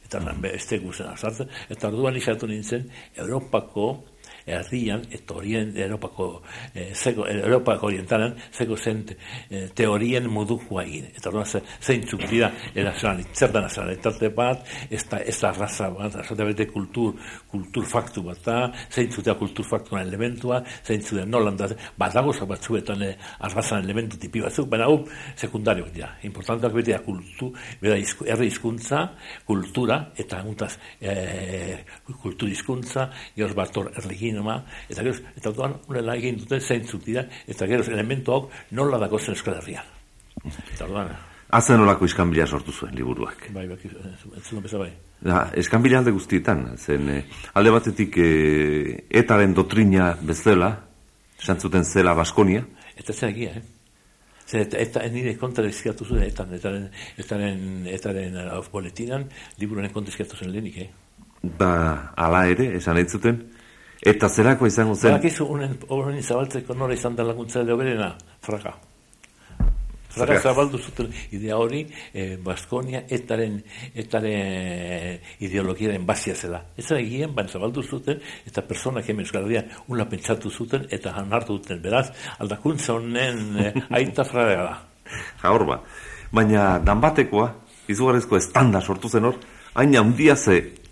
Eta, 0.05 0.21
mm 0.21 0.27
-hmm. 0.27 0.55
ez 0.55 0.67
tegu 0.67 0.93
zen 0.93 1.49
eta 1.71 1.89
orduan 1.89 2.17
izatu 2.17 2.47
nintzen, 2.47 2.91
Europako, 3.17 4.05
herrian, 4.47 5.03
eta 5.11 5.35
horien 5.35 5.73
Europako, 5.77 6.43
eh, 6.75 6.93
zego, 6.95 7.27
Europako 7.29 7.87
orientalan, 7.87 8.35
zego 8.53 8.77
zen 8.77 9.05
eh, 9.51 9.69
teorien 9.75 10.29
modukua 10.31 10.85
egin. 10.85 11.09
Eta 11.17 11.31
hori 11.31 11.63
zein 11.81 12.05
txuk 12.05 12.27
dira, 12.31 12.51
zer 12.75 13.53
da 13.53 13.63
nazionalitate 13.65 14.31
bat, 14.35 14.67
ez 14.91 15.03
da, 15.11 15.21
ez 15.21 15.37
da 15.41 15.53
raza 15.53 15.91
bat, 15.91 16.17
da 16.31 16.45
bete 16.45 16.67
kultur, 16.71 17.15
kultur 17.51 17.87
faktu 17.89 18.23
bat 18.27 18.43
da, 18.45 18.59
zein 18.91 19.11
zutea 19.13 19.35
kultur 19.39 19.67
faktu 19.67 19.97
elementua, 19.99 20.63
zein 20.85 21.03
zutea 21.03 21.25
nolan 21.27 21.57
da, 21.57 21.69
bat 21.99 22.15
dago 22.15 22.35
batzuetan 22.49 23.03
eh, 23.03 23.15
arrazan 23.41 23.85
elementu 23.85 24.19
tipi 24.21 24.43
batzuk, 24.45 24.69
baina 24.69 24.89
hau 24.91 25.05
sekundario 25.37 25.87
dira. 25.95 26.11
Importanteak 26.29 26.75
bete 26.75 26.99
kultu, 27.05 27.51
bera 27.81 27.97
izku, 28.01 28.27
herri 28.29 28.51
hizkuntza, 28.51 29.05
kultura, 29.47 30.01
eta 30.19 30.43
untaz, 30.45 30.75
eh, 31.01 31.85
kultur 32.23 32.49
hizkuntza, 32.49 33.09
gehoz 33.37 33.55
bator 33.57 33.91
erligin 33.97 34.34
zinema, 34.35 34.59
eta 34.91 35.03
gero, 35.03 35.15
eta 35.39 35.53
duan, 35.55 35.77
unela 35.91 36.17
egin 36.19 36.41
dute 36.43 36.61
zeintzuk 36.61 37.05
dira, 37.07 37.25
eta 37.47 37.69
gero, 37.71 37.87
elementu 37.95 38.35
hau 38.35 38.43
nola 38.73 38.99
dago 38.99 39.19
zen 39.19 39.37
Euskal 39.39 39.61
Herrian. 39.61 39.95
Eta 40.75 40.89
duan. 40.91 41.13
Azen 41.55 41.81
olako 41.85 42.09
iskanbila 42.09 42.47
sortu 42.47 42.73
zuen 42.73 42.95
liburuak. 42.99 43.47
Bai, 43.55 43.67
bai, 43.71 43.79
ez 43.85 44.43
zuen 44.49 44.65
beza 44.65 44.81
bai. 44.81 44.91
Da, 45.25 45.45
eskanbila 45.61 46.01
alde 46.01 46.15
guztietan, 46.17 46.65
zen 46.77 47.13
eh, 47.13 47.21
alde 47.55 47.71
batetik 47.71 48.19
eh, 48.19 49.05
etaren 49.23 49.55
dotrina 49.55 50.11
bezala, 50.21 50.73
santzuten 51.39 51.85
zela 51.85 52.17
Baskonia. 52.19 52.65
Eta 52.97 53.15
zen 53.15 53.31
egia, 53.31 53.55
eh? 53.61 53.63
Zer, 54.45 54.67
eta, 54.67 54.81
eta 54.83 55.05
nire 55.09 55.37
kontra 55.41 55.65
dizkiatu 55.65 56.05
zuen, 56.05 56.27
etaren, 56.27 56.59
etaren, 56.59 56.89
etaren, 57.23 57.63
etaren, 57.89 58.35
etaren 58.35 58.69
boletinan, 58.73 59.25
liburuaren 59.61 59.93
kontra 59.95 60.13
dizkiatu 60.13 60.37
zuen 60.37 60.53
lehenik, 60.53 60.83
eh? 60.85 60.91
Ba, 61.61 61.71
ala 62.17 62.45
ere, 62.49 62.71
esan 62.77 63.01
zuten, 63.07 63.41
Eta 64.05 64.29
zerako 64.29 64.67
izango 64.69 64.95
zen? 64.95 65.15
Barakizu, 65.15 65.47
unen, 65.49 65.79
horren 65.89 66.21
nora 66.77 66.95
izan 66.95 67.17
da 67.17 67.25
laguntza 67.25 67.63
edo 67.65 67.77
berena, 67.77 68.15
fraga. 68.45 68.75
Fraga 70.15 70.37
zabaldu 70.41 70.79
zuten 70.79 71.09
idea 71.33 71.57
hori, 71.57 71.81
eh, 72.13 72.37
Baskonia 72.37 73.01
etaren, 73.09 73.57
etaren 73.95 75.19
ideologiaren 75.41 76.05
bazia 76.07 76.35
zela. 76.35 76.61
Ez 76.77 76.87
da 76.89 76.99
egien, 77.01 77.35
baina 77.35 77.51
zabaldu 77.51 77.83
zuten, 77.83 78.21
eta 78.47 78.63
personak 78.63 79.09
hemen 79.09 79.25
euskal 79.25 79.49
una 79.89 80.05
pentsatu 80.09 80.51
zuten, 80.51 80.87
eta 80.91 81.17
hanartu 81.17 81.59
duten. 81.59 81.83
Beraz, 81.83 82.11
aldakuntza 82.39 82.93
honen 82.93 83.59
eh, 83.59 83.73
aita 83.91 84.25
fraga 84.25 84.63
da. 84.63 84.79
Ja, 85.43 85.51
hor 85.51 85.65
ba. 85.67 85.81
Baina, 86.31 86.79
danbatekoa, 86.79 87.55
izugarrizko 87.89 88.37
estanda 88.37 88.81
sortu 88.81 89.09
zen 89.09 89.25
hor, 89.25 89.41
hain 89.75 89.97
handia 89.97 90.37
ze 90.37 90.84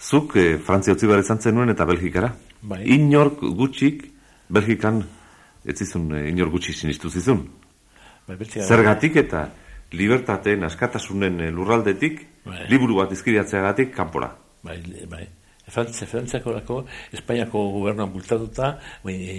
Zuk 0.00 0.36
e, 0.36 0.58
Frantzia 0.64 0.94
utzi 0.96 1.08
behar 1.08 1.20
izan 1.20 1.40
zenuen 1.40 1.72
eta 1.72 1.84
Belgikara. 1.88 2.32
Bai. 2.62 2.80
Inork 2.94 3.42
gutxik, 3.56 4.06
Belgikan, 4.48 5.02
ez 5.64 5.76
zizun, 5.76 6.08
e, 6.16 6.28
inor 6.30 6.48
gutxik 6.54 6.78
sinistu 6.78 7.10
zizun. 7.12 7.42
Bai, 8.28 8.38
Zergatik 8.64 9.18
eta 9.20 9.44
libertateen 9.92 10.64
askatasunen 10.64 11.40
e, 11.44 11.50
lurraldetik, 11.52 12.24
bai. 12.46 12.64
liburu 12.72 13.00
bat 13.02 13.12
izkiriatzeagatik 13.12 13.92
kanpora. 13.96 14.32
Bai, 14.64 14.78
bai. 15.10 15.26
Frantzia, 15.70 16.08
Frantziako 16.10 16.54
lako, 16.56 16.78
Espainiako 17.14 17.66
gobernuan 17.76 18.10
bultatuta, 18.12 18.72
bai, 19.04 19.14
e, 19.20 19.36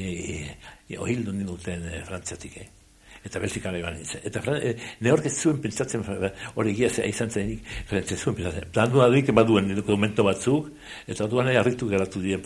e, 0.88 1.02
ohildu 1.02 1.34
ninduten 1.36 1.90
e, 1.90 2.06
Frantziatik, 2.08 2.62
eh? 2.62 2.81
Eta 3.26 3.40
Belgikara 3.40 3.78
iban 3.78 3.96
nintzen. 3.98 4.22
Eta 4.26 4.42
e, 4.58 4.74
ne 5.00 5.14
ez 5.14 5.34
zuen 5.36 5.62
pentsatzen, 5.62 6.04
hori 6.56 6.72
egia 6.72 6.90
zea 6.90 7.06
izan 7.06 7.30
zen, 7.30 7.52
ez 7.92 8.18
zuen 8.18 8.36
pentsatzen. 8.36 8.72
Plandu 8.74 9.02
adik, 9.06 9.32
baduen 9.36 9.76
dokumento 9.76 10.24
batzuk, 10.24 10.72
eta 11.08 11.28
duan 11.28 11.52
ere 11.52 11.60
harritu 11.62 11.90
geratu 11.90 12.22
dien 12.22 12.42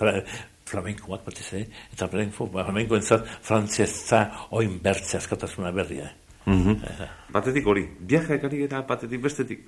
flamenkoak 0.65 1.25
bat 1.25 1.39
ez, 1.39 1.47
eh? 1.53 1.65
eta 1.93 2.07
flamenko, 2.07 2.49
flamenko 2.51 2.95
entzat, 2.97 3.27
za 3.85 4.21
oin 4.51 4.79
bertzea 4.83 5.19
askatasuna 5.19 5.71
berria. 5.71 6.11
Mm 6.45 6.63
-hmm. 6.63 7.07
Batetik 7.31 7.67
hori, 7.67 7.87
viaja 7.99 8.35
ekari 8.35 8.63
eta 8.63 8.81
batetik 8.81 9.21
bestetik, 9.21 9.65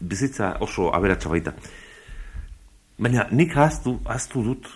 bizitza 0.00 0.56
oso 0.60 0.90
aberatsa 0.94 1.28
baita. 1.28 1.52
Baina 2.98 3.26
nik 3.30 3.56
ahaztu, 3.56 4.00
ahaztu 4.04 4.42
dut, 4.42 4.66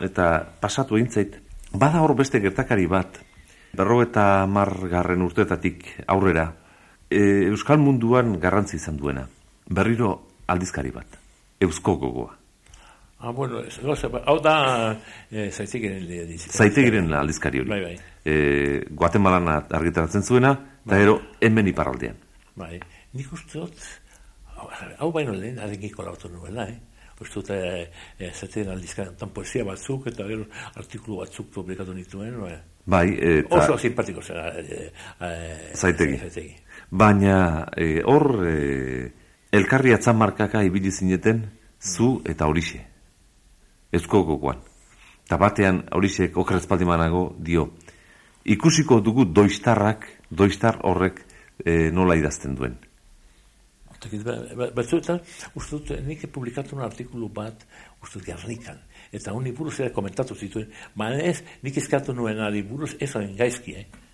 eta 0.00 0.46
pasatu 0.60 0.96
eintzait, 0.96 1.36
bada 1.72 2.00
hor 2.00 2.14
beste 2.16 2.40
gertakari 2.40 2.86
bat, 2.86 3.20
berro 3.76 4.00
eta 4.02 4.46
margarren 4.46 5.22
urteetatik 5.22 5.86
aurrera, 6.06 6.50
e, 7.10 7.46
Euskal 7.50 7.78
munduan 7.78 8.38
garrantzi 8.40 8.76
izan 8.76 8.96
duena. 8.96 9.26
Berriro 9.70 10.10
aldizkari 10.50 10.90
bat. 10.90 11.18
Eusko 11.60 11.96
gogoa. 12.00 12.36
Ah, 13.20 13.32
bueno, 13.36 13.60
hau 14.24 14.38
da 14.40 14.96
e, 15.30 15.50
zaitegiren 15.50 16.38
Zaitegiren 16.38 17.12
aldizkari 17.12 17.60
hori. 17.60 17.68
Bai, 17.68 17.80
bai. 17.82 17.96
E, 18.24 18.84
Guatemalan 18.90 19.48
argitaratzen 19.68 20.22
zuena, 20.22 20.54
eta 20.86 20.94
bai. 20.94 21.02
ero 21.02 21.18
hemen 21.40 21.68
iparaldean. 21.68 22.16
Bai, 22.56 22.78
nik 23.12 23.32
uste 23.32 23.58
dut, 23.60 23.84
hau 24.98 25.12
baino 25.12 25.34
lehen 25.36 25.60
adengiko 25.60 26.02
lautu 26.02 26.32
nuela, 26.32 26.64
eh? 26.64 26.78
Uste 27.20 27.54
e, 27.54 27.90
e, 28.18 28.32
zaten 28.32 29.30
poesia 29.34 29.64
batzuk, 29.64 30.06
eta 30.06 30.26
gero 30.26 30.46
artikulu 30.74 31.20
batzuk 31.20 31.50
publikatu 31.54 31.94
nituen, 31.94 32.36
no, 32.38 32.50
Bai, 32.90 33.12
eta... 33.14 33.58
Oso 33.60 33.76
simpatiko 33.78 34.22
zera. 34.22 34.48
E, 34.58 34.90
e, 35.20 35.74
zaitegi. 35.76 36.16
zaitegi. 36.18 36.54
Baina, 36.90 37.68
e, 37.76 38.00
hor, 38.02 38.46
e, 38.48 39.12
elkarri 39.52 39.92
atzan 39.92 40.18
ibili 40.64 40.90
zineten, 40.90 41.50
zu 41.80 42.22
eta 42.24 42.46
horixe. 42.46 42.80
Ezko 43.92 44.24
gokoan. 44.24 44.58
Eta 45.24 45.36
batean, 45.36 45.84
horixe, 45.92 46.30
okrezpaldimanago, 46.34 47.36
dio, 47.38 47.70
ikusiko 48.44 49.00
dugu 49.00 49.24
doistarrak, 49.24 50.06
doistar 50.30 50.80
horrek 50.82 51.22
e, 51.64 51.90
nola 51.90 52.16
idazten 52.16 52.54
duen. 52.54 52.89
Batzuetan, 54.00 55.20
uste 55.54 55.76
dut, 55.76 55.90
nik 56.06 56.22
publikatu 56.32 56.76
un 56.76 56.84
artikulu 56.86 57.28
bat, 57.28 57.66
uste 58.00 58.18
dut, 58.18 58.28
garnikan. 58.28 58.78
Eta 59.12 59.34
honi 59.36 59.52
buruz 59.52 59.78
ere 59.80 59.92
komentatu 59.92 60.34
zituen, 60.34 60.70
ma 60.96 61.10
ez, 61.18 61.40
nik 61.62 61.76
izkatu 61.76 62.14
nuen 62.16 62.40
ari 62.40 62.62
buruz, 62.62 62.94
ez 63.00 63.12
hain 63.18 63.36
gaizki, 63.36 63.76
eh? 63.76 64.06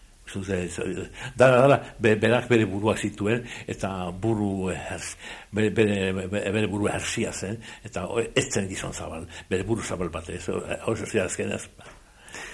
Dara, 1.39 1.61
dara, 1.63 1.77
berak 2.01 2.49
bere 2.51 2.67
burua 2.67 2.97
zituen, 2.99 3.45
eta 3.71 4.11
buru 4.11 4.73
herz, 4.73 5.15
bere, 5.55 5.71
bere, 5.71 6.27
bere 6.33 6.67
buru 6.67 6.89
herzia 6.91 7.31
zen, 7.33 7.61
eta 7.87 8.03
ez 8.35 8.49
zen 8.51 8.67
gizon 8.69 8.93
zabal, 8.93 9.29
bere 9.49 9.63
buru 9.63 9.87
zabal 9.87 10.11
bat, 10.11 10.29
ez, 10.35 10.43
hau 10.83 10.97
zazia 10.97 11.29
azken 11.31 11.55
ez. 11.55 11.63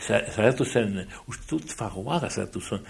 Zeratu 0.05 0.67
zen, 0.69 1.01
ustut 1.27 1.73
fagoaga 1.73 2.29
zeratu 2.29 2.61
zen, 2.61 2.85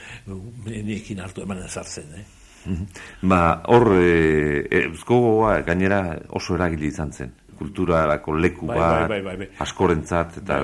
niekin 0.67 1.23
hartu 1.23 1.47
emanen 1.47 1.69
zartzen, 1.71 2.11
eh? 2.19 2.42
Mhm. 2.65 2.87
Ba, 3.29 3.63
hor, 3.67 3.97
e, 3.99 4.67
e, 4.71 5.63
gainera 5.67 6.19
oso 6.31 6.55
eragili 6.55 6.87
izan 6.87 7.13
zen, 7.13 7.33
kulturarako 7.59 8.35
leku 8.39 8.67
bai, 8.67 8.79
bat, 8.79 9.09
bai, 9.09 9.23
bai, 9.23 9.37
bai, 9.37 9.49
askorentzat, 9.59 10.39
eta, 10.43 10.61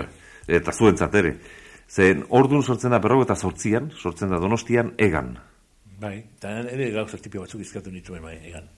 eta 0.46 0.72
zuentzat 0.72 1.14
ere. 1.14 1.34
Zen, 1.88 2.24
ordun 2.28 2.62
sortzen 2.62 2.90
da 2.90 2.98
berrogo 2.98 3.24
eta 3.24 3.34
sortzian, 3.34 3.90
sortzen 3.96 4.30
da 4.30 4.38
donostian, 4.38 4.92
egan. 4.98 5.36
Bai, 5.98 6.18
eta 6.36 6.58
ere 6.60 6.90
gauza 6.94 7.18
tipio 7.18 7.42
batzuk 7.42 7.62
izkatu 7.64 7.90
nituen 7.90 8.22
bai, 8.22 8.36
egan. 8.46 8.68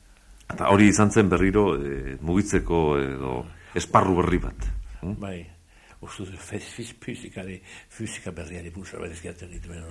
Eta 0.51 0.71
hori 0.73 0.89
izan 0.91 1.11
zen 1.11 1.29
berriro 1.31 1.75
e, 1.77 2.17
mugitzeko 2.21 2.81
edo 2.99 3.35
esparru 3.77 4.17
berri 4.23 4.39
bat. 4.43 4.71
Bai, 5.21 5.39
uste 6.01 6.25
fizikari, 7.01 7.61
fizika 7.89 8.33
berriari 8.33 8.71
bursa 8.71 8.99
berriz 8.99 9.21
gehaten 9.21 9.51
nituen. 9.51 9.83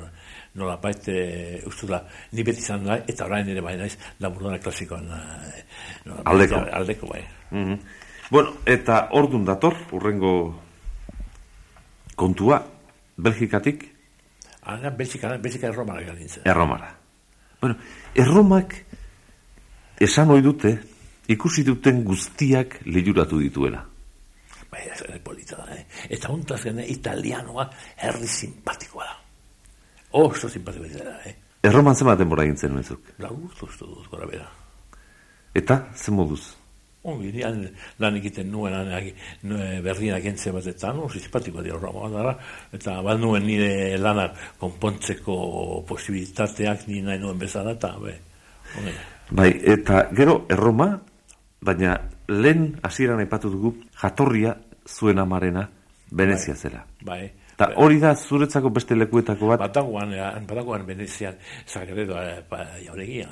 Nola 0.55 0.77
baite, 0.81 1.61
uste 1.69 1.87
da, 1.87 2.01
ni 2.33 2.43
beti 2.43 2.63
izan 2.65 2.85
da, 2.85 2.97
eta 3.07 3.25
orain 3.25 3.49
ere 3.49 3.61
bai 3.61 3.75
naiz, 3.77 3.95
laburdona 4.19 4.57
klasikoan. 4.59 5.05
E, 5.11 5.63
aldeko. 6.25 6.63
Aldeko, 6.81 7.07
bai. 7.07 7.23
Mm 7.51 7.65
-hmm. 7.65 7.79
Bueno, 8.31 8.53
eta 8.65 9.07
ordun 9.11 9.45
dator, 9.45 9.75
urrengo 9.91 10.61
kontua, 12.15 12.63
Belgikatik? 13.17 13.85
Ara, 14.61 14.89
Belgika, 14.89 15.37
Belgika 15.37 15.67
erromara 15.67 16.01
galintzen. 16.01 16.43
Erromara. 16.45 16.95
Bueno, 17.61 17.75
erromak 18.15 18.75
esan 19.99 20.29
ohi 20.29 20.41
dute, 20.41 20.77
ikusi 21.27 21.63
duten 21.63 22.03
guztiak 22.03 22.79
lehuratu 22.85 23.39
dituela. 23.39 23.88
Bai, 24.69 24.85
ez 24.85 25.19
polita 25.25 25.57
da, 25.57 25.75
eh? 25.75 25.85
Eta 26.09 26.29
hontaz 26.29 26.61
gene, 26.63 26.85
italianoa 26.85 27.69
herri 27.97 28.27
simpatikoa 28.27 29.05
da. 29.05 29.17
Oso 30.21 30.49
simpatikoa 30.49 31.03
da, 31.03 31.17
eh? 31.25 31.35
Erroman 31.63 31.95
zematen 31.95 32.29
bora 32.29 32.45
gintzen 32.47 32.73
nuezuk? 32.73 33.15
Lau 33.19 33.33
urtu 33.35 33.67
dut, 33.81 34.07
gora 34.11 34.29
bera. 34.29 34.47
Eta, 35.57 35.81
zen 35.95 36.15
moduz? 36.15 36.43
ongi, 37.03 37.31
han 37.43 37.61
lan 37.99 38.17
egiten 38.19 38.49
nuen 38.51 38.73
berrien 39.83 40.15
agentze 40.17 40.51
batetan, 40.51 40.99
oso 41.05 41.17
izpatiko 41.19 41.63
dira 41.63 41.77
horra 41.77 42.09
dara, 42.11 42.33
eta 42.75 42.97
bat 43.05 43.19
nuen 43.19 43.45
nire 43.47 43.97
lanak 43.97 44.35
konpontzeko 44.59 45.83
posibilitateak 45.87 46.87
ni 46.87 47.01
nahi 47.01 47.19
nuen 47.19 47.39
bezala, 47.39 47.77
eta 47.77 47.93
be, 48.03 48.15
ongi. 48.77 48.95
Bai, 49.31 49.49
eta 49.75 50.07
gero 50.17 50.41
erroma, 50.49 50.89
baina 51.61 51.97
lehen 52.27 52.79
hasieran 52.83 53.19
aipatu 53.19 53.51
dugu 53.51 53.75
jatorria 54.01 54.55
zuen 54.87 55.19
amarena 55.19 55.69
Venezia 56.11 56.53
bai, 56.53 56.61
zela. 56.61 56.85
Bai. 57.05 57.31
Eta 57.53 57.73
hori 57.83 57.99
da 57.99 58.15
zuretzako 58.15 58.69
beste 58.73 58.95
lekuetako 58.95 59.51
bat? 59.51 59.59
Batagoan, 59.59 60.13
batagoan 60.47 60.85
Venezian, 60.87 61.35
Zagredo, 61.67 62.15
jauregia, 62.85 63.27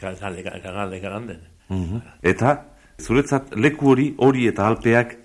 gale 0.00 1.00
garanden. 1.00 1.40
Uh 1.68 2.00
Eta 2.22 2.56
zuretzat 3.00 3.54
leku 3.56 3.92
hori 3.92 4.14
hori 4.18 4.48
eta 4.48 4.66
alpeak 4.66 5.16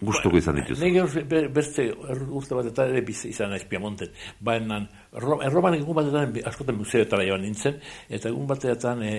gustuko 0.00 0.38
izan 0.40 0.60
dituzu. 0.60 0.80
Nire 0.84 1.48
beste 1.52 1.90
urte 1.92 2.56
bat 2.56 2.70
eta 2.70 2.86
ere 2.88 3.02
bizi 3.04 3.34
izan 3.34 3.50
naiz 3.52 3.66
Piemonten. 3.68 4.08
Baina 4.40 4.80
erroban 5.12 5.74
egun 5.74 5.96
batetan 5.96 6.36
askotan 6.46 6.76
museoetara 6.78 7.24
joan 7.26 7.42
nintzen, 7.42 7.80
eta 8.08 8.30
egun 8.30 8.46
batetan 8.46 9.02
e, 9.02 9.12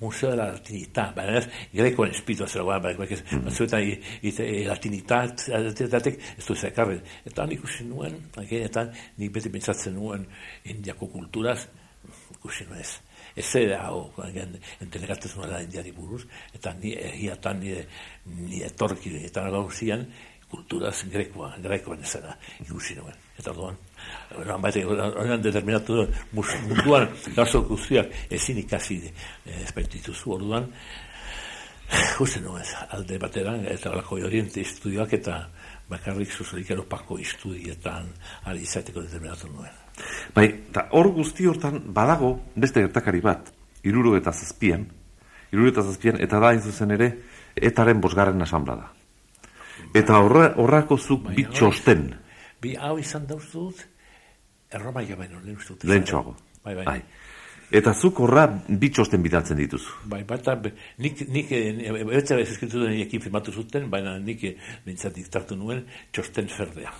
museo 0.00 0.30
de 0.30 0.36
la 0.36 0.50
latinita, 0.52 1.08
baina 1.16 1.38
ez 1.40 1.48
grekoen 1.72 2.12
espitu 2.12 2.44
azera 2.44 2.64
guan, 2.68 2.82
baina 2.84 3.08
ez 3.08 3.22
batzuetan 3.46 3.82
e, 3.82 3.98
ez 6.38 6.46
du 6.46 6.54
zekarren. 6.54 7.02
Eta 7.24 7.42
han 7.42 7.52
ikusi 7.52 7.84
nuen, 7.88 8.20
agenetan, 8.36 8.92
nik 9.16 9.32
beti 9.32 9.52
pentsatzen 9.52 9.94
nuen 9.96 10.26
indiako 10.64 11.08
kulturaz, 11.16 11.60
ikusi 12.38 12.68
nuen 12.68 12.80
ez 12.84 12.98
ez 13.38 13.50
ere 13.54 13.76
hau, 13.78 14.08
entelegatzen 14.82 15.30
zuela 15.30 15.60
indiari 15.62 15.92
buruz, 15.94 16.24
eta 16.54 16.72
ni 16.80 16.94
egiatan 16.96 17.60
nire, 17.62 17.84
nire 18.34 18.66
etorki 18.66 19.14
eta 19.22 19.44
gauzian, 19.54 20.06
kulturaz 20.50 20.96
grekoa, 21.12 21.52
grekoan 21.62 22.02
ezera 22.02 22.34
ikusi 22.64 22.96
nuen. 22.98 23.14
Eta 23.38 23.52
orduan, 23.52 23.78
oran 24.36 24.62
baite, 24.62 24.84
oran 24.86 25.42
determinatu 25.42 26.00
duen, 26.00 26.14
munduan 26.68 27.08
gauzo 27.36 27.62
guztiak 27.68 28.12
ezin 28.30 28.58
ikasi 28.64 29.02
eh, 29.08 29.62
espaititu 29.64 30.14
zu 30.14 30.32
orduan, 30.36 30.68
Justen 31.88 32.44
nuen, 32.44 32.64
alde 32.92 33.16
bateran, 33.18 33.62
eta 33.64 33.90
olako 33.94 34.18
oriente 34.20 34.60
estudioak 34.60 35.14
eta 35.16 35.38
bakarrik 35.88 36.32
zuzelik 36.34 36.70
eropako 36.74 37.16
estudietan 37.22 38.10
ari 38.44 38.60
izateko 38.66 39.00
determinatu 39.06 39.48
nuen. 39.48 39.72
Bai, 40.34 40.46
eta 40.68 40.84
hor 40.92 41.08
guzti 41.16 41.48
hortan 41.48 41.80
badago 41.96 42.34
beste 42.54 42.84
gertakari 42.84 43.22
bat, 43.24 43.48
iruro 43.88 44.14
eta 44.18 44.34
zazpian, 44.36 44.84
iruro 45.52 45.72
eta 45.72 45.86
zazpian, 45.86 46.20
eta 46.20 46.40
da 46.44 46.52
zuzen 46.60 46.92
ere, 46.98 47.10
etaren 47.56 48.04
bosgarren 48.04 48.42
asambla 48.44 48.76
da. 48.82 48.90
Eta 49.96 50.20
horrako 50.20 50.98
zuk 50.98 51.24
bai, 51.24 51.38
bitxosten. 51.40 52.10
Bi 52.60 52.74
hau 52.76 52.98
izan 53.00 53.24
dauztu 53.26 53.70
dut, 53.70 53.86
erroma 54.72 55.02
jo 55.06 55.16
baino, 55.16 55.40
lehen 55.44 55.56
uste 55.56 55.74
dut. 55.74 55.88
Lehen 55.88 56.04
txoago. 56.04 56.36
Bai, 56.64 56.74
bai. 56.74 56.84
bai. 56.84 57.00
Eta 57.78 57.92
zuk 57.92 58.20
horra 58.24 58.46
bitxosten 58.68 59.22
bidaltzen 59.22 59.58
dituzu. 59.60 60.06
Bai, 60.08 60.22
baita, 60.28 60.54
nik, 61.04 61.20
nik, 61.28 61.50
eta 61.52 62.38
ez 62.40 62.48
eskentu 62.54 62.80
duen 62.80 62.96
ekin 63.02 63.20
firmatu 63.20 63.52
zuten, 63.52 63.90
baina 63.92 64.16
nik 64.18 64.44
bintzat 64.86 65.16
diktartu 65.16 65.56
nuen 65.56 65.84
txosten 66.12 66.48
ferdea. 66.52 66.94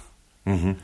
Mm 0.48 0.76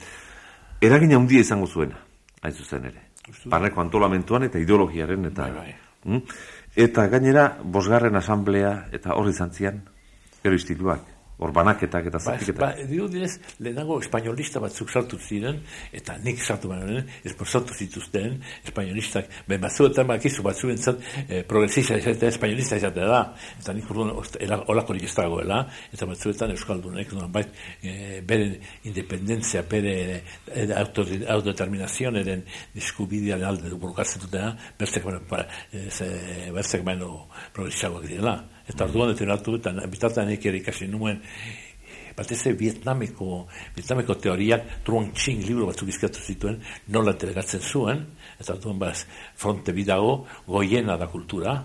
eragina 0.84 1.16
handia 1.16 1.40
izango 1.40 1.64
zuena, 1.64 1.96
hain 2.42 2.52
zuzen 2.52 2.84
ere. 2.84 3.06
Barreko 3.48 3.80
antolamentuan 3.80 4.44
eta 4.44 4.60
ideologiaren 4.60 5.30
eta... 5.30 5.46
Bai, 5.48 5.70
bai. 5.70 5.74
Mm? 6.04 6.34
Eta 6.84 7.06
gainera, 7.08 7.46
bosgarren 7.64 8.18
asamblea 8.20 8.74
eta 8.92 9.14
horri 9.16 9.32
zantzian, 9.32 9.78
gero 10.42 10.58
istiluak 10.58 11.13
hor 11.38 11.52
banaketak 11.54 12.08
eta 12.10 12.18
ba, 12.18 12.24
zatiketak. 12.24 12.60
Ba, 12.60 12.86
dio 12.88 13.08
direz, 13.10 13.32
lehenago 13.58 13.98
espainolista 14.02 14.62
batzuk 14.62 14.90
sartu 14.90 15.18
ziren, 15.18 15.60
eta 15.92 16.16
nik 16.22 16.42
sartu 16.42 16.70
bainoen, 16.70 17.08
esposatu 17.26 17.74
zituzten, 17.74 18.38
espainolistak, 18.64 19.30
ben 19.48 19.62
batzuetan 19.64 20.08
bakizu 20.12 20.44
batzuen 20.46 20.78
zat, 20.78 21.02
eh, 21.26 21.42
progresista 21.48 21.98
izatea, 21.98 22.30
espainolista 22.34 22.78
izatea 22.80 23.10
da, 23.10 23.20
eta 23.58 23.74
nik 23.74 23.90
urduan 23.90 24.14
olako 24.70 24.94
nik 24.94 25.08
ez 25.08 25.14
dagoela, 25.16 25.60
eta 25.92 26.08
batzuetan 26.10 26.54
euskaldunek, 26.54 27.14
no, 27.18 27.28
bait, 27.34 27.50
eh, 27.82 28.20
bere 28.26 28.50
independentzia, 28.86 29.64
bere 29.70 29.96
eh, 30.54 30.66
autodeterminazioan 30.78 32.22
eren 32.22 32.44
diskubidean 32.74 33.42
alde 33.42 33.74
burukatzen 33.74 34.22
dutena, 34.26 34.54
bertzek 34.78 35.06
baino, 35.06 35.22
eh, 35.74 36.50
bertzek 36.54 36.86
baino 36.86 37.26
progresistagoak 37.52 38.06
direla. 38.06 38.38
Eta 38.68 38.86
orduan 38.88 39.12
detenatu 39.12 39.58
eta 39.60 39.74
bitartan 39.92 40.30
ere 40.32 40.58
ikasi 40.58 40.88
nuen 40.88 41.20
batez 42.16 42.46
ere 42.46 42.54
Vietnameko, 42.58 43.46
Vietnameko 43.74 44.14
teoriak 44.22 44.84
Truong 44.86 45.10
Ching 45.18 45.42
libro 45.46 45.66
batzuk 45.70 45.90
izkatu 45.90 46.22
zituen 46.22 46.60
nola 46.94 47.14
delegatzen 47.18 47.60
zuen 47.60 48.04
eta 48.38 48.54
orduan 48.54 48.78
baz 48.78 49.04
fronte 49.34 49.74
bidago 49.74 50.24
goiena 50.46 50.96
da 51.00 51.10
kultura 51.10 51.56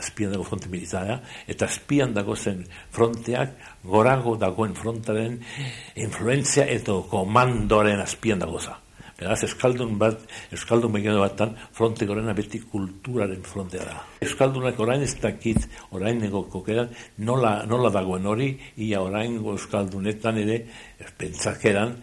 azpian 0.00 0.32
dago 0.32 0.48
fronte 0.48 0.72
militara 0.72 1.20
eta 1.46 1.68
azpian 1.68 2.14
dago 2.16 2.36
zen 2.36 2.64
fronteak 2.90 3.54
gorago 3.84 4.36
dagoen 4.40 4.74
frontaren 4.74 5.40
influenzia 5.96 6.66
eta 6.66 7.00
komandoren 7.10 8.00
azpian 8.00 8.38
dago 8.38 8.60
za 8.60 8.78
Beraz, 9.18 9.40
Euskaldun 9.42 9.96
bat, 9.98 10.20
Euskaldun 10.54 10.92
beginu 10.94 11.18
batan, 11.18 11.56
fronte 11.74 12.06
gorena 12.06 12.30
beti 12.38 12.60
kulturaren 12.70 13.40
frontea 13.42 13.82
da. 13.82 13.96
Euskaldunak 14.22 14.78
orain 14.78 15.02
ez 15.02 15.16
dakit, 15.18 15.64
orain 15.90 16.20
nego 16.22 16.44
kokeran, 16.52 16.92
nola, 17.26 17.64
nola 17.66 17.90
dagoen 17.90 18.28
hori, 18.30 18.52
ia 18.84 19.00
orain 19.02 19.40
Euskaldunetan 19.42 20.38
ere, 20.44 20.60
pentsakeran, 21.18 21.96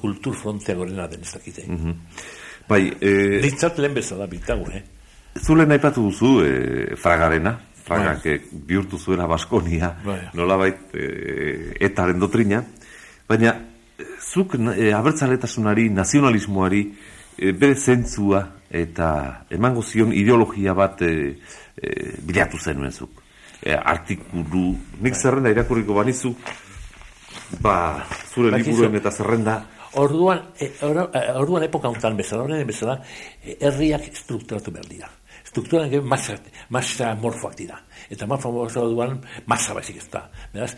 kultur 0.00 0.38
frontea 0.38 0.78
gorena 0.78 1.06
den 1.06 1.20
ez 1.20 1.34
dakite. 1.34 1.66
Mm 1.68 1.76
-hmm. 1.76 1.94
Bai, 2.68 2.92
e... 3.00 3.40
Ditzat 3.42 3.78
lehen 3.78 3.94
bezala 3.94 4.26
bitago, 4.26 4.70
eh? 4.72 4.82
Zule 5.36 5.66
nahi 5.66 5.78
duzu, 5.94 6.44
e, 6.44 6.96
fragarena, 6.96 7.58
fragak 7.84 8.24
bai. 8.24 8.40
bihurtu 8.52 8.98
zuela 8.98 9.26
Baskonia, 9.26 10.00
bai. 10.04 10.30
nola 10.32 10.56
bait, 10.56 10.94
e, 10.94 11.76
etaren 11.80 12.18
dotrina, 12.18 12.64
baina 13.28 13.71
zuk 14.22 14.54
e, 14.54 14.92
abertzaletasunari, 14.92 15.88
nazionalismoari, 15.90 16.82
e, 17.36 17.52
bere 17.52 17.74
zentzua 17.74 18.42
eta 18.70 19.08
emango 19.50 19.82
zion 19.82 20.12
ideologia 20.16 20.74
bat 20.74 21.02
e, 21.02 21.12
e, 21.76 22.16
bilatu 22.22 22.58
zenuen 22.58 22.92
zuk. 22.92 23.22
E, 23.62 23.74
artikulu, 23.74 24.72
nik 25.02 25.14
zerrenda 25.18 25.52
irakurriko 25.52 25.94
banizu, 25.98 26.34
ba, 27.60 27.76
zure 28.32 28.54
liburuen 28.56 28.96
eta 28.98 29.12
zerrenda. 29.12 29.60
Orduan, 30.00 30.40
e, 30.56 30.70
orduan 31.36 31.66
epoka 31.68 31.90
honetan 31.90 32.16
bezala, 32.16 32.46
horren 32.46 32.66
bezala, 32.66 32.96
herriak 33.60 34.08
strukturatu 34.16 34.72
behar 34.72 34.88
dira. 34.88 35.10
Strukturan 35.44 35.92
masa, 36.08 36.38
masa 36.72 37.12
morfoak 37.20 37.58
dira 37.58 37.76
eta 38.12 38.28
ma 38.28 38.36
famoso 38.40 38.84
duan 38.90 39.16
masa 39.46 39.74
baizik 39.74 39.98
ez 40.02 40.08
da. 40.12 40.22
Beraz, 40.52 40.72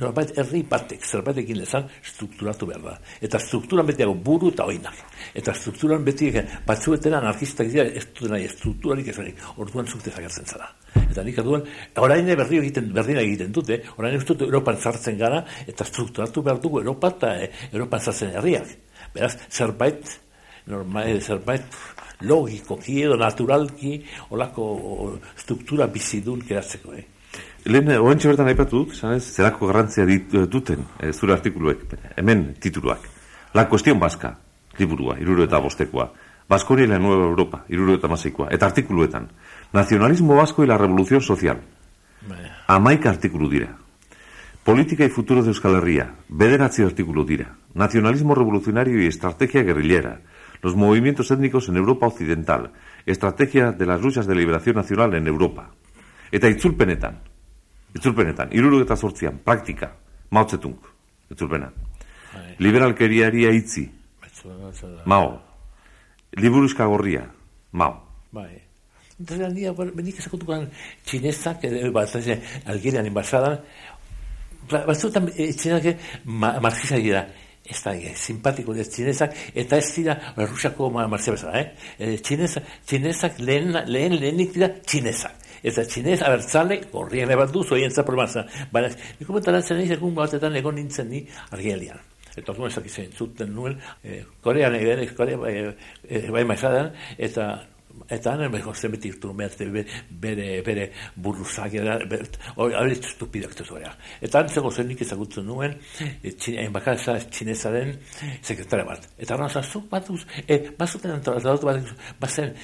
norbait 0.00 0.32
herri 0.40 0.62
batek, 0.70 1.04
zerbait 1.04 1.38
egin 1.44 1.60
lezan, 1.60 1.86
strukturatu 2.12 2.68
behar 2.70 2.84
da. 2.86 2.96
Eta 3.20 3.40
strukturan 3.42 3.86
betiago 3.88 4.14
buru 4.14 4.52
eta 4.54 4.66
oinak. 4.68 5.02
Eta 5.36 5.54
strukturan 5.54 6.04
beti 6.06 6.32
batzuetena 6.66 7.20
anarkistak 7.20 7.70
dira, 7.72 7.84
ez 7.84 8.06
dut 8.16 8.30
nahi, 8.32 8.48
strukturarik 8.48 9.08
ez 9.12 9.18
orduan 9.56 9.86
zukte 9.86 10.10
zagertzen 10.10 10.46
zara. 10.46 10.70
Eta 11.10 11.24
nik 11.24 11.38
aduan, 11.40 11.64
orain 12.00 12.26
berri 12.26 12.60
egiten, 12.62 12.92
berdina 12.94 13.20
egiten 13.24 13.52
dute, 13.52 13.82
orain 13.98 14.16
ez 14.16 14.24
dut 14.24 14.42
Europan 14.46 14.78
sartzen 14.80 15.18
gara, 15.18 15.44
eta 15.66 15.84
strukturatu 15.84 16.42
behar 16.42 16.60
dugu 16.62 16.80
Europa 16.80 17.12
eta 17.16 17.34
eh, 17.42 17.50
Europan 17.72 18.00
sartzen 18.00 18.34
herriak. 18.38 18.74
Beraz, 19.14 19.34
zerbait, 19.50 20.18
normal, 20.68 21.20
zerbait, 21.20 21.80
logikoki 22.20 23.02
edo 23.02 23.16
naturalki 23.16 24.02
olako 24.30 25.18
struktura 25.36 25.86
bizidun 25.86 26.42
keratzeko, 26.46 26.94
eh? 26.94 27.04
Lehen, 27.68 27.90
oen 28.00 28.20
bertan 28.22 28.48
aipatu 28.48 28.84
dut, 28.84 28.94
zanez, 28.96 29.22
zerako 29.34 29.68
garrantzia 29.68 30.06
duten 30.50 30.84
e, 31.00 31.12
zure 31.12 31.34
artikuluek, 31.34 31.84
hemen 32.16 32.54
tituluak. 32.60 33.04
La 33.54 33.68
cuestión 33.68 34.00
baska, 34.00 34.38
liburua, 34.78 35.18
iruro 35.20 35.44
eta 35.44 35.58
bostekoa. 35.58 36.12
Baskonia 36.48 36.84
y 36.84 36.88
la 36.88 36.98
nueva 36.98 37.24
Europa, 37.24 37.64
iruro 37.68 37.94
eta 37.94 38.08
maseikoa. 38.08 38.48
Eta 38.50 38.66
artikuluetan. 38.66 39.28
Nacionalismo 39.72 40.34
vasco 40.34 40.64
y 40.64 40.66
la 40.66 40.78
revolución 40.78 41.20
social. 41.20 41.60
Amaika 42.66 43.10
artikulu 43.10 43.50
dira. 43.50 43.76
Política 44.64 45.04
y 45.04 45.10
futuro 45.10 45.42
de 45.42 45.48
Euskal 45.48 45.76
Herria. 45.76 46.14
Bederatzi 46.28 46.82
artikulu 46.82 47.24
dira. 47.24 47.54
Nacionalismo 47.74 48.34
revolucionario 48.34 49.02
y 49.02 49.06
estrategia 49.06 49.62
guerrillera 49.62 50.20
los 50.62 50.76
movimientos 50.76 51.30
étnicos 51.30 51.68
en 51.68 51.76
Europa 51.76 52.06
Occidental, 52.06 52.72
estrategia 53.06 53.72
de 53.72 53.86
las 53.86 54.00
luchas 54.00 54.26
de 54.26 54.34
liberación 54.34 54.76
nacional 54.76 55.14
en 55.14 55.26
Europa. 55.26 55.70
Eta 56.30 56.48
itzulpenetan, 56.48 57.20
itzulpenetan, 57.94 58.52
iruru 58.52 58.82
eta 58.82 58.96
sortzian, 58.96 59.40
praktika, 59.44 59.94
maotzetunk, 60.30 60.84
itzulpena. 61.30 61.72
Bai. 62.34 62.56
Liberalkeriaria 62.58 63.50
itzi, 63.56 63.88
mao. 65.06 65.40
Liburuzka 66.32 66.84
gorria, 66.84 67.24
mao. 67.72 68.04
Bai. 68.32 68.68
Entonces, 69.18 69.54
día, 69.54 69.72
benik 69.72 70.20
esakutuko 70.20 70.60
txinezak, 71.04 71.64
bat, 71.92 72.12
Algerian 72.66 73.06
enbasadan, 73.06 73.58
batzutan 74.68 75.26
txinesak 75.32 75.96
marxista 76.24 77.00
dira, 77.00 77.24
ez 77.68 77.80
da, 77.84 77.94
e, 77.94 78.14
simpatiko 78.16 78.74
ez 78.74 78.88
txinesak, 78.92 79.34
eta 79.54 79.78
ez 79.78 79.88
dira 79.94 80.16
Rusiako 80.36 80.90
marzia 80.94 81.34
bezala, 81.34 81.60
eh? 81.60 81.92
E, 81.98 82.16
txinezak, 82.24 82.72
txinezak 82.88 83.40
lehen, 83.44 83.74
lehen 83.86 84.16
lehenik 84.18 84.54
dira 84.56 84.70
txinesak. 84.80 85.46
Eta 85.62 85.84
txinez 85.84 86.20
abertzale, 86.22 86.80
gorrien 86.92 87.30
ebat 87.34 87.50
du, 87.52 87.64
zoien 87.64 87.90
za 87.90 88.04
problemazan. 88.06 88.46
Baina, 88.72 88.92
niko 89.18 89.40
zen 89.42 89.80
egin, 89.80 89.96
egun 89.96 90.14
batetan 90.14 90.56
egon 90.56 90.78
nintzen 90.78 91.10
ni 91.10 91.24
argelian. 91.50 91.98
Eta 92.36 92.52
orduan 92.52 92.70
ezak 92.70 92.86
izan 92.86 93.10
zuten 93.16 93.50
nuen, 93.54 93.78
e, 94.04 94.22
korean 94.42 94.74
egin, 94.78 95.02
korea, 95.16 95.38
e, 95.50 95.74
e, 96.08 96.22
bai 96.30 96.44
maizadan, 96.44 96.92
eta 97.18 97.48
eta 98.08 98.32
han 98.32 98.50
mejor 98.50 98.76
se 98.76 98.88
metir 98.88 99.20
tu 99.20 99.32
merte 99.32 99.64
bere 100.10 100.62
bere 100.62 100.90
buruzak 101.16 101.72
hori 102.56 102.92
estupidak 102.92 103.54
tesorea 103.54 103.92
eta 104.20 104.40
han 104.40 104.48
zego 104.48 104.70
zenik 104.70 105.02
ezagutzen 105.02 105.46
nuen 105.46 105.76
txin 106.38 106.72
bakasa 106.72 107.18
txinesaren 107.18 107.94
sekretari 108.42 108.84
bat. 108.86 109.06
Eta 109.18 109.36
han 109.36 109.50
zazu 109.50 109.82
batuz 109.90 110.20
e 110.46 110.58
bazuten 110.78 111.14
antolatu 111.16 111.66
bat 111.66 111.92
bazen 112.20 112.54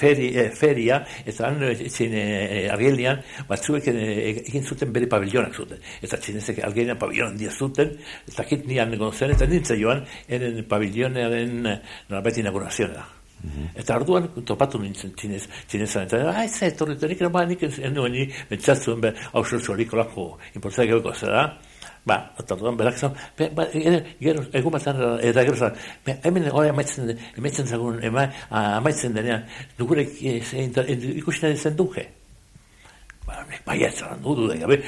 feria 0.00 0.48
feria 0.56 1.00
eta 1.24 1.48
han 1.48 1.62
txin 1.84 2.16
argelian 2.72 3.22
batzuek 3.48 3.90
egin 3.92 4.64
zuten 4.64 4.92
bere 4.92 5.08
pavillonak 5.10 5.54
zuten. 5.54 5.78
Eta 6.02 6.18
txinesek 6.18 6.62
argelian 6.64 6.98
pabillon 6.98 7.38
dia 7.40 7.50
zuten 7.50 7.96
eta 8.28 8.44
kit 8.48 8.66
nian 8.66 8.90
negozen 8.90 9.36
eta 9.36 9.48
nintzen 9.50 9.80
joan 9.80 10.04
eren 10.28 10.62
pavillonearen 10.68 11.56
nolabait 11.64 12.44
inauguraziona 12.44 13.19
Eta 13.74 13.94
arduan 13.96 14.28
topatu 14.44 14.78
nintzen 14.82 15.14
txinez, 15.16 15.46
txinezan, 15.70 16.08
eta 16.08 16.20
ah, 16.28 16.44
ez 16.44 16.62
ez, 16.66 16.74
torri, 16.76 16.96
nik 17.08 17.22
ba, 17.32 17.44
nik 17.48 17.62
ez 17.64 17.72
nuen 17.94 18.12
ni 18.12 18.26
betzatzuen 18.50 19.00
be, 19.00 19.14
hau 19.32 19.44
zorik 19.44 19.94
olako 19.96 20.26
importzea 20.58 20.84
gehuko 20.90 21.14
zera, 21.14 21.46
ba, 22.04 22.18
eta 22.38 22.54
arduan 22.54 22.76
berak 22.76 22.98
zan, 22.98 23.16
be, 23.38 23.48
ba, 23.56 23.66
gero, 23.72 24.44
egun 24.52 24.76
batan, 24.76 25.00
eta 25.24 25.44
gero 25.48 25.56
zan, 25.56 25.82
be, 26.04 26.18
hemen 26.28 26.50
hori 26.52 26.68
amaitzen, 26.74 27.16
amaitzen 27.38 27.66
zagun, 27.66 28.00
amaitzen 28.50 29.16
denean, 29.16 29.46
dugurek 29.78 30.20
ikusten 30.20 31.56
zen 31.56 31.76
duke 31.80 32.08
bai 33.66 33.78
ez 33.84 33.92
zara 33.98 34.16
nudu 34.22 34.46
da 34.48 34.56
gabe, 34.60 34.80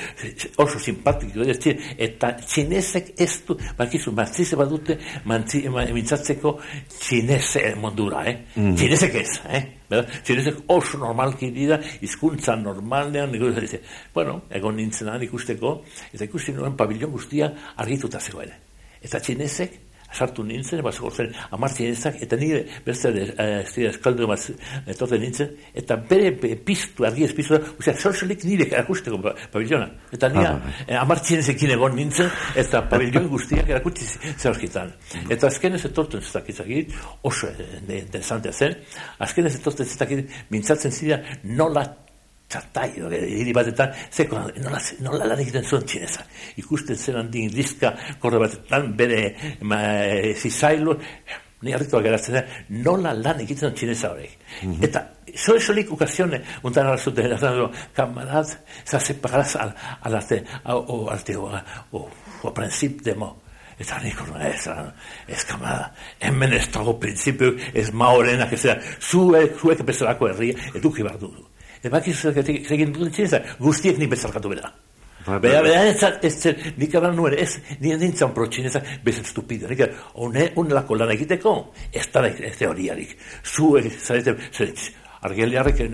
oso 0.57 0.79
simpatiko 0.79 1.45
ez 1.47 1.59
eta 1.99 2.33
txinezek 2.41 3.13
ez 3.19 3.31
du, 3.47 3.57
bakizu, 3.79 4.13
martzize 4.13 4.57
badute 4.57 4.99
mintzatzeko 5.27 6.57
txineze 6.99 7.75
mondura, 7.81 8.25
eh? 8.31 8.37
Mm. 8.57 8.75
Txinezek 8.79 9.15
ez, 9.21 9.31
eh? 9.49 9.63
Txinezek 10.25 10.65
oso 10.73 10.99
normalki 10.99 11.51
dira, 11.53 11.79
izkuntza 12.01 12.57
normalean, 12.57 13.35
bueno, 14.15 14.43
egon 14.51 14.77
nintzenan 14.77 15.23
ikusteko, 15.29 15.79
eta 16.13 16.25
ikusten 16.25 16.57
nuen 16.57 16.77
pabillon 16.77 17.13
guztia 17.13 17.53
argituta 17.77 18.21
zegoen. 18.21 18.53
Eta 19.03 19.19
txinezek, 19.21 19.82
sartu 20.13 20.45
nintzen, 20.45 20.83
bat 20.85 20.95
zen 20.95 21.33
amartzen 21.51 21.93
ezak, 21.93 22.19
eta 22.23 22.37
nire 22.37 22.63
beste 22.87 23.13
ez 23.13 23.31
dira 23.75 23.91
eskaldu 23.91 24.27
bat 24.27 24.47
etote 24.87 25.19
nintzen, 25.19 25.53
eta 25.75 25.97
bere 26.09 26.33
piztu, 26.67 27.07
argi 27.09 27.25
ez 27.25 27.33
piztu, 27.37 27.59
ozera, 27.79 27.97
sorsolik 27.99 28.45
nire 28.45 28.69
erakusteko 28.71 29.21
pabillona. 29.53 29.89
Eta 30.13 30.31
nire 30.33 30.51
ah, 30.51 30.75
eh, 30.87 30.99
amartzen 31.01 31.43
ezekin 31.43 31.75
egon 31.77 31.97
nintzen, 31.97 32.31
eta 32.57 32.85
pabillon 32.91 33.29
guztiak 33.33 33.69
erakusti 33.73 34.09
zerskitan. 34.37 34.93
Eta 35.31 35.51
azken 35.51 35.79
ez 35.79 35.85
etortu 35.89 36.21
ez 36.21 36.33
dakit, 36.33 36.95
oso 37.23 37.51
interesantea 37.89 38.53
zen, 38.53 38.79
azken 39.19 39.51
ez 39.51 39.57
etortu 39.61 39.85
ez 39.87 39.99
dakit, 39.99 40.41
mintzatzen 40.51 40.93
zira 40.93 41.23
nola 41.45 41.87
txartai, 42.53 42.89
hiri 43.39 43.55
batetan, 43.57 43.95
zeko, 44.13 44.41
nola, 44.65 44.81
nola 45.05 45.31
lan 45.33 45.45
egiten 45.45 45.65
zuen. 45.65 45.87
Ikusten 46.61 46.99
zen 46.99 47.21
handin 47.23 47.53
lizka, 47.55 47.95
korre 48.21 48.43
batetan, 48.43 48.93
bere 48.97 49.23
ma, 49.69 49.81
e, 50.05 50.35
zizailu, 50.35 50.99
ni 51.63 51.75
harrituak 51.75 52.05
geratzen 52.05 52.39
da, 52.39 52.43
nola 52.85 53.13
lan 53.17 53.43
egiten 53.45 53.75
txineza 53.75 54.11
horiek. 54.13 54.35
Mm 54.63 54.73
-hmm. 54.73 54.85
Eta, 54.85 55.05
soy 55.35 55.61
solik 55.61 55.93
ocasiones, 55.93 56.43
untan 56.63 56.87
ara 56.87 56.99
zuten, 56.99 57.27
erazan 57.27 57.71
kamarad, 57.95 58.57
za 58.85 59.01
separaz 59.01 59.57
al, 59.57 59.75
al 60.03 60.15
arte, 60.15 60.45
o 60.65 61.09
arte, 61.11 61.37
o, 61.37 61.49
o, 61.93 62.09
o 62.43 62.55
princip 62.55 63.03
de 63.03 63.15
mo. 63.15 63.39
Eta 63.79 63.99
nik 64.03 64.21
orduan, 64.21 64.43
ez, 64.47 64.69
ez 65.29 65.45
kamada, 65.45 65.93
hemen 66.21 66.53
ez 66.53 66.69
dago 66.71 66.99
prinsipio, 67.01 67.55
ez 67.75 67.91
maorena, 67.93 68.49
que 68.49 68.57
sea, 68.57 68.77
zuek, 69.01 69.57
zuek 69.59 69.83
bezalako 69.83 70.29
herria, 70.29 70.55
eduki 70.75 71.03
behar. 71.03 71.19
Ebakizuak 71.83 72.41
egin 72.47 72.95
dut 72.95 73.13
txineza, 73.13 73.43
guztiek 73.61 73.99
nik 73.99 74.11
bezarkatu 74.13 74.53
bera. 74.53 74.71
Ba, 75.27 75.39
bera, 75.39 75.61
bera, 75.63 75.83
ez 75.87 75.99
zat, 76.01 76.25
ez 76.27 76.33
zer, 76.35 76.57
nik 76.79 76.95
abran 76.99 77.15
nuen, 77.15 77.37
ez, 77.39 77.57
nire 77.81 77.99
nintzen 78.01 78.33
pro 78.35 78.49
txineza, 78.51 78.83
bezat 79.05 79.29
stupida. 79.31 79.71
Nik, 79.71 79.85
one, 80.15 80.49
unelako 80.59 80.99
lan 80.99 81.13
egiteko, 81.15 81.55
ez 81.95 82.09
da 82.15 82.25
ez 82.27 82.57
teoriarik. 82.59 83.15
Zuek, 83.47 83.87
zarete, 84.03 84.35
zarete, 84.51 84.91
argeliarrek 85.23 85.85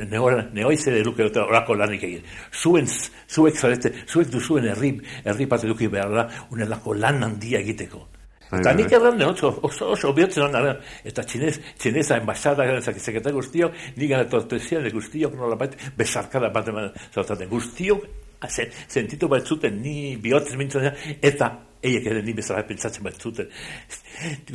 nehoiz 0.57 0.80
ere 0.89 1.03
luke 1.05 1.26
dute 1.26 1.43
orako 1.45 1.76
lanik 1.76 2.05
egin. 2.09 2.28
Zuen, 2.53 2.89
zuek 3.28 3.57
zarete, 3.57 3.93
zuek 4.09 4.30
du 4.32 4.41
zuen 4.41 4.68
herri, 4.72 4.95
herri 5.24 5.49
bat 5.51 5.64
eduki 5.64 5.91
behar 5.93 6.14
da, 6.20 6.28
unelako 6.51 6.97
lan 6.97 7.22
handia 7.28 7.61
egiteko. 7.61 8.07
Bai, 8.51 8.61
Eta 8.61 8.70
bai, 8.72 8.76
nik 8.80 8.92
erran, 8.96 9.22
oso, 9.28 9.51
oso, 9.62 9.90
oso 9.92 10.09
obiatzen 10.09 10.46
hona, 10.46 10.72
eta 11.05 11.24
txinez, 11.28 11.59
txineza 11.78 12.16
enbasada 12.16 12.64
zakizeketa 12.80 13.32
guztiok, 13.34 13.76
nik 13.96 14.09
gara 14.09 14.28
tortesian 14.30 14.88
guztiok 14.94 15.36
nola 15.36 15.59
bat, 15.61 15.76
besarkada 15.99 16.49
bat 16.55 16.68
eman 16.72 16.88
zautaten. 17.12 17.49
Guztiok, 17.51 18.07
zen, 18.49 18.72
sentitu 18.88 19.28
bat 19.28 19.44
zuten, 19.44 19.82
ni 19.82 20.16
bihotzez 20.22 20.57
mintzen, 20.57 20.88
eta 21.20 21.51
eiek 21.82 22.07
ere 22.11 22.22
ni 22.24 22.34
bezala 22.34 22.64
pentsatzen 22.66 23.05
bat 23.05 23.20
zuten. 23.20 23.51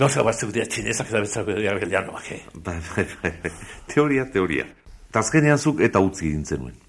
Nosa 0.01 0.23
bat 0.25 0.41
dira 0.51 0.65
txinezak 0.65 1.11
eta 1.13 1.21
bezala 1.23 1.59
dira 1.59 1.77
gelianoak, 1.85 2.31
eh? 2.35 2.41
Bai, 2.55 2.79
bai, 2.95 3.05
bai, 3.21 3.35
bai. 3.45 3.53
Teoria, 3.93 4.25
teoria. 4.33 4.65
Tazkenean 5.13 5.61
zuk 5.61 5.85
eta 5.85 6.01
utzi 6.01 6.31
egin 6.31 6.43
zenuen. 6.45 6.82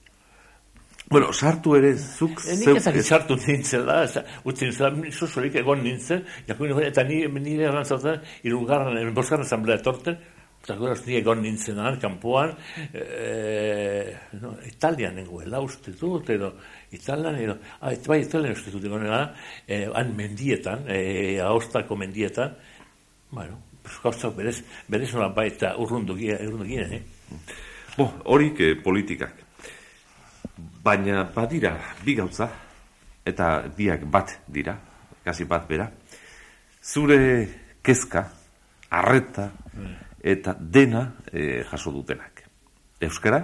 Bueno, 1.10 1.32
sartu 1.32 1.74
ere, 1.76 1.94
zuk 1.98 2.40
E, 2.48 2.54
nik 2.56 2.78
ezak 2.80 2.96
sartu 3.04 3.36
nintzela, 3.36 3.98
utzi 4.48 4.64
nintzela, 4.64 4.90
sosolik 5.12 5.58
egon 5.60 5.82
nintzen, 5.84 6.22
jakuin 6.48 6.72
egon, 6.72 6.86
eta 6.86 7.04
ni, 7.04 7.18
nire 7.44 7.68
erran 7.68 7.84
zauten, 7.84 8.22
irugarren, 8.48 9.10
bosgarren 9.14 9.44
asamblea 9.44 9.76
etorten, 9.82 10.16
eta 10.64 10.78
gura 10.80 10.96
ni 11.04 11.18
egon 11.20 11.42
nintzen 11.44 11.78
han, 11.84 11.98
kanpoan, 12.00 12.54
e, 12.96 14.16
no, 14.40 14.54
Italian 14.64 15.20
nengoela 15.20 15.60
uste 15.60 15.92
dut, 16.00 16.32
edo, 16.32 16.54
Italian, 16.96 17.36
edo, 17.36 17.58
ah, 17.82 17.92
et- 17.92 18.08
bai, 18.08 18.22
Italian 18.24 18.56
uste 18.56 18.72
dut 18.72 18.88
egonela, 18.88 19.20
e, 19.68 19.84
han 19.92 20.16
mendietan, 20.16 20.88
e, 20.88 21.38
aostako 21.44 22.00
mendietan, 22.00 22.56
bueno, 23.30 23.60
gauzak 24.02 24.32
berez, 24.40 24.62
berez 24.88 25.12
nola 25.12 25.28
baita 25.36 25.76
urrundu 25.76 26.16
gine, 26.16 26.40
urrundu 26.48 26.64
gine, 26.64 26.88
eh? 26.96 27.02
Bo, 27.98 28.08
horik 28.32 28.60
eh, 28.64 28.74
politikak. 28.82 29.43
Baina 30.84 31.24
badira 31.34 31.78
bi 32.04 32.14
gauza, 32.14 32.48
eta 33.24 33.62
biak 33.76 34.04
bat 34.12 34.38
dira, 34.46 34.76
kasi 35.24 35.44
bat 35.48 35.66
bera. 35.68 35.88
Zure 36.84 37.48
kezka, 37.82 38.24
arreta, 38.90 39.48
eta 40.22 40.54
dena 40.60 41.06
eh, 41.32 41.64
jaso 41.70 41.92
dutenak. 41.92 42.44
Euskara, 43.00 43.42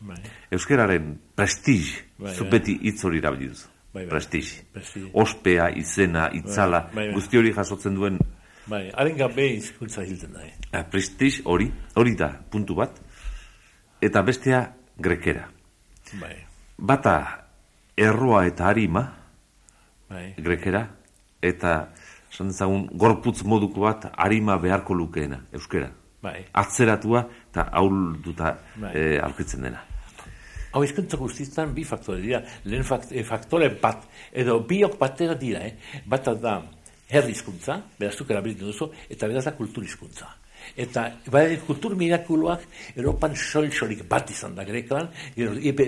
Bai, 0.00 0.16
euskararen 0.50 1.10
prestige, 1.36 2.06
Bai, 2.16 2.32
zuk 2.34 2.48
bai. 2.50 2.78
hitz 2.80 3.04
hori 3.04 3.18
erabili 3.18 3.48
duzu. 3.50 3.66
Bai, 3.92 4.06
bai. 4.06 4.08
Prestige. 4.08 5.10
Ospea, 5.12 5.68
izena, 5.76 6.30
itzala, 6.32 6.80
Bai, 6.86 6.94
bai, 6.94 7.06
bai. 7.10 7.14
guzti 7.18 7.36
hori 7.36 7.52
jasotzen 7.52 7.94
duen 7.94 8.16
bai, 8.66 8.90
haren 8.94 9.16
gabe 9.18 9.46
izkuntza 9.58 10.02
hilten 10.06 10.32
da, 10.32 10.44
eh? 10.46 10.54
eh, 10.72 10.84
prestige 10.90 11.42
hori, 11.44 11.66
hori 11.98 12.14
da 12.16 12.30
puntu 12.50 12.74
bat, 12.78 12.96
eta 14.00 14.22
bestea 14.22 14.62
grekera. 14.96 15.48
Bai, 16.20 16.36
Bata 16.80 17.44
erroa 17.96 18.46
eta 18.48 18.70
harima, 18.70 19.02
bai. 20.08 20.34
grekera, 20.38 20.86
eta 21.42 21.74
esan 22.30 22.86
gorputz 22.92 23.42
moduko 23.44 23.84
bat 23.84 24.08
harima 24.16 24.56
beharko 24.56 24.94
lukeena, 24.94 25.42
euskera. 25.52 25.90
Bai. 26.22 26.44
Atzeratua 26.52 27.24
eta 27.50 27.68
aulduta 27.72 28.56
Bai. 28.76 28.92
eh, 28.94 29.20
aurkitzen 29.22 29.62
dena. 29.62 29.84
Hau 30.72 30.82
hizkuntza 30.84 31.16
guztietan 31.18 31.72
bi 31.74 31.84
faktore 31.84 32.20
dira. 32.22 32.42
Lehen 32.64 32.84
fakt, 32.84 33.12
eh, 33.12 33.24
faktore 33.24 33.70
bat, 33.82 34.04
edo 34.32 34.60
biok 34.60 34.98
batera 34.98 35.34
dira, 35.34 35.64
eh? 35.66 36.02
Bata 36.06 36.34
da 36.34 36.62
herri 37.10 37.32
hizkuntza, 37.32 37.80
berazuk 37.98 38.30
erabiltzen 38.30 38.66
duzu, 38.70 38.90
eta 39.10 39.26
beraz 39.26 39.44
da 39.44 39.56
kultur 39.56 39.82
hizkuntza. 39.84 40.28
Eta 40.76 41.06
bai, 41.32 41.58
kultur 41.66 41.94
mirakuloak 41.96 42.66
Europan 42.96 43.34
sol-solik 43.36 44.04
bat 44.08 44.30
izan 44.30 44.54
da 44.54 44.64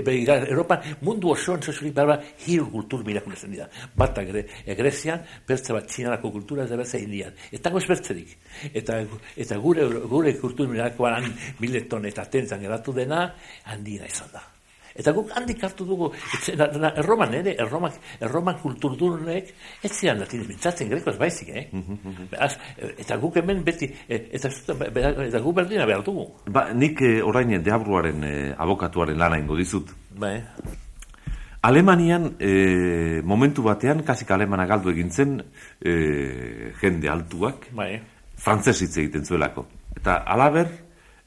be- 0.06 0.16
Europan 0.50 0.80
mundu 1.02 1.32
osoan 1.32 1.62
sol-solik 1.62 1.94
behar 1.94 2.22
hiru 2.46 2.70
kultur 2.70 3.04
mirakulo 3.04 3.36
izan 3.36 3.52
dira. 3.52 3.68
Bata 3.96 4.22
gre, 4.22 4.46
e, 4.66 4.74
Grezian, 4.74 5.22
bertze 5.48 5.72
bat 5.72 5.86
txinarako 5.86 6.32
kultura, 6.32 6.64
eta 6.64 6.76
bertze 6.76 6.98
indian. 7.02 7.32
Eta 7.52 7.70
goz 7.70 7.86
bertzerik. 7.88 8.36
Eta, 8.72 9.02
eta 9.36 9.58
gure, 9.58 9.86
gure 10.08 10.34
kultur 10.38 10.68
mirakuloan 10.68 11.30
mileton 11.60 12.06
eta 12.06 12.24
tentzan 12.24 12.60
geratu 12.60 12.92
dena, 12.92 13.28
handira 13.64 14.06
izan 14.06 14.28
da. 14.32 14.61
Eta 14.94 15.12
guk 15.12 15.30
handik 15.36 15.62
hartu 15.64 15.84
dugu, 15.88 16.10
etxe- 16.36 16.56
na- 16.56 16.66
na- 16.78 16.92
erroman 17.00 17.34
ere, 17.34 17.54
erromak, 17.58 17.94
erroman 18.20 18.58
kulturdunek, 18.62 19.54
ez 19.82 19.92
zian 19.92 20.18
latinez 20.20 20.48
mintzatzen 20.48 20.88
grekoz 20.90 21.16
baizik, 21.18 21.48
eh? 21.48 21.68
Beraz, 22.30 22.56
eh, 22.76 22.94
eta 22.98 23.16
guk 23.16 23.36
hemen 23.36 23.64
beti, 23.64 23.88
eh, 24.08 24.28
eta, 24.32 24.48
eta 24.48 25.38
guk 25.40 25.54
berdina 25.56 25.86
behar 25.86 26.02
dugu. 26.04 26.26
Ba, 26.46 26.72
nik 26.72 27.00
eh, 27.02 27.22
orain 27.22 27.52
deabruaren 27.62 28.24
eh, 28.24 28.54
abokatuaren 28.58 29.18
lana 29.18 29.38
ingo 29.38 29.56
dizut. 29.56 29.90
Bai, 30.18 30.42
Alemanian 31.62 32.34
eh, 32.40 33.20
momentu 33.22 33.62
batean, 33.62 34.02
kasik 34.02 34.30
alemana 34.34 34.66
galdu 34.66 34.90
egin 34.90 35.10
zen 35.14 35.36
eh, 35.80 36.72
jende 36.80 37.08
altuak, 37.08 37.68
bai, 37.76 38.00
frantzes 38.36 38.80
hitz 38.82 38.96
egiten 38.98 39.24
zuelako. 39.24 39.68
Eta 39.96 40.16
alaber, 40.26 40.66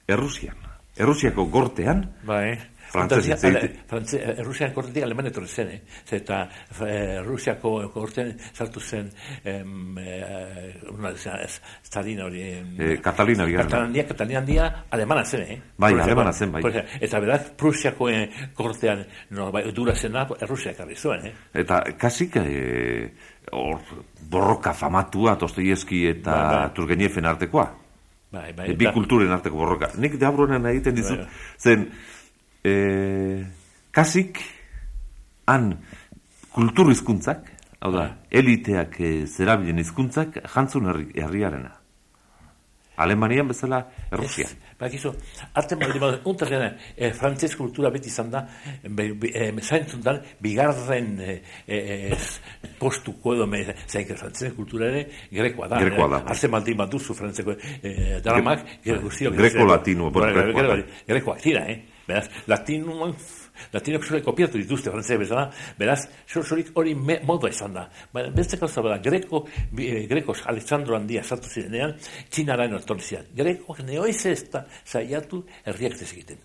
Errusian. 0.07 0.57
Errusiako 0.97 1.45
gortean, 1.51 2.03
bai. 2.27 2.57
Frantzez 2.95 3.27
hitz 3.27 3.43
egite- 3.49 3.69
Frantze, 3.87 4.19
Rusian 4.43 4.73
kortetik 4.73 5.03
aleman 5.03 5.27
etorri 5.29 5.47
zen, 5.47 5.69
eh? 5.75 5.81
Zeta 6.07 6.39
eh, 6.87 7.21
Rusiako 7.25 7.73
kortean 7.93 8.33
sartu 8.53 8.79
zen 8.79 9.09
em, 9.43 9.97
eh, 9.97 10.73
una, 10.91 11.11
ez, 11.11 11.59
Stalin 11.83 12.21
hori... 12.21 12.41
eh, 12.41 12.97
Katalina 13.01 13.45
bigarrena. 13.45 13.69
Katalandia, 13.69 14.07
Katalandia 14.07 14.67
alemana 14.91 15.25
zen, 15.25 15.41
eh? 15.41 15.59
Bai, 15.77 15.93
alemana 15.99 16.33
zen, 16.33 16.51
bai. 16.51 16.61
Prusia- 16.63 16.85
Eta 17.01 17.19
beraz, 17.19 17.41
Prusiako 17.57 18.09
eh, 18.09 18.25
kortean, 18.53 19.05
no, 19.31 19.51
bai, 19.51 19.65
dura 19.71 19.95
zena, 19.95 20.27
Errusia 20.41 20.71
ekarri 20.71 20.95
zuen, 20.95 21.25
eh? 21.27 21.33
Eta 21.53 21.81
kasik 21.99 22.37
eh, 22.41 23.11
hor 23.51 23.79
borroka 24.29 24.73
famatua 24.73 25.35
Dostoyevski 25.39 26.07
eta 26.09 26.31
Bai, 26.31 26.55
bai. 26.57 26.69
Turgenieven 26.73 27.25
artekoa. 27.25 27.65
Bai, 28.35 28.51
bai, 28.53 28.73
bi 28.75 28.83
eta- 28.83 28.91
kulturen 28.93 29.31
arteko 29.31 29.55
borroka. 29.55 29.87
Nik 30.01 30.17
deabruanen 30.19 30.65
egiten 30.73 30.95
dizut, 30.97 31.21
Bai. 31.21 31.27
zen 31.57 31.85
eh, 32.65 33.45
kasik 33.93 34.41
han 35.47 35.75
kultur 36.55 36.89
hizkuntzak, 36.91 37.49
hau 37.79 37.93
da, 37.93 38.09
eliteak 38.31 38.99
eh, 39.01 39.15
zerabilen 39.29 39.81
hizkuntzak 39.83 40.39
jantzun 40.49 40.89
herri, 40.89 41.09
herriarena. 41.21 41.75
Alemanian 42.95 43.49
bezala 43.49 43.81
Errusia. 44.07 44.47
Bakizu, 44.79 45.11
arte 45.59 45.75
baldin 45.79 45.99
badu, 45.99 46.19
unterrean, 46.31 46.77
eh, 46.95 47.11
frantzez 47.13 47.49
kultura 47.59 47.89
beti 47.91 48.07
izan 48.07 48.29
da, 48.31 48.45
be, 48.87 49.09
be, 49.19 49.31
zaintzun 49.61 50.01
da, 50.03 50.13
bigarren 50.43 51.09
eh, 51.19 51.41
eh, 51.67 52.15
postuko 52.79 53.35
edo, 53.35 53.47
me, 53.51 53.65
zain, 53.87 54.07
frantzez 54.15 54.53
kultura 54.55 54.87
ere, 54.93 55.03
grekoa 55.31 55.67
da. 55.71 55.81
Grekoa 55.83 56.07
da, 56.07 56.21
eh, 56.21 56.27
bai. 56.29 56.37
Arte 56.37 56.51
baldin 56.55 56.79
baduzu 56.83 57.17
frantzeko 57.19 57.57
eh, 57.81 58.21
dramak, 58.23 58.63
gre, 58.85 58.97
guztiok. 59.03 59.35
Greko-latino, 59.43 60.09
bueno, 60.09 60.31
Bai, 60.31 60.33
bai, 60.33 60.47
grekoa, 60.53 60.67
bai, 60.69 60.81
bai, 60.81 61.03
Grekoak 61.11 61.43
dira, 61.43 61.67
eh? 61.71 61.94
Beraz, 62.05 62.27
latino, 62.45 63.07
latinok 63.73 64.03
zure 64.05 64.21
kopiatu 64.21 64.59
dituzte 64.61 64.91
frantzez 64.93 65.17
bezala, 65.19 65.47
beraz, 65.79 66.03
sorik 66.29 66.69
hori 66.77 66.93
me, 66.95 67.19
modua 67.25 67.49
izan 67.49 67.73
da. 67.73 67.87
Baina, 68.13 68.29
beste 68.35 68.59
gauza 68.61 68.83
bada, 68.85 68.99
greko, 69.01 69.45
eh, 69.79 70.05
grekos 70.09 70.41
Alexandro 70.45 70.95
handia 70.97 71.23
sartu 71.23 71.49
zirenean, 71.49 71.95
txinaraino 72.29 72.77
etorri 72.77 73.01
ziren. 73.01 73.31
Grekoak 73.35 73.81
neoiz 73.87 74.25
ez 74.29 74.43
da 74.53 74.65
saiatu 74.83 75.43
herriak 75.65 75.97
ez 76.01 76.11
egiten. 76.11 76.43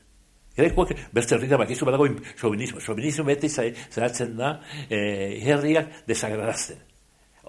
Grekoak 0.57 0.95
beste 1.13 1.37
herrita 1.37 1.59
bakizu 1.61 1.87
badago 1.89 2.09
sobinismo. 2.37 2.81
Sobinismo 2.81 3.25
beti 3.25 3.49
zai- 3.49 3.75
zaitzen 3.91 4.37
da 4.37 4.61
eh, 4.89 5.41
herriak 5.45 6.07
desagradazten. 6.09 6.79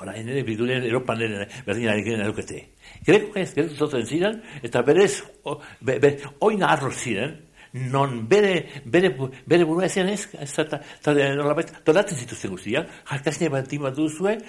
Orain 0.01 0.27
ere 0.27 0.41
biduren 0.43 0.83
Europan 0.83 1.21
ere 1.21 1.47
berdina 1.65 1.93
egiten 1.95 2.23
edukete. 2.25 2.61
Grekoak 3.05 3.37
ez 3.37 3.53
gertu 3.53 3.75
zoten 3.75 4.05
ziren, 4.05 4.41
eta 4.63 4.81
berez, 4.81 5.21
o, 5.43 5.59
be, 5.81 5.99
be, 6.01 6.15
oina 6.41 6.71
arro 6.73 6.91
ziren, 6.91 7.35
non 7.73 8.27
bere, 8.27 8.81
bere, 8.85 9.13
bere 9.47 9.63
burua 9.65 9.85
ezean 9.85 10.09
ez, 10.09 10.25
ez 10.39 10.51
eta, 10.59 10.81
eta 10.99 11.13
nolabait, 11.35 11.71
tonatzen 11.87 12.17
zituzten 12.17 12.51
guztiak, 12.51 12.89
jarkazne 13.09 13.49
bat 13.49 13.71
ima 13.73 13.91
duzuen, 13.95 14.41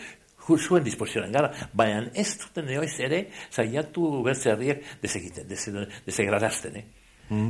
ju- 0.49 0.59
zuen 0.59 0.83
disposionan 0.85 1.33
gara, 1.33 1.53
baina 1.73 2.09
ez 2.15 2.33
duten 2.39 2.67
neoiz 2.67 2.97
ere, 3.01 3.29
zaiatu 3.51 4.23
bertze 4.27 4.51
herriak 4.51 4.83
desegiten, 5.03 5.47
dese- 5.49 5.87
desegradazten, 6.07 6.77
eh? 6.77 6.85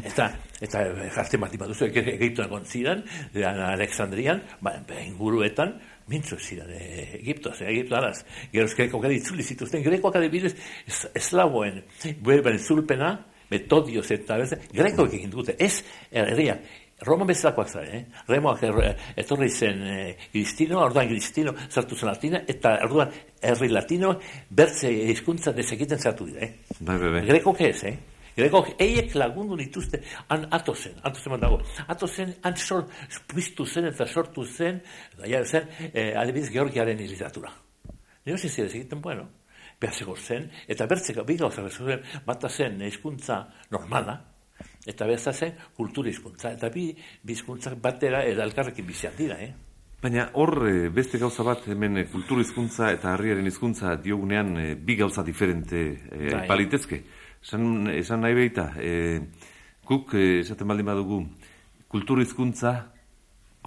Eta, 0.06 0.28
eta 0.62 0.82
jarte 1.10 1.38
bat 1.42 1.54
ima 1.56 1.66
duzu, 1.66 1.88
egiptuan 1.88 2.50
gontzidan, 2.52 3.00
Alexandrian, 3.34 4.42
ba, 4.60 4.76
ba, 4.86 5.00
inguruetan, 5.02 5.72
mintzo 6.06 6.36
ziren 6.38 6.68
e, 6.70 7.16
Egiptoaz, 7.16 7.62
e, 7.62 7.70
Egipto 7.72 7.96
araz. 7.96 8.20
Gero 8.52 8.68
grekoak 8.76 9.08
ere 9.08 9.16
itzuli 9.18 9.42
zituzten, 9.42 9.82
grekoak 9.82 10.20
adibidez, 10.20 10.52
es, 10.86 11.00
eslaboen, 11.18 11.82
beren 12.22 12.60
zulpena, 12.60 13.10
metodioz 13.52 14.08
eta 14.16 14.38
beste, 14.40 14.60
grekoak 14.72 15.18
egin 15.20 15.32
dute, 15.32 15.56
ez 15.60 15.82
herriak, 16.10 16.64
Roma 17.02 17.24
bezalakoak 17.26 17.68
zaren, 17.68 17.94
eh? 17.96 18.20
Remoak 18.28 18.62
er, 18.62 18.76
etorri 19.18 19.48
zen 19.50 19.82
eh, 19.90 20.28
Cristino, 20.30 20.78
orduan 20.84 21.08
Cristino 21.10 21.54
sartu 21.68 21.98
zen 21.98 22.12
Latina, 22.12 22.42
eta 22.46 22.76
orduan 22.86 23.10
herri 23.42 23.68
latino 23.72 24.12
bertze 24.50 24.90
hizkuntza 25.10 25.52
desegiten 25.56 25.98
sartu 25.98 26.28
dira, 26.30 26.46
eh? 26.46 26.78
Bai, 26.78 26.98
bai, 26.98 27.10
bai. 27.16 27.24
Grekok 27.26 27.62
ez, 27.66 27.82
eh? 27.90 27.96
Grekok 28.36 28.70
eiek 28.80 29.16
lagundu 29.18 29.58
dituzte 29.58 30.00
han 30.30 30.46
ato 30.54 30.74
zen, 30.74 30.94
ato 31.02 31.20
zen 31.20 31.34
bat 31.34 31.42
dago. 31.42 31.58
Ato 31.88 32.06
zen, 32.06 32.36
han 32.46 32.56
sor, 32.56 32.86
piztu 33.34 33.66
zen 33.66 33.90
eta 33.90 34.06
sortu 34.06 34.46
zen, 34.46 34.80
ja 35.26 35.42
zen, 35.44 35.68
eh, 35.92 36.12
adibidez 36.16 36.52
Georgiaren 36.54 37.02
literatura. 37.02 37.50
Nero 38.24 38.38
ez 38.38 38.58
egiten, 38.58 39.00
bueno, 39.02 39.26
behazeko 39.82 40.14
zen, 40.16 40.48
eta 40.70 40.86
bertzeko 40.86 41.24
bi 41.28 41.36
gauza 41.40 41.64
zuen, 41.68 42.02
bata 42.26 42.48
zen 42.48 42.80
hizkuntza 42.86 43.42
normala, 43.74 44.16
eta 44.86 45.06
behazta 45.06 45.32
zen 45.32 45.58
kultura 45.76 46.10
hizkuntza, 46.10 46.54
eta 46.54 46.70
bi 46.70 46.88
hizkuntzak 47.28 47.78
batera 47.82 48.24
edalkarrekin 48.30 48.86
bizian 48.86 49.18
dira, 49.18 49.38
eh? 49.42 49.52
Baina 50.02 50.30
hor 50.34 50.56
eh, 50.66 50.88
beste 50.90 51.18
gauza 51.18 51.44
bat 51.46 51.68
hemen 51.70 52.00
eh, 52.00 52.08
kultur 52.10 52.40
hizkuntza 52.42 52.90
eta 52.90 53.12
herriaren 53.14 53.46
hizkuntza 53.46 53.94
diogunean 54.02 54.56
e, 54.58 54.64
bi 54.74 54.96
gauza 54.98 55.22
diferente 55.22 55.82
e, 56.10 56.32
palitezke. 56.48 56.98
Esan, 57.42 57.86
esan 57.94 58.24
nahi 58.24 58.34
behita, 58.34 58.64
e, 58.82 59.20
guk 59.86 60.16
esaten 60.18 60.66
baldin 60.66 60.90
badugu 60.90 61.20
kultur 61.92 62.18
hizkuntza 62.22 62.72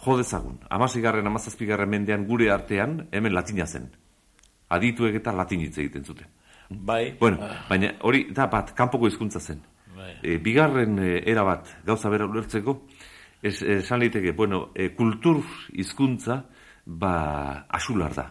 jo 0.04 0.18
dezagun. 0.20 0.60
Amasigarren, 0.70 1.28
amazazpigarren 1.32 1.90
mendean 1.90 2.28
gure 2.28 2.52
artean 2.52 3.06
hemen 3.16 3.36
latina 3.36 3.68
zen. 3.68 3.88
Adituek 4.76 5.20
eta 5.22 5.34
latin 5.36 5.66
hitz 5.66 5.78
egiten 5.78 6.06
zuten. 6.06 6.28
Bai. 6.70 7.16
Bueno, 7.20 7.50
baina 7.70 7.94
hori 8.02 8.26
da 8.34 8.48
bat, 8.52 8.74
kanpoko 8.78 9.08
hizkuntza 9.08 9.40
zen. 9.40 9.62
Bai. 9.96 10.38
bigarren 10.44 10.98
era 11.00 11.44
bat 11.48 11.70
gauza 11.86 12.10
bera 12.12 12.26
ulertzeko, 12.28 12.82
es, 13.42 13.62
esan 13.62 14.02
liteke, 14.02 14.34
bueno, 14.34 14.72
e, 14.76 14.90
kultur 14.96 15.40
hizkuntza 15.74 16.42
ba 16.86 17.66
asular 17.70 18.14
da. 18.14 18.26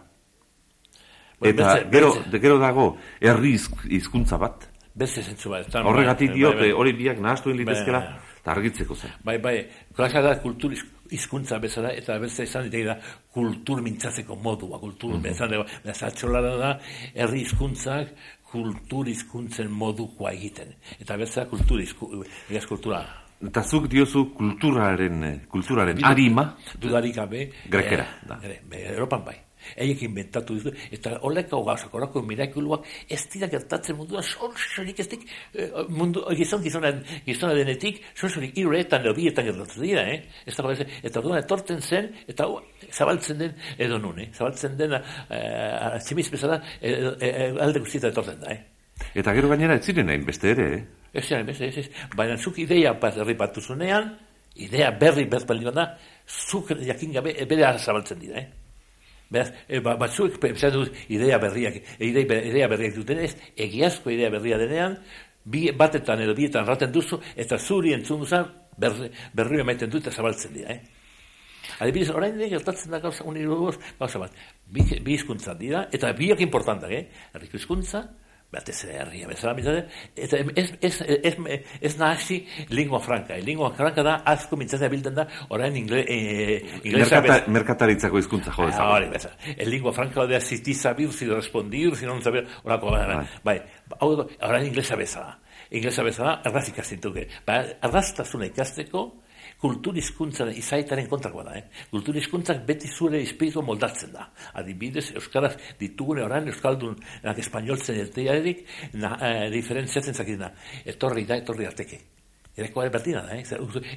Eta 1.41 1.73
gero, 1.91 2.13
de, 2.31 2.39
gero 2.39 2.59
dago 2.59 2.85
herri 3.19 3.55
hizkuntza 3.89 4.37
bat. 4.39 4.69
Beste 4.95 5.23
zentzu 5.23 5.51
bat. 5.51 5.67
Horregatik 5.83 6.31
bai, 6.31 6.37
diote, 6.37 6.61
bai, 6.61 6.69
bai. 6.69 6.77
hori 6.79 6.93
biak 6.95 7.19
nahastu 7.19 7.51
litezkela, 7.51 7.99
eta 7.99 8.34
argitzeko 8.51 8.95
zen. 8.95 9.11
Bai, 9.23 9.37
bai, 9.41 9.55
klasa 9.95 10.21
da 10.21 10.35
kultur 10.41 10.73
hizkuntza 11.11 11.59
bezala, 11.59 11.91
eta 11.93 12.17
beste 12.19 12.43
izan 12.43 12.69
ditek 12.69 12.85
da 12.85 12.95
kultur 13.33 13.81
mintzatzeko 13.81 14.35
modua, 14.35 14.79
kultur 14.79 15.15
mm 15.15 15.21
-hmm. 15.21 16.13
bezala, 16.13 16.41
da, 16.57 16.79
herri 17.13 17.39
hizkuntzak 17.41 18.07
kultur 18.51 19.07
hizkuntzen 19.07 19.71
modukoa 19.71 20.31
egiten. 20.31 20.73
Eta 20.99 21.17
beste 21.17 21.45
kultur 21.45 21.81
hizkultura 21.81 23.05
Eta 23.43 23.63
zuk 23.63 23.89
diozu 23.91 24.29
kulturaren, 24.33 25.23
eh, 25.27 25.39
kulturaren 25.51 25.97
Bidu, 25.97 26.07
arima... 26.07 26.45
Dudarik 26.79 27.15
gabe... 27.15 27.49
Grekera, 27.69 28.05
eh, 28.23 28.27
da. 28.29 28.39
Be, 28.69 28.85
Europan 28.93 29.25
bai. 29.25 29.35
Eiek 29.75 30.03
inventatu 30.07 30.57
ditu, 30.57 30.73
eta 30.95 31.15
oleka 31.27 31.57
hogazak, 31.57 31.93
orako 31.97 32.21
mirakuluak, 32.25 32.85
ez 33.09 33.21
dira 33.33 33.49
gertatzen 33.51 33.97
mundua, 33.97 34.21
sorsorik 34.23 34.99
ez 34.99 35.07
dik, 35.11 35.25
eh, 35.53 35.69
mundu, 35.89 36.23
gizon, 36.37 36.61
gizona, 36.63 36.91
gizona 37.25 37.55
denetik, 37.57 38.01
sorsorik 38.15 38.57
iruretan, 38.57 39.03
lobietan 39.05 39.47
gertatzen 39.49 39.83
dira, 39.83 40.05
eh? 40.13 40.21
Ez 40.45 40.55
dago, 40.57 40.75
eta 40.75 41.19
orduan 41.21 41.41
etorten 41.41 41.81
zen, 41.81 42.11
eta 42.27 42.47
uh, 42.49 42.61
zabaltzen 42.91 43.41
den 43.41 43.55
edo 43.77 43.99
nun, 44.01 44.19
eh? 44.19 44.29
Zabaltzen 44.33 44.77
den, 44.77 44.95
uh, 44.99 45.99
zimiz 45.99 46.29
bezala, 46.31 46.61
alde 46.81 47.81
guztietan 47.81 48.13
etortzen 48.13 48.39
da, 48.43 48.53
eh? 48.53 48.61
Eta 49.15 49.33
gero 49.35 49.49
gainera 49.51 49.75
ez 49.75 49.85
ziren 49.85 50.09
hain 50.11 50.23
beste 50.27 50.51
ere, 50.53 50.67
eh? 50.77 50.83
Ez 51.15 51.25
ziren, 51.25 51.49
ez, 51.49 51.59
ez, 51.61 51.77
ez. 51.83 51.87
Baina 52.15 52.37
zuk 52.37 52.59
ideia 52.63 52.93
bat 52.99 53.17
herri 53.19 53.35
bat 53.39 53.55
duzunean, 53.55 54.13
idea 54.55 54.91
berri 54.99 55.25
berri 55.31 55.47
bali 55.47 55.73
da, 55.75 55.89
zuk 56.27 56.71
jakin 56.81 57.17
gabe 57.17 57.35
bere 57.49 57.73
zabaltzen 57.79 58.19
dira, 58.19 58.39
eh? 58.39 58.64
Beraz, 59.29 59.51
e, 59.67 59.79
ba, 59.79 59.95
batzuk 59.97 60.37
pentsatu 60.41 60.85
idea 61.09 61.39
berriak, 61.41 61.79
idea 61.99 62.67
berriak 62.69 62.95
duten 62.95 63.23
ez, 63.25 63.31
egiazko 63.57 64.13
idea 64.13 64.29
berria 64.29 64.59
denean, 64.61 64.99
bi, 65.45 65.69
batetan 65.71 66.21
edo 66.25 66.35
bietan 66.37 66.67
raten 66.67 66.91
duzu, 66.93 67.19
eta 67.35 67.57
zuri 67.57 67.93
entzun 67.93 68.21
duzan, 68.21 68.45
berri, 68.77 69.09
berri 69.33 69.63
emaiten 69.63 69.89
dut 69.89 70.05
eta 70.05 70.13
zabaltzen 70.13 70.53
dira, 70.53 70.75
eh? 70.75 70.81
Adibidez, 71.81 72.11
orain 72.13 72.35
dira 72.37 72.51
gertatzen 72.53 72.93
da 72.93 72.99
gauza, 73.01 73.25
unirugoz, 73.25 73.79
gauza 73.99 74.21
bat, 74.21 74.37
bi, 74.69 74.85
bi 75.01 75.17
dira, 75.59 75.87
eta 75.91 76.13
biak 76.13 76.41
importantak, 76.45 76.91
eh? 76.91 77.07
Erriko 77.33 77.57
izkuntza, 77.57 78.05
batez 78.55 78.77
ere 78.87 78.97
herria 79.03 79.29
bezala 79.29 79.53
mitzate, 79.57 79.83
eta 80.25 80.39
ez, 80.55 80.65
ez, 80.81 80.93
ez, 81.31 81.35
ez 81.89 81.93
nahasi 81.99 82.39
lingua 82.69 83.01
franca. 83.03 83.37
Lingua 83.43 83.71
franca 83.75 84.03
da, 84.05 84.15
asko 84.33 84.59
mintzatea 84.59 84.91
bilden 84.91 85.17
da, 85.17 85.27
orain 85.55 85.75
ingle, 85.81 86.03
e, 86.07 86.19
inglesa 86.83 87.21
Merkata, 87.21 87.51
Merkataritzako 87.57 88.21
izkuntza 88.23 88.53
jo 88.55 88.69
dezago. 88.69 88.87
Ah, 88.87 88.99
hori, 88.99 89.09
bezala. 89.11 89.35
El 89.55 89.71
lingua 89.73 89.93
franca 89.95 90.27
da, 90.29 90.41
si 90.41 90.61
ti 90.63 90.73
sabir, 90.73 91.11
si 91.13 91.27
respondir, 91.31 91.95
si 91.99 92.07
non 92.09 92.23
sabir, 92.23 92.47
orako, 92.63 92.95
bai, 92.95 93.27
bai, 93.43 93.57
hau, 93.99 94.13
orain 94.23 94.69
inglesa 94.69 94.97
bezala. 94.99 95.37
Inglesa 95.75 96.03
bezala, 96.05 96.39
erraz 96.45 96.67
ikasintuke. 96.69 97.27
Ba, 97.47 97.61
erraztasuna 97.83 98.49
ikasteko, 98.51 99.07
kultur 99.61 99.95
hizkuntzaren 99.97 100.57
izaitaren 100.59 101.07
kontrakoa 101.09 101.45
da, 101.47 101.55
eh? 101.59 101.85
Kultur 101.91 102.17
hizkuntzak 102.19 102.65
beti 102.67 102.89
zure 102.91 103.21
espiritu 103.23 103.63
moldatzen 103.65 104.11
da. 104.13 104.27
Adibidez, 104.59 105.07
euskaraz 105.15 105.55
ditugune 105.79 106.25
orain 106.25 106.47
euskaldun 106.51 106.97
nak 107.23 107.39
espainoltzen 107.41 108.01
ertearik 108.03 108.65
na 108.93 109.15
eh, 109.21 109.47
diferentziatzen 109.53 110.13
zakidena. 110.13 110.51
Etorri 110.85 111.25
da, 111.25 111.39
etorri 111.41 111.67
arteke. 111.69 112.01
Ereko 112.55 112.85
ere 112.85 113.01
da, 113.03 113.23
eh? 113.35 113.43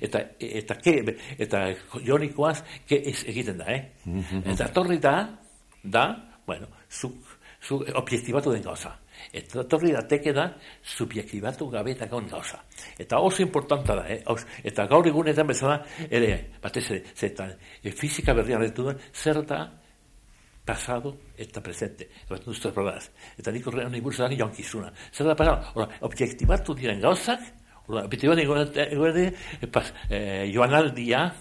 Eta, 0.03 0.21
eta, 0.41 0.75
ke, 0.83 0.95
eta 1.39 1.61
jonikoaz, 2.03 2.63
ke 2.89 3.03
ez 3.07 3.23
egiten 3.31 3.59
da, 3.59 3.69
eh? 3.71 3.83
Mhm. 4.05 4.43
Eta 4.55 4.67
etorri 4.67 4.99
da, 4.99 5.15
da, 5.85 6.07
bueno, 6.47 6.67
zuk, 6.91 7.37
zuk 7.63 7.87
objektibatu 7.95 8.53
den 8.53 8.63
gauza. 8.63 8.97
Eta 9.33 9.65
torri 9.69 9.93
dateke 9.93 10.33
da, 10.33 10.47
subjektibatu 10.97 11.69
gabe 11.73 11.93
eta 11.93 12.07
gaun 12.09 12.29
gauza. 12.31 12.63
Eta 12.99 13.21
oso 13.21 13.43
importanta 13.43 13.97
da, 13.99 14.07
eh? 14.09 14.23
eta 14.65 14.87
gaur 14.89 15.07
egunetan 15.07 15.47
bezala, 15.47 15.83
ere, 16.09 16.31
batez 16.63 16.87
ere, 16.91 17.03
zetan, 17.15 17.53
e, 17.83 17.93
fizika 17.93 18.35
berria 18.35 18.59
retu 18.59 18.87
duen, 18.89 18.99
zer 19.13 19.43
da, 19.47 19.67
pasado 20.69 21.15
eta 21.37 21.63
presente. 21.65 22.09
Eta 22.25 22.41
nuztu 22.47 22.73
Eta 23.39 23.53
nik 23.53 23.67
horrean 23.67 23.91
nahi 23.93 24.01
buruz 24.01 24.19
joan 24.19 24.53
kizuna. 24.53 24.93
Zer 25.13 25.27
da 25.27 25.35
pasado? 25.35 25.65
Ora, 25.75 25.89
objektibatu 26.01 26.75
diren 26.75 27.01
gauzak, 27.01 27.41
ora, 27.89 28.05
objektibat 28.05 28.39
e, 30.11 30.51
joan 30.53 30.75
aldia, 30.75 31.33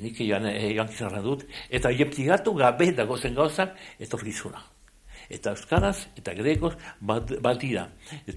nik 0.00 0.20
joan, 0.20 0.46
e, 0.46 0.74
joan 0.74 1.22
dut, 1.22 1.44
eta 1.70 1.88
objektigatu 1.88 2.54
gabe 2.54 2.92
dagozen 2.92 3.34
gauzak, 3.34 3.76
etorkizuna 3.98 4.71
eta 5.32 5.54
euskaraz 5.56 5.96
eta 6.18 6.34
grekoz 6.36 6.74
bat, 7.00 7.32
bat 7.42 7.60
dira. 7.60 7.86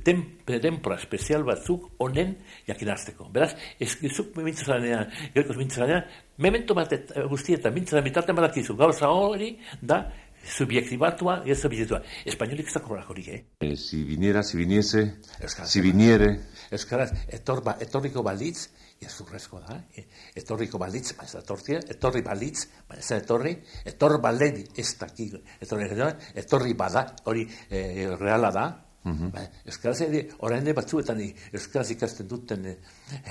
Tem, 0.03 0.23
tempora 0.47 0.97
espezial 0.99 1.45
batzuk 1.47 1.91
honen 2.03 2.35
jakinazteko. 2.67 3.29
Beraz, 3.35 3.53
eskizuk 3.81 4.35
mintzazanean, 4.39 5.11
grekoz 5.35 5.57
mintzazanean, 5.59 6.05
memento 6.41 6.75
bat 6.77 6.93
et, 6.95 7.11
guztietan 7.31 7.75
mintzazanean 7.75 8.09
bitarten 8.09 8.39
badakizu, 8.39 8.77
gauza 8.79 9.11
hori 9.11 9.55
da 9.81 10.05
subjektibatua 10.45 11.41
ez 11.45 11.59
subjektibatua. 11.59 12.01
Espainolik 12.25 12.67
ez 12.69 12.73
da 12.73 13.03
horik, 13.09 13.27
eh? 13.27 13.41
eh? 13.59 13.75
Si 13.75 14.03
viniera, 14.03 14.43
si 14.43 14.57
viniese, 14.57 15.05
euskaraz, 15.41 15.71
si 15.71 15.81
viniere... 15.81 16.29
Euskaraz, 16.71 17.11
etorba, 17.33 17.77
etorriko 17.81 18.23
balitz, 18.23 18.69
ezurrezko 19.01 19.59
da, 19.65 19.79
e, 19.95 20.05
etorriko 20.39 20.79
balitz, 20.81 21.13
ba, 21.17 21.25
ez 21.25 21.35
etorri, 21.41 21.77
etorri 21.95 22.21
balitz, 22.25 22.67
ba, 22.87 22.97
ez 22.99 23.11
etorri, 23.17 23.55
etor 23.85 24.19
baledi, 24.21 24.65
ez 24.77 24.87
daki, 24.99 25.29
etorri, 25.61 25.89
etorri 26.35 26.73
bada, 26.73 27.05
hori 27.25 27.45
e, 27.69 28.09
reala 28.19 28.51
da, 28.55 28.65
Mm 29.05 29.13
-hmm. 29.13 29.31
ba, 29.31 29.41
euskaraz 29.69 29.99
ere, 30.01 30.21
orain 30.39 30.73
batzuetan 30.73 31.19
euskaraz 31.53 31.91
ikasten 31.91 32.27
duten 32.27 32.65
e, 32.65 32.75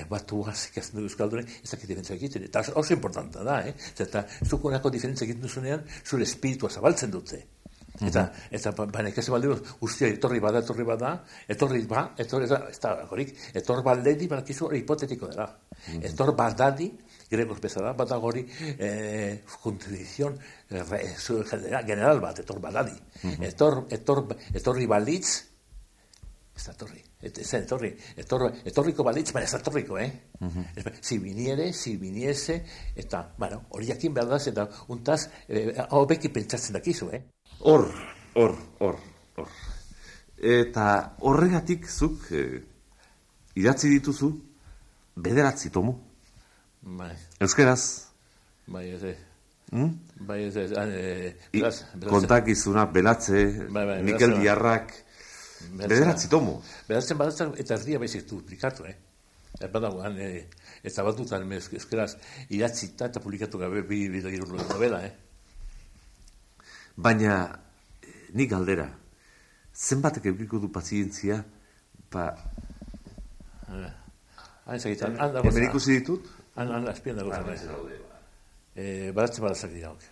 batuaz 0.08 0.68
ikasten 0.70 1.00
du 1.00 1.06
euskalduren, 1.08 1.46
ez 1.46 1.70
dakit 1.70 1.88
diferentzia 1.88 2.14
egiten, 2.14 2.44
eta 2.44 2.62
oso 2.74 2.94
importanta 2.94 3.42
da, 3.42 3.58
eh? 3.66 3.74
Zeta, 3.96 4.24
zukonako 4.46 4.90
diferentzia 4.90 5.26
egiten 5.26 5.42
duzunean, 5.42 5.82
zure 6.04 6.22
espiritua 6.22 6.70
zabaltzen 6.70 7.10
dute. 7.10 7.42
Eta, 8.02 8.24
eta 8.50 8.72
baina 8.74 9.10
ikasi 9.12 9.30
balde 9.30 9.52
ustia 9.86 10.08
etorri 10.10 10.40
bada, 10.42 10.62
etorri 10.64 10.84
bada, 10.86 11.10
etorri 11.48 11.82
ba, 11.86 12.08
etorri 12.18 12.48
da, 12.50 12.58
ez 12.70 12.78
da, 12.82 12.94
horik, 13.10 13.34
etor 13.54 13.82
baldedi, 13.86 14.26
baina 14.30 14.56
hori 14.66 14.80
hipotetiko 14.80 15.28
dela. 15.30 15.46
Mm 15.46 15.94
-hmm. 15.94 16.04
Etor 16.10 16.34
badadi, 16.34 16.90
gregos 17.30 17.60
bezala, 17.60 17.92
bada 17.92 18.18
hori, 18.18 18.46
eh, 18.78 19.42
kontradizion 19.62 20.38
eh, 20.70 21.82
general 21.86 22.20
bat, 22.20 22.38
etor 22.38 22.60
badadi. 22.60 22.98
Mm 23.22 23.30
-hmm. 23.30 23.44
etor, 23.44 23.86
etor, 23.90 24.26
etorri 24.52 24.86
balitz, 24.86 25.53
ez 26.54 26.64
da 26.66 26.72
etorri, 26.72 27.00
ez 27.20 27.50
da 27.50 27.58
etorri, 27.58 27.90
etor, 28.20 28.44
etorriko 28.64 29.04
balitz, 29.06 29.32
baina 29.34 29.48
ez 29.48 29.52
da 29.52 29.58
etorriko, 29.58 29.98
eh? 29.98 30.10
Mm 30.40 30.48
-hmm. 30.48 30.92
Si 31.00 31.18
viniere, 31.18 31.72
si 31.72 31.96
viniese, 31.96 32.64
eta, 32.94 33.34
bueno, 33.38 33.64
hori 33.70 33.86
jakin 33.86 34.14
behar 34.14 34.28
da, 34.28 34.36
eta 34.36 34.68
untaz, 34.88 35.28
eh, 35.48 35.74
hau 35.90 36.06
beki 36.06 36.28
pentsatzen 36.28 36.74
dakizu, 36.74 37.10
eh? 37.12 37.22
Hor, 37.60 37.88
hor, 38.34 38.56
hor, 38.78 38.98
hor. 39.36 39.48
Eta 40.36 41.16
horregatik 41.20 41.88
zuk 41.88 42.30
eh, 42.30 42.62
idatzi 43.54 43.88
dituzu 43.88 44.32
bederatzi 45.16 45.70
tomu. 45.70 45.94
Bai. 46.82 47.14
Euskeraz? 47.40 48.08
Bai, 48.66 48.90
ez 48.90 49.16
hmm? 49.70 49.98
Bai, 50.26 50.44
ez 50.44 50.56
ez. 50.56 50.72
Ah, 50.72 52.08
kontakizuna, 52.08 52.86
belatze, 52.86 53.68
bai, 53.70 53.86
bai, 53.86 54.02
Mikel 54.02 54.38
Diarrak, 54.40 55.03
bederatzi 55.78 56.28
tomu. 56.28 56.58
Beratzen 56.88 57.18
badatzen 57.18 57.54
eta 57.58 57.74
erdia 57.78 57.98
baizik 57.98 58.28
duplikatu, 58.30 58.86
eh? 58.88 58.96
Ez 59.60 59.70
badago, 59.70 60.02
eh, 60.06 60.46
eta 60.82 61.04
bat 61.06 61.16
dutan 61.16 61.52
euskeraz 61.52 62.16
idatzi 62.50 62.90
eta 62.94 63.20
publikatu 63.20 63.58
gabe 63.58 63.82
bi 63.82 64.08
bidoi 64.08 64.38
novela, 64.38 65.04
eh? 65.06 65.12
Baina, 66.96 67.36
nik 68.34 68.50
galdera, 68.50 68.88
zenbatek 69.74 70.26
eukiko 70.32 70.58
du 70.58 70.72
pazientzia, 70.72 71.44
ba, 72.10 72.28
Hain 74.64 74.80
zagitan, 74.80 75.16
han 75.20 75.32
dago 75.34 75.50
hemen 75.50 75.68
ikusi 75.68 75.98
ditut, 75.98 76.28
Han, 76.54 76.70
han, 76.70 76.86
azpian 76.88 77.16
dago 77.18 77.32
zara. 77.34 77.56
daude, 77.66 77.98
ba. 77.98 78.20
Eh, 78.74 79.10
baratze 79.14 79.42
badazak 79.42 79.72
dira, 79.74 79.90
ok. 79.90 80.04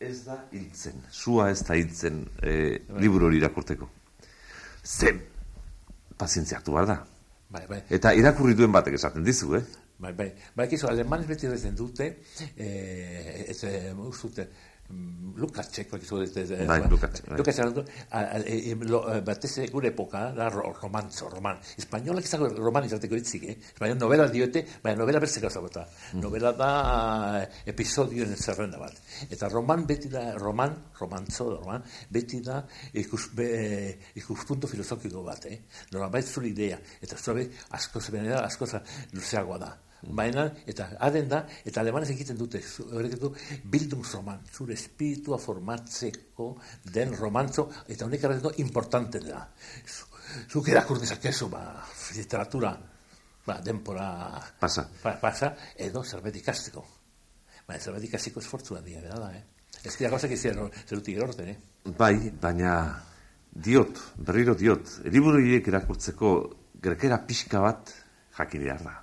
Ez 0.00 0.22
da 0.24 0.38
hiltzen. 0.56 1.02
Sua 1.12 1.50
ez 1.52 1.60
da 1.68 1.76
hiltzen 1.76 2.22
e, 2.40 2.52
liburu 3.04 3.26
hori 3.28 3.36
irakurteko. 3.36 3.88
Zen, 4.80 5.18
pazientzia 6.16 6.56
hartu 6.56 6.72
behar 6.72 6.88
da. 6.88 6.96
Bai, 7.52 7.66
bai, 7.68 7.82
Eta 7.92 8.14
irakurri 8.16 8.54
duen 8.56 8.72
batek 8.72 8.96
esaten 8.96 9.26
dizu, 9.26 9.52
eh? 9.58 9.62
bai, 10.00 10.14
bai. 10.16 10.30
Bai, 10.56 10.66
kizu, 10.70 10.88
alemanes 10.88 11.28
beti 11.28 11.50
horretzen 11.50 11.76
dute, 11.76 12.06
eh, 12.56 13.44
ez, 13.52 13.58
eh, 13.68 13.92
mm, 14.90 15.08
Lukatxek, 15.40 15.88
bakizu, 15.90 16.18
ez, 16.22 16.36
ez, 16.36 16.66
Bai, 16.68 16.82
Lukatxek, 16.90 17.28
bai. 17.30 17.36
Lukatxek, 17.38 17.78
a- 18.10 18.18
a- 18.18 18.38
e- 18.40 18.72
e- 18.72 18.74
lo- 18.84 19.06
eh, 19.14 19.20
batez 19.24 19.70
gure 19.72 19.88
epoka, 19.88 20.32
da 20.36 20.50
ro- 20.50 20.72
romantzo, 20.82 21.30
roman. 21.30 21.56
Espainolak 21.78 22.24
izango 22.24 22.48
roman 22.58 22.84
izateko 22.84 23.14
hitzik, 23.16 23.44
eh? 23.48 23.56
Espainol 23.72 23.96
novela 23.98 24.26
diote, 24.28 24.66
baina 24.82 24.98
novela 24.98 25.18
bertzeko 25.18 25.48
zabota. 25.48 25.86
Novela 26.14 26.52
da 26.52 27.40
eh, 27.42 27.48
episodioen 27.72 28.36
zerrenda 28.36 28.78
bat. 28.78 29.00
Eta 29.30 29.48
roman 29.48 29.86
beti 29.86 30.08
da, 30.12 30.34
roman, 30.36 30.76
romantzo, 30.98 31.48
roman, 31.56 31.82
beti 32.10 32.42
da 32.44 32.60
ikus, 32.92 33.30
be, 33.34 33.98
ikuspuntu 34.20 34.66
filosofiko 34.68 35.22
bat, 35.22 35.46
eh? 35.46 35.62
Norabait 35.92 36.26
zure 36.26 36.48
idea, 36.48 36.78
eta 37.00 37.16
zure 37.16 37.48
askoz, 37.70 38.10
benera, 38.10 38.44
askoz 38.44 38.74
luzeagoa 39.14 39.58
da. 39.58 39.78
Baina, 40.02 40.46
eta 40.66 40.86
aden 41.04 41.28
da, 41.28 41.42
eta 41.64 41.80
alemanez 41.82 42.08
egiten 42.14 42.38
dute, 42.38 42.60
zu- 42.64 42.86
horrek 42.92 43.18
du, 43.20 43.32
bildungsroman, 43.64 44.40
zure 44.52 44.72
espiritua 44.74 45.36
formatzeko 45.38 46.54
den 46.92 47.12
romantzo, 47.18 47.66
eta 47.86 48.06
honek 48.06 48.24
erraten 48.24 48.42
du, 48.48 48.52
importante 48.64 49.20
da. 49.20 49.42
Zu- 49.84 50.06
Zuk 50.48 50.68
irakur 50.70 50.98
dezakezu, 51.02 51.48
ba, 51.50 51.82
literatura, 52.14 52.70
ba, 53.46 53.56
denpora 53.60 54.40
Pasa. 54.60 54.84
pa, 55.02 55.16
pasa, 55.20 55.52
edo 55.76 56.04
zerbait 56.04 56.36
ikasteko. 56.36 56.84
Ba, 57.66 57.78
zerbait 57.78 58.04
ikasteko 58.06 58.40
esfortzu 58.40 58.76
handia, 58.78 59.00
bera 59.02 59.18
da, 59.18 59.32
eh? 59.34 59.44
Ez 59.84 59.96
dira 59.98 60.10
gauzak 60.10 60.30
izan 60.30 60.70
zerutik 60.86 61.16
erorten, 61.16 61.48
eh? 61.48 61.58
Bai, 61.98 62.30
baina 62.40 63.02
diot, 63.50 63.98
berriro 64.18 64.54
diot, 64.54 64.86
liburu 65.10 65.40
horiek 65.42 65.66
irakurtzeko 65.66 66.32
grekera 66.80 67.18
pixka 67.26 67.60
bat 67.60 67.90
jakin 68.38 68.64
behar 68.64 68.82
da. 68.86 68.94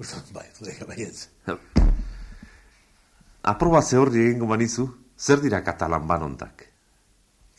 Uste, 0.00 0.20
bai, 0.32 0.46
baietz. 0.88 1.28
Aproba 3.52 3.82
ze 3.82 3.98
horri 4.00 4.24
egingo 4.30 4.46
manizu, 4.48 4.86
zer 5.16 5.40
dira 5.44 5.62
katalan 5.64 6.06
banontak? 6.08 6.64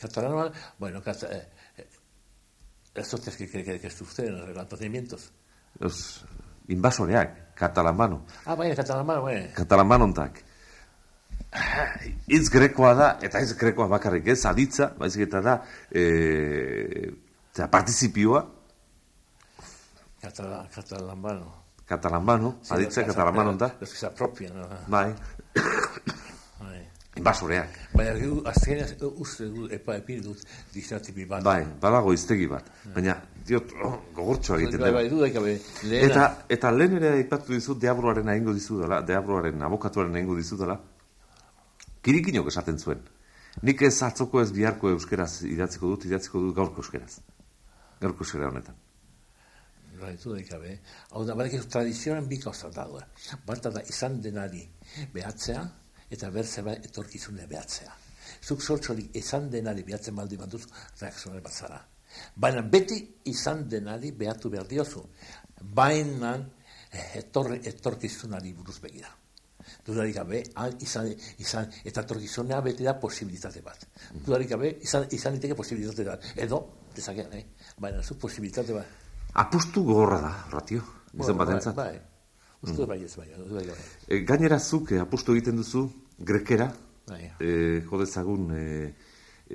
Catalano, 0.02 0.50
bueno, 0.78 1.02
cata, 1.02 1.28
eh, 1.30 1.48
eh, 1.78 1.88
eso 2.94 3.16
es 3.24 3.36
que, 3.36 3.48
que, 3.48 3.62
que, 3.62 3.78
que 3.78 3.86
usted 3.86 4.26
en 4.26 4.38
los 4.38 4.48
relatamientos. 4.48 5.30
Os, 5.80 6.24
inbasoreak, 6.68 7.54
katalan 7.54 7.96
bano. 7.96 8.26
Ah, 8.44 8.56
bai, 8.56 8.74
catalán, 8.74 9.06
bai. 9.06 9.52
Katalan 9.54 9.88
banontak. 9.88 10.42
Itz 12.26 12.48
grekoa 12.50 12.94
da, 12.94 13.08
eta 13.22 13.38
ez 13.38 13.54
grekoa 13.58 13.86
bakarrik 13.86 14.26
ez, 14.34 14.40
aditza, 14.48 14.94
baizik 14.98 15.28
eta 15.28 15.40
da, 15.44 15.58
e, 15.90 17.12
eta 17.52 17.68
partizipioa, 17.70 18.40
bueno. 20.22 20.68
katalan 20.72 21.22
bano, 21.22 21.50
Sí, 22.62 22.74
aditza 22.74 23.00
los 23.00 23.06
que 23.06 23.12
katalan 23.12 23.32
se- 23.34 23.38
banon 23.38 23.58
da, 23.58 23.74
Los 23.80 23.90
que 23.90 23.96
se 23.96 24.06
apropian, 24.06 24.56
no? 24.56 24.68
bai, 24.88 25.14
inbasoreak. 27.16 27.68
Baina, 27.92 28.14
gu, 28.16 28.40
azkenean, 28.48 28.92
uste 29.20 29.48
du, 29.52 29.66
epa 29.70 29.96
epin 30.00 30.22
dut, 30.24 30.40
dizatipi 30.72 31.26
bat. 31.28 31.42
Bai, 31.44 31.60
badago 31.80 32.12
iztegi 32.16 32.46
bat. 32.48 32.68
Baina, 32.94 33.18
diot, 33.46 33.72
oh, 33.84 33.98
gogortxoa 34.16 34.58
egiten 34.60 34.80
Bai, 34.80 34.92
bai, 34.92 35.08
bai, 35.10 35.56
lehena. 35.82 36.06
Eta, 36.08 36.28
eta 36.56 36.70
lehen 36.72 36.96
ere 37.00 37.10
aipatu 37.18 37.52
dizut 37.52 37.80
deabroaren 37.82 38.28
egingo 38.32 38.54
dizu 38.56 38.80
dela, 38.80 39.02
deabroaren 39.02 39.60
abokatuaren 39.68 40.16
egingo 40.16 40.38
dizu 40.40 40.56
dela, 40.62 40.78
kirikinok 42.02 42.48
esaten 42.48 42.78
zuen. 42.78 43.02
Nik 43.62 43.82
ez 43.84 43.98
atzoko 44.02 44.40
ez 44.40 44.48
biharko 44.56 44.88
euskeraz 44.94 45.42
idatziko 45.44 45.92
dut, 45.92 46.06
idatziko 46.08 46.40
dut 46.40 46.56
gaurko 46.56 46.80
euskeraz. 46.80 47.18
Gaurko 48.00 48.24
euskera 48.24 48.48
honetan. 48.48 48.74
Dudaik, 50.22 50.50
bai. 50.58 50.78
Hau 51.10 51.24
da, 51.24 51.34
badak 51.38 51.54
ez 51.54 51.66
tradizioaren 51.70 52.26
bi 52.28 52.38
gauza 52.42 52.70
dago. 52.70 53.00
Bata 53.46 53.70
da, 53.70 53.82
izan 53.88 54.20
denari 54.22 54.64
behatzea, 55.14 55.62
eta 56.10 56.30
berze 56.30 56.62
bai 56.62 56.76
etorkizune 56.82 57.46
behatzea. 57.46 57.94
Zuk 58.42 58.62
sortxorik 58.62 59.16
izan 59.16 59.48
denari 59.50 59.84
behatzen 59.86 60.16
baldi 60.16 60.36
banduz, 60.36 60.64
reakzionare 61.00 61.42
bat 61.44 61.52
zara. 61.52 61.80
Baina 62.36 62.62
beti 62.62 62.98
izan 63.30 63.68
denari 63.68 64.12
behatu 64.12 64.50
behar 64.50 64.68
diozu. 64.68 65.02
Baina 65.62 66.34
eh, 66.90 67.18
etorre, 67.22 67.60
etorkizunari 67.72 68.52
buruz 68.52 68.78
begira. 68.82 69.12
Dudarik 69.86 70.16
gabe, 70.16 70.42
han 70.58 70.74
izan, 70.82 71.08
izan, 71.38 71.70
eta 71.86 72.02
etorkizunea 72.02 72.60
beti 72.66 72.84
da 72.84 72.96
posibilitate 73.00 73.62
bat. 73.62 73.86
Dudarik 74.12 74.50
gabe, 74.50 74.74
izan, 74.82 75.06
izan 75.14 75.38
liteke 75.38 75.56
posibilitate 75.58 76.06
bat. 76.08 76.26
Edo, 76.36 76.60
dezakean, 76.96 77.32
eh? 77.38 77.44
Baina 77.78 78.02
zu 78.02 78.18
posibilitate 78.18 78.76
bat. 78.76 79.01
Apustu 79.34 79.84
gogorra 79.84 80.20
da, 80.20 80.32
ratio, 80.50 80.82
gizon 81.12 81.36
Bueno, 81.36 81.38
batentzat. 81.44 81.76
Bai, 81.76 81.92
bai. 81.96 82.08
Uste 82.62 82.86
bai 82.86 82.98
ez 83.02 83.14
bai, 83.16 83.28
dudarik 83.36 83.72
gabe. 83.72 83.86
E, 84.06 84.20
gainera 84.28 84.58
zuk 84.60 84.92
eh, 84.92 85.00
apustu 85.02 85.34
egiten 85.34 85.56
duzu, 85.56 85.86
grekera, 86.18 86.68
Bai, 87.08 87.24
e, 87.40 87.80
jodezagun 87.88 88.52
e, 88.54 88.66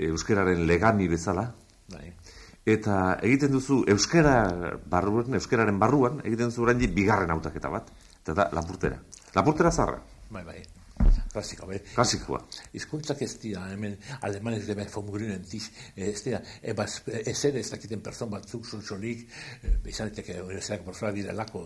euskeraren 0.09 0.65
legami 0.67 1.07
bezala, 1.07 1.45
bai. 1.93 2.09
Eta 2.67 2.97
egiten 3.23 3.53
duzu 3.53 3.83
euskara 3.87 4.41
barruan, 4.91 5.37
euskararen 5.39 5.77
barruan, 5.79 6.19
egiten 6.25 6.51
duzu 6.51 6.65
oraindik 6.65 6.91
bigarren 6.97 7.31
hautaketa 7.31 7.71
bat, 7.71 7.93
eta 8.19 8.35
da 8.35 8.49
lapurtera. 8.57 8.99
Lapurtera 9.37 9.71
zarra, 9.71 10.01
Bai, 10.29 10.43
bai. 10.43 10.59
Klasiko, 11.33 11.67
bai. 11.69 11.79
klasikoa. 11.93 12.39
Hizkuntzak 12.73 13.21
ez 13.25 13.31
dira, 13.41 13.65
hemen 13.73 13.97
alemanes 14.21 14.65
de 14.67 14.75
ben 14.77 14.89
formulinen 14.89 15.43
tiz, 15.47 15.65
ez 15.95 16.21
dira, 16.25 16.41
ebaz, 16.61 16.89
ez 17.07 17.37
ere 17.49 17.61
ez 17.61 17.69
dakiten 17.71 18.01
person 18.05 18.31
batzuk 18.31 18.65
zutxolik, 18.65 19.27
izan 19.85 20.11
eteke, 20.13 20.39
zerak 20.61 20.85
persona 20.87 21.11
dira 21.15 21.35
lako, 21.37 21.63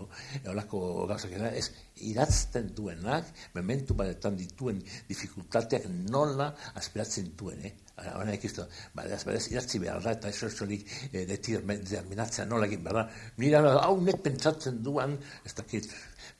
olako 0.52 0.82
gauzak 1.10 1.36
ez 1.52 1.68
irazten 2.00 2.72
duenak, 2.76 3.28
mementu 3.54 3.94
batetan 3.94 4.36
dituen 4.36 4.80
dificultateak 5.08 5.88
nola 6.10 6.52
aspiratzen 6.80 7.32
duen, 7.38 7.64
eh? 7.68 7.74
Hora 8.02 8.32
ikustu, 8.34 8.64
badaz, 8.96 9.20
badaz, 9.28 9.44
idatzi 9.52 9.78
behar 9.82 10.00
da, 10.02 10.14
eta 10.16 10.30
eso 10.32 10.48
esolik 10.48 10.88
eh, 11.12 11.26
determinatzea 11.28 12.46
nola 12.48 12.66
egin 12.66 12.82
behar 12.82 13.02
da. 13.02 13.04
Mira, 13.38 13.60
hau 13.84 13.98
nek 14.00 14.22
pentsatzen 14.24 14.80
duan, 14.82 15.18
ez 15.46 15.52
dakit, 15.58 15.90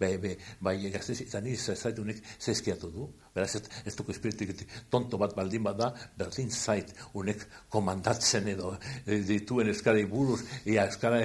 bai, 0.01 0.17
bai, 0.23 0.33
bai, 0.65 0.77
gaztez, 0.95 1.21
eta 1.27 1.43
nire 1.45 1.77
zaitu 1.77 2.07
nek 2.09 2.25
zezkiatu 2.41 2.91
du, 2.97 3.11
beraz, 3.35 3.55
ez, 3.57 3.62
ez 3.87 3.95
duko 3.97 4.12
espiritik 4.12 4.66
tonto 4.91 5.18
bat 5.20 5.35
baldin 5.37 5.64
bada, 5.64 5.93
berdin 6.18 6.51
zait, 6.51 6.93
unek 7.18 7.47
komandatzen 7.72 8.49
edo 8.53 8.74
eh, 9.07 9.20
dituen 9.26 9.70
euskarei 9.72 10.05
buruz, 10.11 10.43
ia 10.68 10.87
euskara 10.91 11.20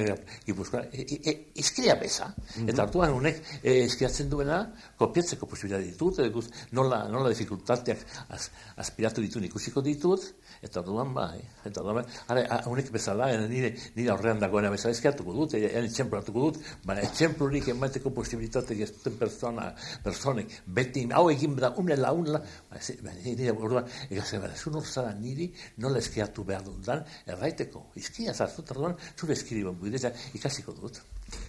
gipuzkoa, 0.46 0.86
e, 0.92 1.06
e, 1.18 1.36
e, 1.56 1.96
beza, 2.00 2.30
eta 2.66 2.86
hartuan 2.86 3.16
unek 3.18 3.42
e, 3.62 3.84
eskiatzen 3.86 4.30
duena, 4.30 4.62
kopiatzeko 4.98 5.50
posibilitate 5.50 5.92
ditut, 5.92 6.22
edo 6.24 6.40
guz- 6.40 6.52
nola, 6.72 7.04
nola 7.12 7.32
dificultateak 7.34 8.06
az, 8.30 8.50
aspiratu 8.78 9.22
ditun 9.22 9.44
ikusiko 9.50 9.84
ditut, 9.84 10.24
eta 10.64 10.82
orduan 10.82 11.14
bai, 11.14 11.42
eta 11.66 11.84
orduan 11.84 12.02
bai, 12.02 12.06
ara, 12.34 12.62
unek 12.72 12.92
bezala, 12.94 13.30
eh, 13.34 13.44
nire, 13.52 13.74
nire 13.96 14.14
aurrean 14.14 14.40
dagoena 14.40 14.72
bezala 14.74 14.96
eskiatuko 14.96 15.36
dut, 15.36 15.58
e, 15.60 15.66
en 15.74 15.90
etxemplu 15.90 16.22
hartuko 16.22 16.48
dut, 16.48 16.62
baina 16.88 17.04
etxemplurik 17.08 17.72
emateko 17.76 18.14
posibilitateak 18.16 18.86
ez 18.88 18.92
duten 18.96 19.20
persona, 19.20 19.70
personek, 20.04 20.62
beti, 20.80 21.08
hau 21.12 21.28
egin 21.34 21.56
da, 21.60 21.74
une 21.78 21.97
launla, 21.98 22.40
ba, 22.70 22.80
ze- 22.82 22.98
ba, 23.04 23.12
nire 23.24 23.52
orduan, 23.52 23.86
egazte, 24.10 24.40
bara, 24.40 24.56
zu 24.56 24.72
nor 24.72 24.86
zara 24.86 25.14
niri, 25.14 25.50
nola 25.78 26.00
eskiatu 26.00 26.44
behar 26.44 26.64
dut 26.64 26.80
dan, 26.86 27.04
erraiteko, 27.26 27.86
izkia 27.96 28.34
zartut, 28.34 28.72
orduan, 28.72 28.96
zure 29.20 29.34
eskiriban 29.34 29.76
bidez, 29.82 30.06
ikasiko 30.34 30.74
dut. 30.74 31.02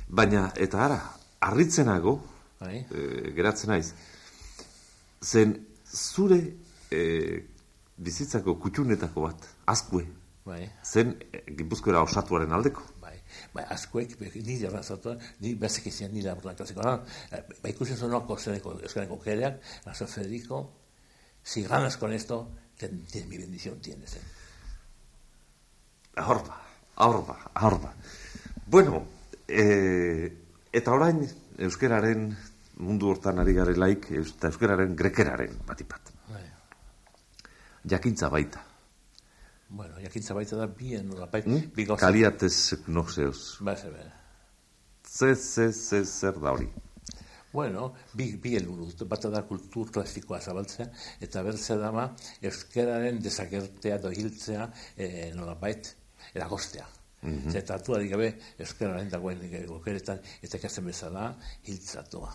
Baina, 0.08 0.48
eta 0.56 0.84
ara, 0.84 0.98
harritzenago, 1.40 2.18
Bai, 2.60 2.80
e, 2.90 3.32
geratzen 3.36 3.70
naiz, 3.70 3.92
zen 5.22 5.52
zure 5.86 6.38
e, 6.90 7.02
bizitzako 7.98 8.56
kutxunetako 8.62 9.20
bat, 9.28 9.46
azkue, 9.66 10.04
bai. 10.46 10.64
zen 10.84 11.14
e, 11.32 11.42
gipuzkoera 11.54 12.02
osatuaren 12.02 12.52
aldeko. 12.52 12.82
Bai, 13.54 13.64
askoek, 13.74 14.16
ni 14.44 14.58
jarrazatu, 14.60 15.14
ni 15.40 15.54
bezik 15.58 15.88
izan 15.90 16.12
nire 16.12 16.30
abordan 16.30 16.56
klasiko. 16.58 16.84
Ah, 16.84 16.98
eh, 17.32 17.42
ba, 17.62 17.70
ikusten 17.70 17.96
zonoko 17.96 18.36
zeneko, 18.36 18.76
eskaneko 18.84 19.18
kereak, 19.22 19.62
San 19.92 20.08
Federico, 20.08 20.60
si 21.42 21.62
ganas 21.64 21.96
con 21.96 22.12
esto, 22.12 22.50
ten, 22.76 23.04
ten, 23.06 23.28
mi 23.28 23.38
bendición 23.38 23.80
tienes. 23.80 24.16
Eh? 24.16 24.22
Ahorba, 26.16 26.60
ahorba, 26.96 27.50
ahorba. 27.54 27.94
Bueno, 28.66 29.04
e, 29.48 30.28
eta 30.72 30.92
orain 30.92 31.22
euskeraren 31.58 32.28
mundu 32.84 33.08
hortan 33.10 33.40
ari 33.40 33.56
garelaik, 33.56 34.10
eta 34.12 34.52
euskeraren 34.52 34.94
grekeraren 34.96 35.56
batipat. 35.66 36.12
Bai, 36.28 36.44
Jakintza 37.88 38.28
baita. 38.28 38.67
Bueno, 39.68 39.98
jakintza 40.00 40.34
baita 40.34 40.56
da 40.56 40.66
bien, 40.66 41.08
nola 41.08 41.26
baita, 41.26 41.50
Hmm? 41.50 41.70
bi 41.74 41.84
gauza. 41.84 42.06
Kaliatez 42.06 42.74
noxeoz. 42.86 43.58
Ba, 43.60 43.76
ze, 43.76 43.90
ba. 43.90 44.04
Ze, 45.04 45.34
ze, 45.34 45.72
ze, 45.72 46.04
zer 46.04 46.38
da 46.40 46.52
hori. 46.52 46.68
Bueno, 47.52 47.94
bi, 48.14 48.36
bi 48.36 48.54
helburu 48.56 48.86
dut. 48.86 49.04
Bata 49.08 49.30
da 49.30 49.42
kultur 49.42 49.90
klasikoa 49.92 50.40
zabaltzea, 50.40 50.86
eta 51.20 51.42
bertzea 51.42 51.76
dama 51.76 52.14
euskararen 52.42 53.20
desagertea 53.24 53.98
dohiltzea 53.98 54.70
e, 54.96 55.32
nolabait 55.34 55.94
eragostea. 56.34 56.86
Mm 57.22 57.38
-hmm. 57.38 57.50
Zeta 57.52 57.74
atuarik 57.74 58.10
gabe 58.10 58.28
euskararen 58.58 59.08
dagoen 59.10 59.40
gokeretan 59.66 60.18
eta 60.42 60.56
ikasten 60.56 60.84
bezala 60.84 61.34
hiltzatua. 61.66 62.32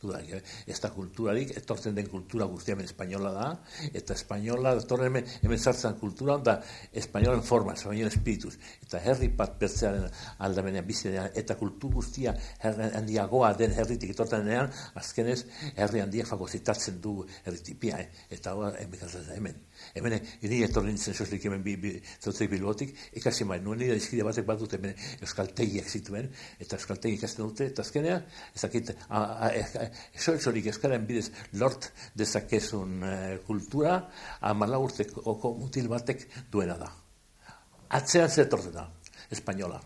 Dudarik 0.00 0.30
gabe. 0.32 0.42
Ez 0.66 0.78
da 0.80 0.90
kulturarik, 0.94 1.52
etortzen 1.60 1.94
den 1.96 2.08
kultura 2.08 2.46
guztia 2.48 2.72
hemen 2.74 2.88
espainola 2.88 3.32
da, 3.34 3.48
eta 3.92 4.14
espainola, 4.16 4.74
datorren 4.78 5.10
hemen, 5.10 5.28
hemen 5.44 5.60
sartzen 5.60 5.98
kultura, 6.00 6.38
da 6.44 6.56
espainolen 7.02 7.42
forma, 7.44 7.74
espainolen 7.76 8.08
espirituz. 8.08 8.54
Eta 8.86 9.02
herri 9.04 9.28
bat 9.36 9.58
bertzearen 9.60 10.08
aldamenean 10.46 10.88
bizidean, 10.88 11.28
eta 11.36 11.58
kultur 11.60 11.92
guztia 12.00 12.34
herri 12.64 12.88
handiagoa 13.00 13.52
den 13.60 13.76
herritik 13.76 14.14
etortzen 14.16 14.46
denean, 14.46 14.72
azkenez 15.00 15.42
herri 15.76 16.00
handiak 16.00 16.32
fagozitatzen 16.32 17.00
du 17.04 17.18
herritipia, 17.44 18.00
eh? 18.00 18.26
eta 18.38 18.56
hor, 18.56 18.72
hemen, 18.80 19.04
hemen. 19.04 19.36
Hemen, 19.40 19.60
ni 19.94 20.62
etorri 20.64 20.92
nintzen 20.92 21.14
soslik 21.14 21.44
hemen 21.46 21.62
bi, 21.62 21.76
bi, 21.80 21.92
zautzei 22.20 22.48
bilbotik, 22.48 22.94
ikasi 23.20 23.46
main, 23.48 23.62
nuen 23.64 23.80
nire 23.80 23.96
izkide 23.98 24.24
batek 24.26 24.46
bat 24.46 24.60
dut 24.60 24.74
hemen 24.76 24.94
euskaltegiak 25.20 25.88
zituen, 25.88 26.30
eta 26.58 26.78
euskaltegi 26.78 27.18
ikasten 27.18 27.46
dute, 27.46 27.70
eta 27.72 27.84
azkenean, 27.86 28.26
ez 28.54 28.64
dakit, 28.64 28.94
soitzorik 30.26 30.70
euskaren 30.72 31.06
bidez 31.08 31.28
lort 31.60 31.90
dezakezun 32.16 32.98
uh, 33.02 33.14
kultura, 33.46 33.96
amala 34.52 34.80
urteko 34.82 35.54
mutil 35.58 35.88
batek 35.92 36.26
duena 36.52 36.78
da. 36.80 36.90
Atzean 38.00 38.30
zetortzen 38.30 38.76
da, 38.76 38.86
espainola. 39.30 39.80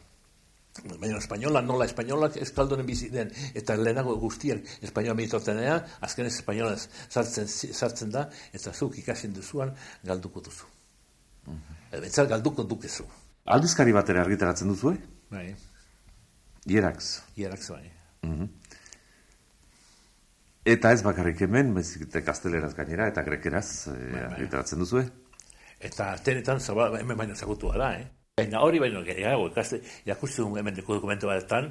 Baina 0.82 1.20
espainola, 1.20 1.60
nola 1.62 1.86
espainolak 1.86 2.36
eskaldonen 2.42 2.86
bizi 2.86 3.08
den, 3.12 3.28
eta 3.54 3.76
lehenago 3.78 4.16
guztiak 4.18 4.64
espainola 4.82 5.14
militortzen 5.14 5.60
dena, 5.60 5.76
azken 6.02 6.26
ez 6.26 6.40
sartzen, 7.08 7.46
sartzen 7.46 8.10
da, 8.10 8.28
eta 8.52 8.72
zuk 8.72 8.98
ikasin 8.98 9.32
duzuan 9.32 9.70
galduko 10.02 10.40
duzu. 10.40 10.66
Mm 11.46 11.60
-hmm. 11.60 12.26
galduko 12.28 12.64
dukezu. 12.64 13.04
Aldizkari 13.44 13.92
batera 13.92 14.22
argitaratzen 14.22 14.68
duzu, 14.68 14.90
eh? 14.90 14.98
Bai. 15.30 15.54
Ierax. 16.66 17.20
Ierax, 17.36 17.70
bai. 17.70 17.90
Mm 18.22 18.48
Eta 20.64 20.92
ez 20.92 21.02
bakarrik 21.04 21.42
hemen, 21.44 21.74
bezik 21.74 22.06
eta 22.06 22.20
gazteleraz 22.20 22.74
gainera, 22.74 23.06
eta 23.06 23.22
grekeraz 23.22 23.88
eh, 23.88 23.92
bai, 23.92 24.12
bai. 24.12 24.22
argitaratzen 24.32 24.78
duzu, 24.78 24.98
eh? 24.98 25.08
Eta 25.78 26.16
tenetan 26.24 26.60
zabal, 26.60 26.96
hemen 26.96 27.16
baino 27.16 27.34
zagutua 27.34 27.76
da, 27.76 27.90
eh? 28.00 28.06
Baina 28.34 28.64
hori 28.66 28.80
baino 28.82 28.98
gehiago, 29.06 29.44
ikaste, 29.46 29.78
irakusti 30.08 30.40
dugu 30.42 30.56
hemen 30.58 30.74
dokumentu 30.74 31.28
batetan, 31.30 31.68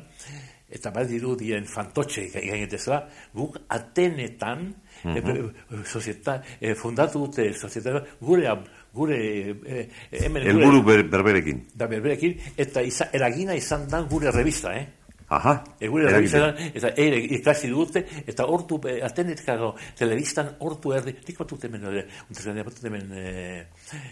eta 0.78 0.92
bat 0.96 1.10
diru 1.10 1.34
dien 1.36 1.66
fantotxe 1.68 2.24
gainetezela, 2.32 3.02
guk 3.36 3.58
atenetan, 3.78 4.70
mm 5.04 5.18
-hmm. 5.18 5.84
sozieta, 5.84 6.38
e, 6.62 6.74
fundatu 6.74 7.26
dute 7.26 7.50
sozieta, 7.54 8.00
gure, 8.22 8.56
gure, 8.94 9.20
e, 9.76 9.90
hemen 10.22 10.48
Elburu 10.54 10.82
ber, 10.88 11.04
berberekin. 11.04 11.66
Da 11.76 11.92
berberekin, 11.92 12.40
eta 12.56 12.82
iza, 12.82 13.10
eragina 13.12 13.60
izan 13.60 13.90
da 13.90 14.00
gure 14.08 14.32
revista, 14.32 14.72
eh? 14.74 14.88
Aha, 15.34 15.54
Egure 15.82 16.10
eragina, 16.10 16.52
eta 16.78 16.92
ere 17.00 17.22
ikasi 17.38 17.72
dute, 17.72 18.04
eta 18.28 18.46
hortu, 18.50 18.80
e, 18.90 19.00
atenetkako 19.08 19.72
telebistan 19.98 20.54
hortu 20.62 20.94
erdi, 20.94 21.16
nik 21.28 21.42
batut 21.42 21.66
hemen, 21.66 21.88
e, 21.90 22.06
batut 22.68 22.86
hemen 22.90 23.16
e, 23.18 23.26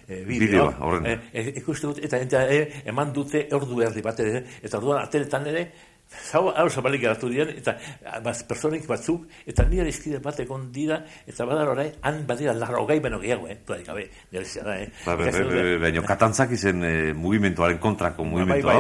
e, 0.08 0.24
bideoa, 0.28 0.74
horren. 0.80 1.08
E, 1.12 1.16
e, 1.34 1.46
ikuste 1.62 1.92
dut, 1.92 2.02
eta, 2.08 2.22
eta 2.26 2.44
e, 2.50 2.62
eman 2.90 3.14
dute 3.14 3.46
ordu 3.58 3.84
erdi 3.86 4.04
bat 4.06 4.20
ere, 4.26 4.44
eta 4.62 4.82
orduan 4.82 5.04
atenetan 5.04 5.50
ere, 5.54 5.66
Zau, 6.12 6.50
hau 6.52 6.66
zabalik 6.68 7.00
geratu 7.06 7.30
diren, 7.32 7.54
eta 7.56 7.78
baz, 8.24 8.42
personik 8.48 8.84
batzuk, 8.90 9.30
eta 9.48 9.64
nire 9.70 9.88
izkide 9.88 10.20
bat 10.24 10.42
egon 10.44 10.66
dira, 10.76 10.98
eta 11.28 11.48
badar 11.48 11.72
orai, 11.72 11.88
han 12.04 12.26
badira 12.28 12.52
larro 12.58 12.84
gai 12.90 13.00
beno 13.00 13.20
gehiago, 13.22 13.48
eh? 13.48 13.56
Tuarik 13.64 13.88
gabe, 13.88 14.04
nire 14.34 14.44
da, 14.58 14.76
eh? 14.76 14.92
Ba, 15.06 15.16
be, 15.16 15.32
be, 15.32 15.48
be, 15.54 15.80
baina 15.86 16.04
katantzak 16.12 16.52
izen 16.60 16.84
e, 16.84 16.94
mugimenduaren 17.16 17.80
kontrako 17.80 18.28
mugimendu 18.28 18.76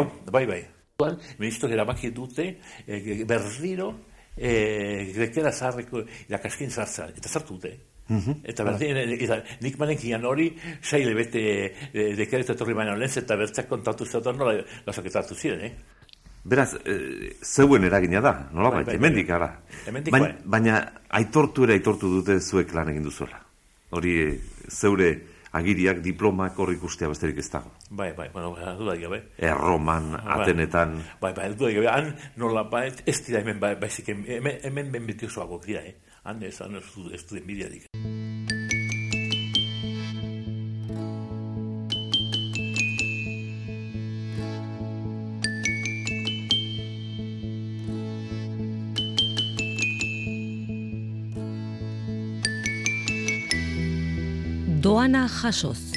bai, 1.01 1.11
hau. 1.11 1.17
bai, 1.17 1.25
bai, 1.25 1.31
bai. 1.31 1.31
Tuan, 1.31 1.39
ministro 1.39 1.69
erabaki 1.69 2.11
dute, 2.11 2.57
eh, 2.87 3.23
berriro, 3.25 4.05
eh, 4.37 5.11
grekera 5.15 5.51
zaharreko 5.51 6.03
irakaskin 6.29 6.69
zartzea, 6.69 7.09
eta 7.17 7.29
zartu 7.29 7.57
dute. 7.57 7.77
Eta 8.43 8.63
berdin, 8.63 8.97
eta 9.15 9.37
nik 9.61 9.77
manekian 9.79 10.25
hori, 10.25 10.49
saile 10.83 11.13
bete 11.15 11.41
e, 11.93 12.15
dekretu 12.17 12.51
etorri 12.51 12.73
baina 12.75 12.95
lehen, 12.95 13.23
eta 13.23 13.37
bertzak 13.39 13.69
kontatu 13.69 14.05
zeutan 14.05 14.35
nola 14.35 14.57
gasoketatu 14.85 15.35
ziren, 15.35 15.61
eh? 15.61 15.71
Beraz, 16.43 16.73
e, 16.83 17.37
zeuen 17.45 17.83
eragina 17.87 18.19
da, 18.19 18.49
nola 18.51 18.69
Bai, 18.69 18.83
baita, 18.83 18.91
bai, 18.91 18.97
hemendik 18.97 19.29
bai. 19.29 19.49
baina, 20.11 20.27
bai. 20.27 20.33
baina 20.43 20.91
aitortu 21.09 21.63
ere 21.63 21.73
aitortu 21.73 22.09
dute 22.17 22.39
zuek 22.41 22.73
lan 22.73 22.89
egin 22.89 23.03
duzuela. 23.03 23.39
Hori 23.91 24.17
e, 24.19 24.39
zeure 24.67 25.30
agiriak, 25.57 26.01
diplomak 26.03 26.59
hor 26.59 26.73
ikustea 26.73 27.09
besterik 27.11 27.41
ez 27.43 27.49
dago. 27.51 27.73
Bai, 27.89 28.11
bai, 28.17 28.29
bueno, 28.33 28.53
dudarik 28.79 29.03
gabe. 29.07 29.21
Erroman, 29.37 30.15
Atenetan, 30.15 30.95
Bai, 31.21 31.33
bai, 31.33 31.49
dudarik 31.55 31.81
gabe, 31.81 31.89
han 31.91 32.15
nola 32.37 32.63
bait, 32.63 33.03
ez 33.05 33.19
dira 33.25 33.41
hemen, 33.41 33.59
bai, 33.59 33.75
baizik, 33.75 34.09
hemen, 34.09 34.59
hemen 34.63 34.91
ben 34.91 35.07
beti 35.07 35.27
dira, 35.65 35.81
eh? 35.81 35.95
Han 36.23 36.43
ez, 36.43 36.59
han 36.61 36.75
ez 36.75 36.85
du, 36.95 37.09
ez 37.13 37.25
du 37.25 38.10
Doana 54.91 55.27
jasoz. 55.27 55.90